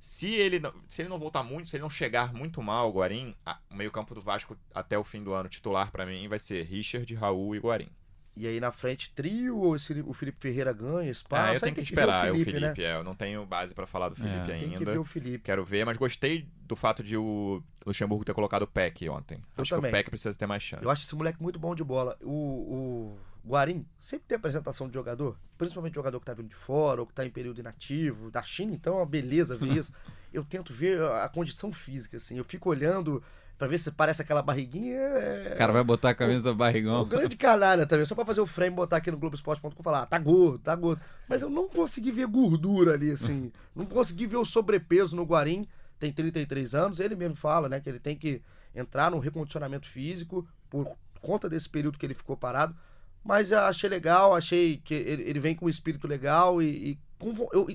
Se 0.00 0.32
ele, 0.34 0.58
não, 0.60 0.72
se 0.88 1.02
ele 1.02 1.08
não 1.08 1.18
voltar 1.18 1.42
muito, 1.42 1.68
se 1.70 1.76
ele 1.76 1.82
não 1.82 1.90
chegar 1.90 2.32
muito 2.32 2.60
mal, 2.62 2.88
o 2.88 2.92
Guarim, 2.92 3.34
a- 3.46 3.58
o 3.70 3.74
meio-campo 3.74 4.14
do 4.14 4.20
Vasco 4.20 4.56
até 4.74 4.98
o 4.98 5.04
fim 5.04 5.22
do 5.22 5.32
ano 5.32 5.48
titular 5.48 5.90
pra 5.92 6.04
mim 6.06 6.26
vai 6.28 6.38
ser 6.38 6.64
Richard, 6.64 7.12
Raul 7.14 7.54
e 7.54 7.58
Guarim. 7.58 7.88
E 8.34 8.46
aí 8.46 8.58
na 8.58 8.72
frente, 8.72 9.12
trio, 9.14 9.58
ou 9.58 9.76
o 10.06 10.12
Felipe 10.14 10.38
Ferreira 10.40 10.72
ganha 10.72 11.10
espaço. 11.10 11.42
ah, 11.50 11.54
eu 11.54 11.60
tenho 11.60 11.74
que 11.74 11.80
ver 11.80 11.84
esperar, 11.84 12.28
é 12.28 12.32
o 12.32 12.38
né? 12.38 12.44
Felipe, 12.44 12.82
é, 12.82 12.96
eu 12.96 13.04
não 13.04 13.14
tenho 13.14 13.44
base 13.44 13.74
pra 13.74 13.86
falar 13.86 14.08
do 14.08 14.16
Felipe 14.16 14.36
É. 14.36 14.44
Tem 14.58 14.70
que 14.70 14.76
ainda. 14.76 14.92
ver 14.92 14.98
o 14.98 15.04
Felipe. 15.04 15.44
Quero 15.44 15.62
ver, 15.64 15.84
mas 15.84 15.98
gostei 15.98 16.48
do 16.62 16.74
fato 16.74 17.02
de 17.02 17.14
o 17.16 17.62
Luxemburgo 17.84 18.24
ter 18.24 18.32
colocado 18.32 18.62
o 18.62 18.66
Peck 18.66 19.06
ontem. 19.10 19.38
Eu 19.56 19.62
acho 19.62 19.70
também. 19.70 19.90
que 19.90 19.96
o 19.96 19.98
Peck 19.98 20.10
precisa 20.10 20.36
ter 20.38 20.46
mais 20.46 20.62
chance. 20.62 20.82
Eu 20.82 20.90
acho 20.90 21.04
esse 21.04 21.14
moleque 21.14 21.42
muito 21.42 21.58
bom 21.58 21.74
de 21.74 21.84
bola. 21.84 22.16
O, 22.22 22.30
o 22.32 23.18
Guarim 23.46 23.84
sempre 23.98 24.24
tem 24.28 24.36
apresentação 24.36 24.88
de 24.88 24.94
jogador, 24.94 25.36
principalmente 25.58 25.94
jogador 25.94 26.18
que 26.18 26.24
tá 26.24 26.32
vindo 26.32 26.48
de 26.48 26.54
fora 26.54 27.02
ou 27.02 27.06
que 27.06 27.12
tá 27.12 27.26
em 27.26 27.30
período 27.30 27.60
inativo. 27.60 28.30
Da 28.30 28.42
China, 28.42 28.72
então 28.72 28.94
é 28.94 28.96
uma 28.98 29.06
beleza 29.06 29.56
ver 29.58 29.72
isso. 29.76 29.92
Eu 30.32 30.42
tento 30.42 30.72
ver 30.72 31.02
a 31.02 31.28
condição 31.28 31.70
física, 31.70 32.16
assim. 32.16 32.38
Eu 32.38 32.44
fico 32.44 32.70
olhando 32.70 33.22
pra 33.58 33.68
ver 33.68 33.78
se 33.78 33.90
parece 33.92 34.20
aquela 34.22 34.42
barriguinha. 34.42 34.96
é- 34.96 35.52
O 35.54 35.56
cara 35.56 35.72
vai 35.72 35.84
botar 35.84 36.10
a 36.10 36.14
camisa 36.14 36.52
Um 36.52 36.56
barrigão. 36.56 37.04
grande 37.06 37.36
canalha 37.36 37.86
também, 37.86 38.04
só 38.06 38.14
pra 38.14 38.24
fazer 38.24 38.40
o 38.40 38.46
frame 38.46 38.74
botar 38.74 38.96
aqui 38.96 39.10
no 39.10 39.18
Globoesporte.com 39.18 39.80
e 39.80 39.82
falar, 39.84 40.02
ah, 40.02 40.06
tá 40.06 40.18
gordo, 40.18 40.58
tá 40.58 40.74
gordo. 40.74 41.00
Mas 41.28 41.42
eu 41.42 41.50
não 41.50 41.68
consegui 41.68 42.10
ver 42.10 42.26
gordura 42.26 42.94
ali, 42.94 43.10
assim. 43.12 43.52
não 43.74 43.86
consegui 43.86 44.26
ver 44.26 44.36
o 44.36 44.44
sobrepeso 44.44 45.14
no 45.16 45.24
Guarim. 45.24 45.66
Tem 45.98 46.12
33 46.12 46.74
anos, 46.74 46.98
ele 46.98 47.14
mesmo 47.14 47.36
fala, 47.36 47.68
né, 47.68 47.78
que 47.80 47.88
ele 47.88 48.00
tem 48.00 48.16
que 48.16 48.42
entrar 48.74 49.10
num 49.10 49.20
recondicionamento 49.20 49.88
físico 49.88 50.44
por 50.68 50.96
conta 51.20 51.48
desse 51.48 51.68
período 51.68 51.96
que 51.96 52.04
ele 52.04 52.14
ficou 52.14 52.36
parado. 52.36 52.74
Mas 53.24 53.52
eu 53.52 53.60
achei 53.60 53.88
legal, 53.88 54.34
achei 54.34 54.78
que 54.78 54.92
ele, 54.94 55.22
ele 55.22 55.38
vem 55.38 55.54
com 55.54 55.66
um 55.66 55.68
espírito 55.68 56.08
legal 56.08 56.60
e, 56.60 56.66
e 56.92 56.98
com 57.20 57.32
eu- 57.52 57.68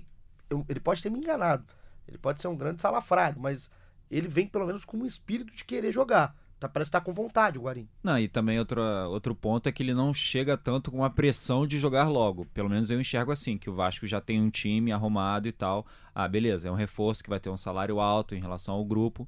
eu- 0.50 0.66
ele 0.68 0.80
pode 0.82 1.02
ter 1.02 1.10
me 1.10 1.20
enganado. 1.20 1.64
Ele 2.06 2.18
pode 2.18 2.42
ser 2.42 2.50
um 2.50 2.56
grande 2.58 2.82
salafrário, 2.82 3.40
mas 3.40 3.70
ele 4.10 4.28
vem 4.28 4.48
pelo 4.48 4.66
menos 4.66 4.86
com 4.86 4.98
um 4.98 5.06
espírito 5.06 5.56
de 5.56 5.64
querer 5.64 5.92
jogar. 5.92 6.36
Tá, 6.60 6.68
parece 6.68 6.90
estar 6.90 7.02
com 7.02 7.14
vontade 7.14 7.60
o 7.60 7.62
Guarim. 7.64 7.88
Não, 8.02 8.18
e 8.18 8.28
também 8.28 8.58
outro, 8.58 8.82
outro 9.10 9.36
ponto 9.36 9.70
é 9.70 9.72
que 9.72 9.84
ele 9.84 9.94
não 9.94 10.12
chega 10.12 10.58
tanto 10.58 10.92
com 10.92 11.04
a 11.04 11.10
pressão 11.10 11.68
de 11.68 11.78
jogar 11.78 12.10
logo. 12.10 12.46
Pelo 12.46 12.68
menos 12.68 12.90
eu 12.90 13.00
enxergo 13.00 13.32
assim, 13.32 13.60
que 13.60 13.70
o 13.70 13.74
Vasco 13.76 14.08
já 14.08 14.20
tem 14.20 14.42
um 14.42 14.50
time 14.50 14.92
arrumado 14.92 15.48
e 15.48 15.52
tal. 15.52 15.86
Ah, 16.16 16.28
beleza, 16.28 16.68
é 16.68 16.72
um 16.72 16.76
reforço 16.76 17.24
que 17.24 17.30
vai 17.30 17.40
ter 17.40 17.52
um 17.52 17.58
salário 17.58 18.00
alto 18.00 18.34
em 18.34 18.40
relação 18.42 18.74
ao 18.74 18.84
grupo. 18.84 19.28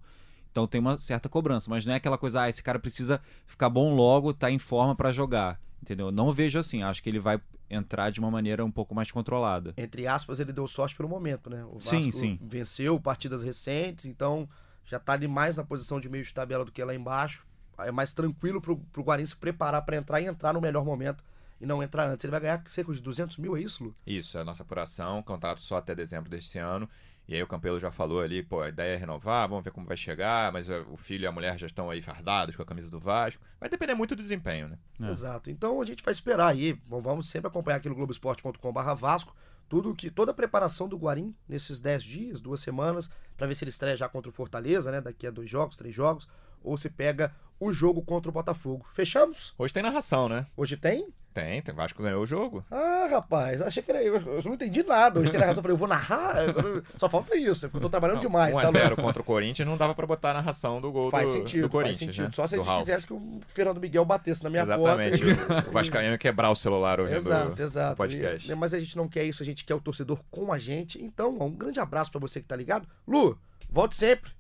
Então 0.52 0.66
tem 0.66 0.82
uma 0.82 0.98
certa 0.98 1.30
cobrança, 1.30 1.70
mas 1.70 1.86
não 1.86 1.94
é 1.94 1.98
aquela 1.98 2.18
coisa, 2.18 2.42
ah, 2.42 2.50
esse 2.50 2.64
cara 2.64 2.80
precisa 2.80 3.22
ficar 3.46 3.70
bom 3.70 3.94
logo, 3.94 4.34
tá 4.34 4.50
em 4.50 4.58
forma 4.58 4.96
pra 4.96 5.12
jogar. 5.12 5.62
Entendeu? 5.84 6.12
Não 6.12 6.34
vejo 6.34 6.58
assim, 6.58 6.82
acho 6.82 7.04
que 7.04 7.10
ele 7.10 7.20
vai 7.20 7.40
entrar 7.70 8.10
de 8.10 8.20
uma 8.20 8.32
maneira 8.32 8.66
um 8.66 8.72
pouco 8.72 8.96
mais 8.96 9.12
controlada. 9.12 9.76
entre 9.78 10.08
aspas, 10.08 10.40
ele 10.40 10.52
deu 10.52 10.68
sorte 10.68 10.96
pelo 10.96 11.08
momento, 11.08 11.48
né? 11.48 11.64
O 11.66 11.74
Vasco 11.76 11.90
Sim, 11.90 12.12
sim. 12.12 12.40
venceu 12.42 13.00
partidas 13.00 13.44
recentes, 13.44 14.06
então 14.08 14.50
já 14.90 15.00
tá 15.00 15.14
ali 15.14 15.28
mais 15.28 15.56
na 15.56 15.64
posição 15.64 16.00
de 16.00 16.10
meio 16.10 16.24
de 16.24 16.34
tabela 16.34 16.66
do 16.66 16.72
que 16.72 16.84
lá 16.84 16.96
embaixo. 16.96 17.46
É 17.78 17.92
mais 17.92 18.12
tranquilo 18.12 18.60
pro, 18.60 18.76
pro 18.76 19.04
Guarim 19.04 19.26
se 19.26 19.36
preparar 19.36 19.84
para 19.84 19.96
entrar 19.96 20.20
e 20.20 20.26
entrar 20.26 20.52
no 20.52 20.60
melhor 20.60 20.84
momento 20.84 21.24
e 21.62 21.66
não 21.66 21.84
entrar 21.84 22.10
antes. 22.10 22.24
Ele 22.24 22.32
vai 22.32 22.40
ganhar 22.40 22.64
cerca 22.66 22.92
de 22.92 23.00
200 23.00 23.38
mil, 23.38 23.56
é 23.56 23.62
isso, 23.62 23.84
Lu? 23.84 23.96
Isso, 24.06 24.38
é 24.38 24.42
a 24.42 24.44
nossa 24.44 24.64
apuração, 24.64 25.22
contrato 25.22 25.62
só 25.62 25.78
até 25.78 25.94
dezembro 25.94 26.30
deste 26.30 26.58
ano. 26.58 26.90
E 27.28 27.36
aí 27.36 27.44
o 27.44 27.48
Campelo 27.48 27.80
já 27.80 27.92
falou 27.92 28.22
ali, 28.22 28.42
pô, 28.42 28.62
a 28.62 28.70
ideia 28.70 28.96
é 28.96 28.98
renovar, 28.98 29.48
vamos 29.48 29.64
ver 29.64 29.70
como 29.70 29.86
vai 29.86 29.96
chegar, 29.96 30.52
mas 30.52 30.68
eh, 30.68 30.84
o 30.90 30.98
filho 30.98 31.26
e 31.26 31.28
a 31.28 31.32
mulher 31.32 31.60
já 31.60 31.68
estão 31.68 31.88
aí 31.88 32.02
fardados 32.02 32.56
com 32.56 32.64
a 32.64 32.66
camisa 32.66 32.90
do 32.90 33.00
Vasco. 33.00 33.40
Vai 33.60 33.70
depender 33.70 33.94
muito 33.94 34.16
do 34.16 34.24
desempenho, 34.24 34.68
né? 34.68 34.80
É. 35.00 35.12
Exato. 35.12 35.52
Então 35.52 35.80
a 35.80 35.86
gente 35.86 36.04
vai 36.04 36.12
esperar 36.12 36.48
aí. 36.48 36.74
Bom, 36.74 37.00
vamos 37.00 37.30
sempre 37.30 37.48
acompanhar 37.48 37.78
aqui 37.78 37.88
no 37.88 37.94
Globoesporte.com.br 37.94 38.94
Vasco. 38.96 39.36
Tudo 39.70 39.94
que, 39.96 40.10
toda 40.10 40.32
a 40.32 40.34
preparação 40.34 40.90
do 40.90 40.98
Guarim 40.98 41.34
nesses 41.48 41.80
10 41.80 42.04
dias, 42.04 42.42
duas 42.42 42.60
semanas, 42.60 43.10
para 43.38 43.48
ver 43.48 43.56
se 43.56 43.64
ele 43.64 43.70
estreia 43.70 43.96
já 43.96 44.10
contra 44.10 44.30
o 44.30 44.34
Fortaleza, 44.34 44.92
né? 44.92 45.00
Daqui 45.00 45.28
a 45.28 45.32
dois 45.32 45.50
jogos, 45.50 45.78
três 45.78 45.96
jogos, 45.96 46.28
ou 46.64 46.76
se 46.76 46.90
pega 46.90 47.34
o 47.60 47.72
jogo 47.74 48.02
contra 48.02 48.30
o 48.30 48.34
Botafogo. 48.34 48.86
Fechamos? 48.94 49.54
Hoje 49.58 49.74
tem 49.74 49.84
narração, 49.84 50.30
né? 50.30 50.46
Hoje 50.56 50.78
tem? 50.78 51.08
Tem, 51.32 51.62
tem. 51.62 51.76
Vasco 51.76 52.02
ganhou 52.02 52.24
o 52.24 52.26
jogo. 52.26 52.66
Ah, 52.72 53.08
rapaz, 53.10 53.62
achei 53.62 53.84
que 53.84 53.92
era 53.92 54.02
eu. 54.04 54.16
Eu 54.16 54.42
não 54.44 54.56
entendi 54.56 54.82
nada. 54.84 55.20
Hoje 55.20 55.30
tem 55.30 55.40
narração. 55.40 55.60
Eu 55.60 55.62
falei, 55.62 55.74
eu 55.76 55.78
vou 55.78 55.88
narrar? 55.88 56.36
Só 56.98 57.08
falta 57.08 57.38
isso. 57.38 57.70
Eu 57.72 57.80
tô 57.80 57.88
trabalhando 57.90 58.20
demais. 58.20 58.54
1 58.56 58.60
a 58.60 58.62
tá, 58.64 58.72
0 58.72 58.90
Lu? 58.96 59.02
contra 59.04 59.22
o 59.22 59.26
Corinthians 59.26 59.68
não 59.68 59.78
dava 59.78 59.94
pra 59.94 60.08
botar 60.08 60.32
a 60.32 60.34
narração 60.36 60.82
do 60.82 60.92
gol 60.92 61.12
Faz 61.12 61.28
do, 61.28 61.34
sentido, 61.34 61.68
do 61.68 61.72
faz 61.72 61.84
Corinthians, 61.84 62.16
sentido. 62.16 62.26
né? 62.26 62.32
Só 62.34 62.48
se 62.48 62.56
a 62.56 62.58
gente 62.58 62.68
Ralf. 62.68 62.80
quisesse 62.82 63.06
que 63.08 63.14
o 63.14 63.40
Fernando 63.48 63.80
Miguel 63.80 64.04
batesse 64.04 64.44
na 64.44 64.50
minha 64.50 64.64
Exatamente. 64.64 65.36
porta. 65.36 65.70
o 65.70 65.72
Vascaíno 65.72 66.18
quebrar 66.18 66.50
o 66.50 66.56
celular 66.56 67.00
ouvindo 67.00 67.18
Exato, 67.18 67.62
o 67.62 67.64
exato. 67.64 67.96
podcast. 67.98 68.52
E- 68.52 68.56
mas 68.56 68.74
a 68.74 68.80
gente 68.80 68.98
não 68.98 69.08
quer 69.08 69.24
isso, 69.24 69.44
a 69.44 69.46
gente 69.46 69.64
quer 69.64 69.76
o 69.76 69.80
torcedor 69.82 70.20
com 70.32 70.52
a 70.52 70.58
gente. 70.58 71.02
Então, 71.02 71.30
um 71.40 71.52
grande 71.52 71.80
abraço 71.80 72.12
pra 72.12 72.20
você 72.20 72.42
que 72.42 72.48
tá 72.48 72.56
ligado. 72.56 72.88
Lu, 73.08 73.38
volte 73.70 73.96
sempre. 73.96 74.32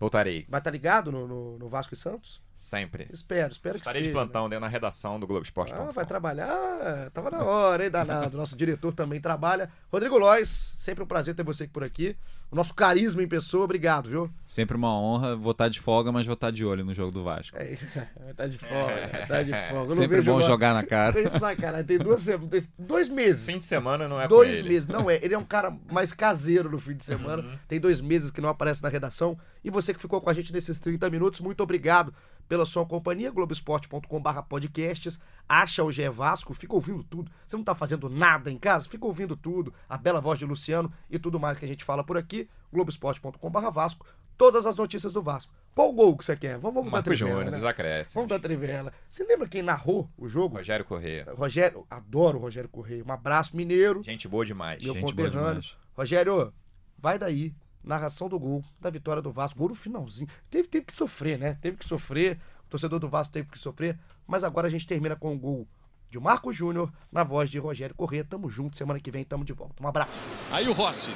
Voltarei. 0.00 0.46
Vai 0.48 0.58
estar 0.60 0.70
ligado 0.70 1.12
no, 1.12 1.28
no, 1.28 1.58
no 1.58 1.68
Vasco 1.68 1.92
e 1.92 1.96
Santos? 1.96 2.40
Sempre. 2.60 3.08
Espero, 3.10 3.50
espero 3.52 3.76
que 3.76 3.80
Estarei 3.80 4.02
de 4.02 4.10
plantão 4.10 4.46
dentro 4.46 4.60
da 4.60 4.68
redação 4.68 5.18
do 5.18 5.26
Globoesporte.com. 5.26 5.82
Ah, 5.88 5.90
vai 5.94 6.04
trabalhar? 6.04 7.10
Tava 7.10 7.30
na 7.30 7.42
hora, 7.42 7.84
hein, 7.86 7.90
danado. 7.90 8.36
Nosso 8.36 8.54
diretor 8.54 8.92
também 8.92 9.18
trabalha. 9.18 9.70
Rodrigo 9.90 10.18
Lois, 10.18 10.50
sempre 10.76 11.02
um 11.02 11.06
prazer 11.06 11.34
ter 11.34 11.42
você 11.42 11.64
aqui 11.64 11.72
por 11.72 11.82
aqui. 11.82 12.14
O 12.50 12.56
nosso 12.56 12.74
carisma 12.74 13.22
em 13.22 13.28
pessoa, 13.28 13.64
obrigado, 13.64 14.10
viu? 14.10 14.30
Sempre 14.44 14.76
uma 14.76 14.92
honra. 14.94 15.36
Vou 15.36 15.52
estar 15.52 15.68
de 15.68 15.80
folga, 15.80 16.12
mas 16.12 16.26
vou 16.26 16.34
estar 16.34 16.50
de 16.50 16.62
olho 16.62 16.84
no 16.84 16.92
jogo 16.92 17.10
do 17.10 17.24
Vasco. 17.24 17.56
É, 17.56 17.78
tá 18.36 18.46
de 18.46 18.58
folga, 18.58 19.26
tá 19.26 19.42
de 19.42 19.52
folga. 19.70 19.94
Sempre 19.94 20.16
vejo 20.16 20.26
bom 20.26 20.32
agora- 20.32 20.46
jogar 20.46 20.74
na 20.74 20.82
cara. 20.82 21.12
Sem 21.14 21.30
sacanagem, 21.30 21.86
tem 21.86 21.98
duas 21.98 22.20
semanas, 22.20 22.68
dois 22.78 23.08
meses. 23.08 23.46
Fim 23.46 23.58
de 23.58 23.64
semana 23.64 24.06
não 24.06 24.20
é 24.20 24.24
com 24.24 24.28
dois 24.34 24.58
ele. 24.58 24.68
meses, 24.68 24.86
não 24.86 25.08
é. 25.08 25.18
Ele 25.24 25.32
é 25.32 25.38
um 25.38 25.44
cara 25.44 25.74
mais 25.90 26.12
caseiro 26.12 26.68
no 26.68 26.78
fim 26.78 26.94
de 26.94 27.04
semana. 27.06 27.42
Uhum. 27.42 27.58
Tem 27.66 27.80
dois 27.80 28.02
meses 28.02 28.30
que 28.30 28.40
não 28.42 28.50
aparece 28.50 28.82
na 28.82 28.90
redação. 28.90 29.38
E 29.64 29.70
você 29.70 29.94
que 29.94 30.00
ficou 30.00 30.20
com 30.20 30.28
a 30.28 30.34
gente 30.34 30.52
nesses 30.52 30.78
30 30.78 31.08
minutos, 31.08 31.40
muito 31.40 31.62
obrigado 31.62 32.12
pela 32.50 32.66
sua 32.66 32.84
companhia. 32.84 33.30
Globoesporte.com/barra 33.30 34.42
podcasts. 34.42 35.20
Acha 35.48 35.84
o 35.84 35.92
GE 35.92 36.08
Vasco, 36.08 36.52
fica 36.52 36.74
ouvindo 36.74 37.04
tudo. 37.04 37.30
Você 37.46 37.56
não 37.56 37.62
tá 37.62 37.76
fazendo 37.76 38.10
nada 38.10 38.50
em 38.50 38.58
casa? 38.58 38.88
Fica 38.88 39.06
ouvindo 39.06 39.36
tudo. 39.36 39.72
A 39.88 39.96
bela 39.96 40.20
voz 40.20 40.36
de 40.36 40.44
Luciano 40.44 40.92
e 41.08 41.16
tudo 41.16 41.38
mais 41.38 41.56
que 41.56 41.64
a 41.64 41.68
gente 41.68 41.84
fala 41.84 42.02
por 42.02 42.18
aqui. 42.18 42.50
Globoesporte.com/barra 42.72 43.70
Vasco. 43.70 44.04
Todas 44.36 44.66
as 44.66 44.76
notícias 44.76 45.12
do 45.12 45.22
Vasco. 45.22 45.52
Qual 45.76 45.92
gol 45.92 46.16
que 46.16 46.24
você 46.24 46.36
quer? 46.36 46.58
Vamos, 46.58 46.74
vamos 46.74 46.90
dar 46.90 47.02
trivela. 47.02 47.30
Júnior, 47.30 47.44
né? 47.44 47.56
nos 47.56 47.64
acréscimos. 47.64 48.14
Vamos 48.14 48.28
dar 48.30 48.40
trivela. 48.40 48.92
Você 49.08 49.22
lembra 49.22 49.46
quem 49.46 49.62
narrou 49.62 50.10
o 50.18 50.28
jogo? 50.28 50.56
Rogério 50.56 50.84
Corrêa. 50.84 51.32
Rogério, 51.36 51.86
adoro 51.88 52.38
o 52.38 52.40
Rogério 52.40 52.68
Correia. 52.68 53.04
Um 53.06 53.12
abraço, 53.12 53.56
mineiro. 53.56 54.02
Gente 54.02 54.26
boa 54.26 54.44
demais. 54.44 54.82
Meu 54.82 54.94
Gente 54.94 55.14
boa 55.14 55.30
demais. 55.30 55.76
Rogério, 55.96 56.52
vai 56.98 57.16
daí. 57.16 57.54
Narração 57.82 58.28
do 58.28 58.38
gol, 58.38 58.64
da 58.80 58.90
vitória 58.90 59.22
do 59.22 59.32
Vasco. 59.32 59.58
Gol 59.58 59.70
no 59.70 59.74
finalzinho. 59.74 60.28
Teve, 60.50 60.68
teve 60.68 60.84
que 60.86 60.96
sofrer, 60.96 61.38
né? 61.38 61.58
Teve 61.60 61.76
que 61.76 61.84
sofrer. 61.84 62.38
O 62.66 62.70
torcedor 62.70 62.98
do 62.98 63.08
Vasco 63.08 63.32
teve 63.32 63.48
que 63.48 63.58
sofrer. 63.58 63.98
Mas 64.26 64.44
agora 64.44 64.68
a 64.68 64.70
gente 64.70 64.86
termina 64.86 65.16
com 65.16 65.34
o 65.34 65.38
gol 65.38 65.66
de 66.08 66.18
Marco 66.18 66.52
Júnior 66.52 66.92
na 67.10 67.24
voz 67.24 67.50
de 67.50 67.58
Rogério 67.58 67.94
Corrêa. 67.94 68.24
Tamo 68.24 68.50
junto. 68.50 68.76
Semana 68.76 69.00
que 69.00 69.10
vem 69.10 69.24
tamo 69.24 69.44
de 69.44 69.52
volta. 69.52 69.82
Um 69.82 69.88
abraço. 69.88 70.28
Aí 70.50 70.68
o 70.68 70.72
Rossi 70.72 71.12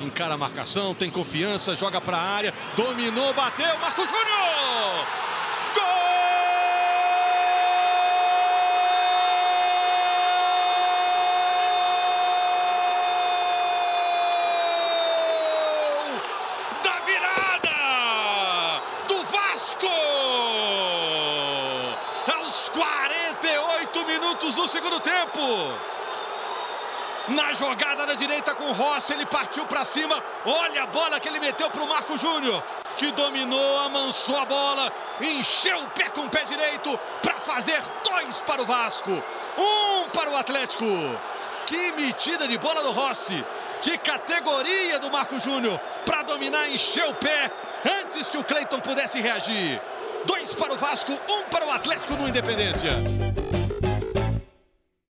encara 0.00 0.34
a 0.34 0.38
marcação, 0.38 0.94
tem 0.94 1.10
confiança, 1.10 1.74
joga 1.74 2.00
pra 2.00 2.16
área, 2.16 2.54
dominou, 2.74 3.34
bateu, 3.34 3.78
Marco 3.78 4.02
Júnior! 4.06 5.06
Gol 14.90 16.20
da 16.82 17.00
virada 17.00 18.82
do 19.06 19.22
Vasco! 19.24 19.86
Aos 22.36 22.68
48 22.70 24.06
minutos 24.06 24.54
do 24.54 24.66
segundo 24.68 24.98
tempo. 25.00 25.40
Na 27.28 27.52
jogada 28.00 28.06
da 28.06 28.14
direita 28.14 28.54
com 28.54 28.64
o 28.64 28.72
Rossi, 28.72 29.12
ele 29.12 29.26
partiu 29.26 29.66
para 29.66 29.84
cima. 29.84 30.22
Olha 30.44 30.82
a 30.82 30.86
bola 30.86 31.20
que 31.20 31.28
ele 31.28 31.40
meteu 31.40 31.70
para 31.70 31.82
o 31.82 31.88
Marco 31.88 32.16
Júnior, 32.18 32.62
que 32.96 33.10
dominou, 33.12 33.78
amansou 33.80 34.36
a 34.38 34.44
bola, 34.44 34.92
encheu 35.20 35.78
o 35.82 35.90
pé 35.90 36.08
com 36.10 36.22
o 36.22 36.30
pé 36.30 36.44
direito 36.44 36.98
para 37.22 37.34
fazer 37.40 37.80
dois 38.04 38.40
para 38.40 38.62
o 38.62 38.66
Vasco, 38.66 39.10
um 39.58 40.08
para 40.10 40.30
o 40.30 40.36
Atlético. 40.36 40.84
Que 41.66 41.92
metida 41.92 42.48
de 42.48 42.58
bola 42.58 42.82
do 42.82 42.90
Rossi, 42.90 43.44
que 43.82 43.96
categoria 43.98 44.98
do 44.98 45.10
Marco 45.10 45.38
Júnior 45.38 45.78
para 46.04 46.22
dominar, 46.22 46.68
encher 46.68 47.04
o 47.08 47.14
pé 47.14 47.50
antes 48.02 48.28
que 48.28 48.38
o 48.38 48.44
Cleiton 48.44 48.80
pudesse 48.80 49.20
reagir. 49.20 49.80
Dois 50.24 50.54
para 50.54 50.74
o 50.74 50.76
Vasco, 50.76 51.12
um 51.12 51.42
para 51.44 51.66
o 51.66 51.70
Atlético 51.70 52.14
no 52.16 52.28
Independência. 52.28 52.90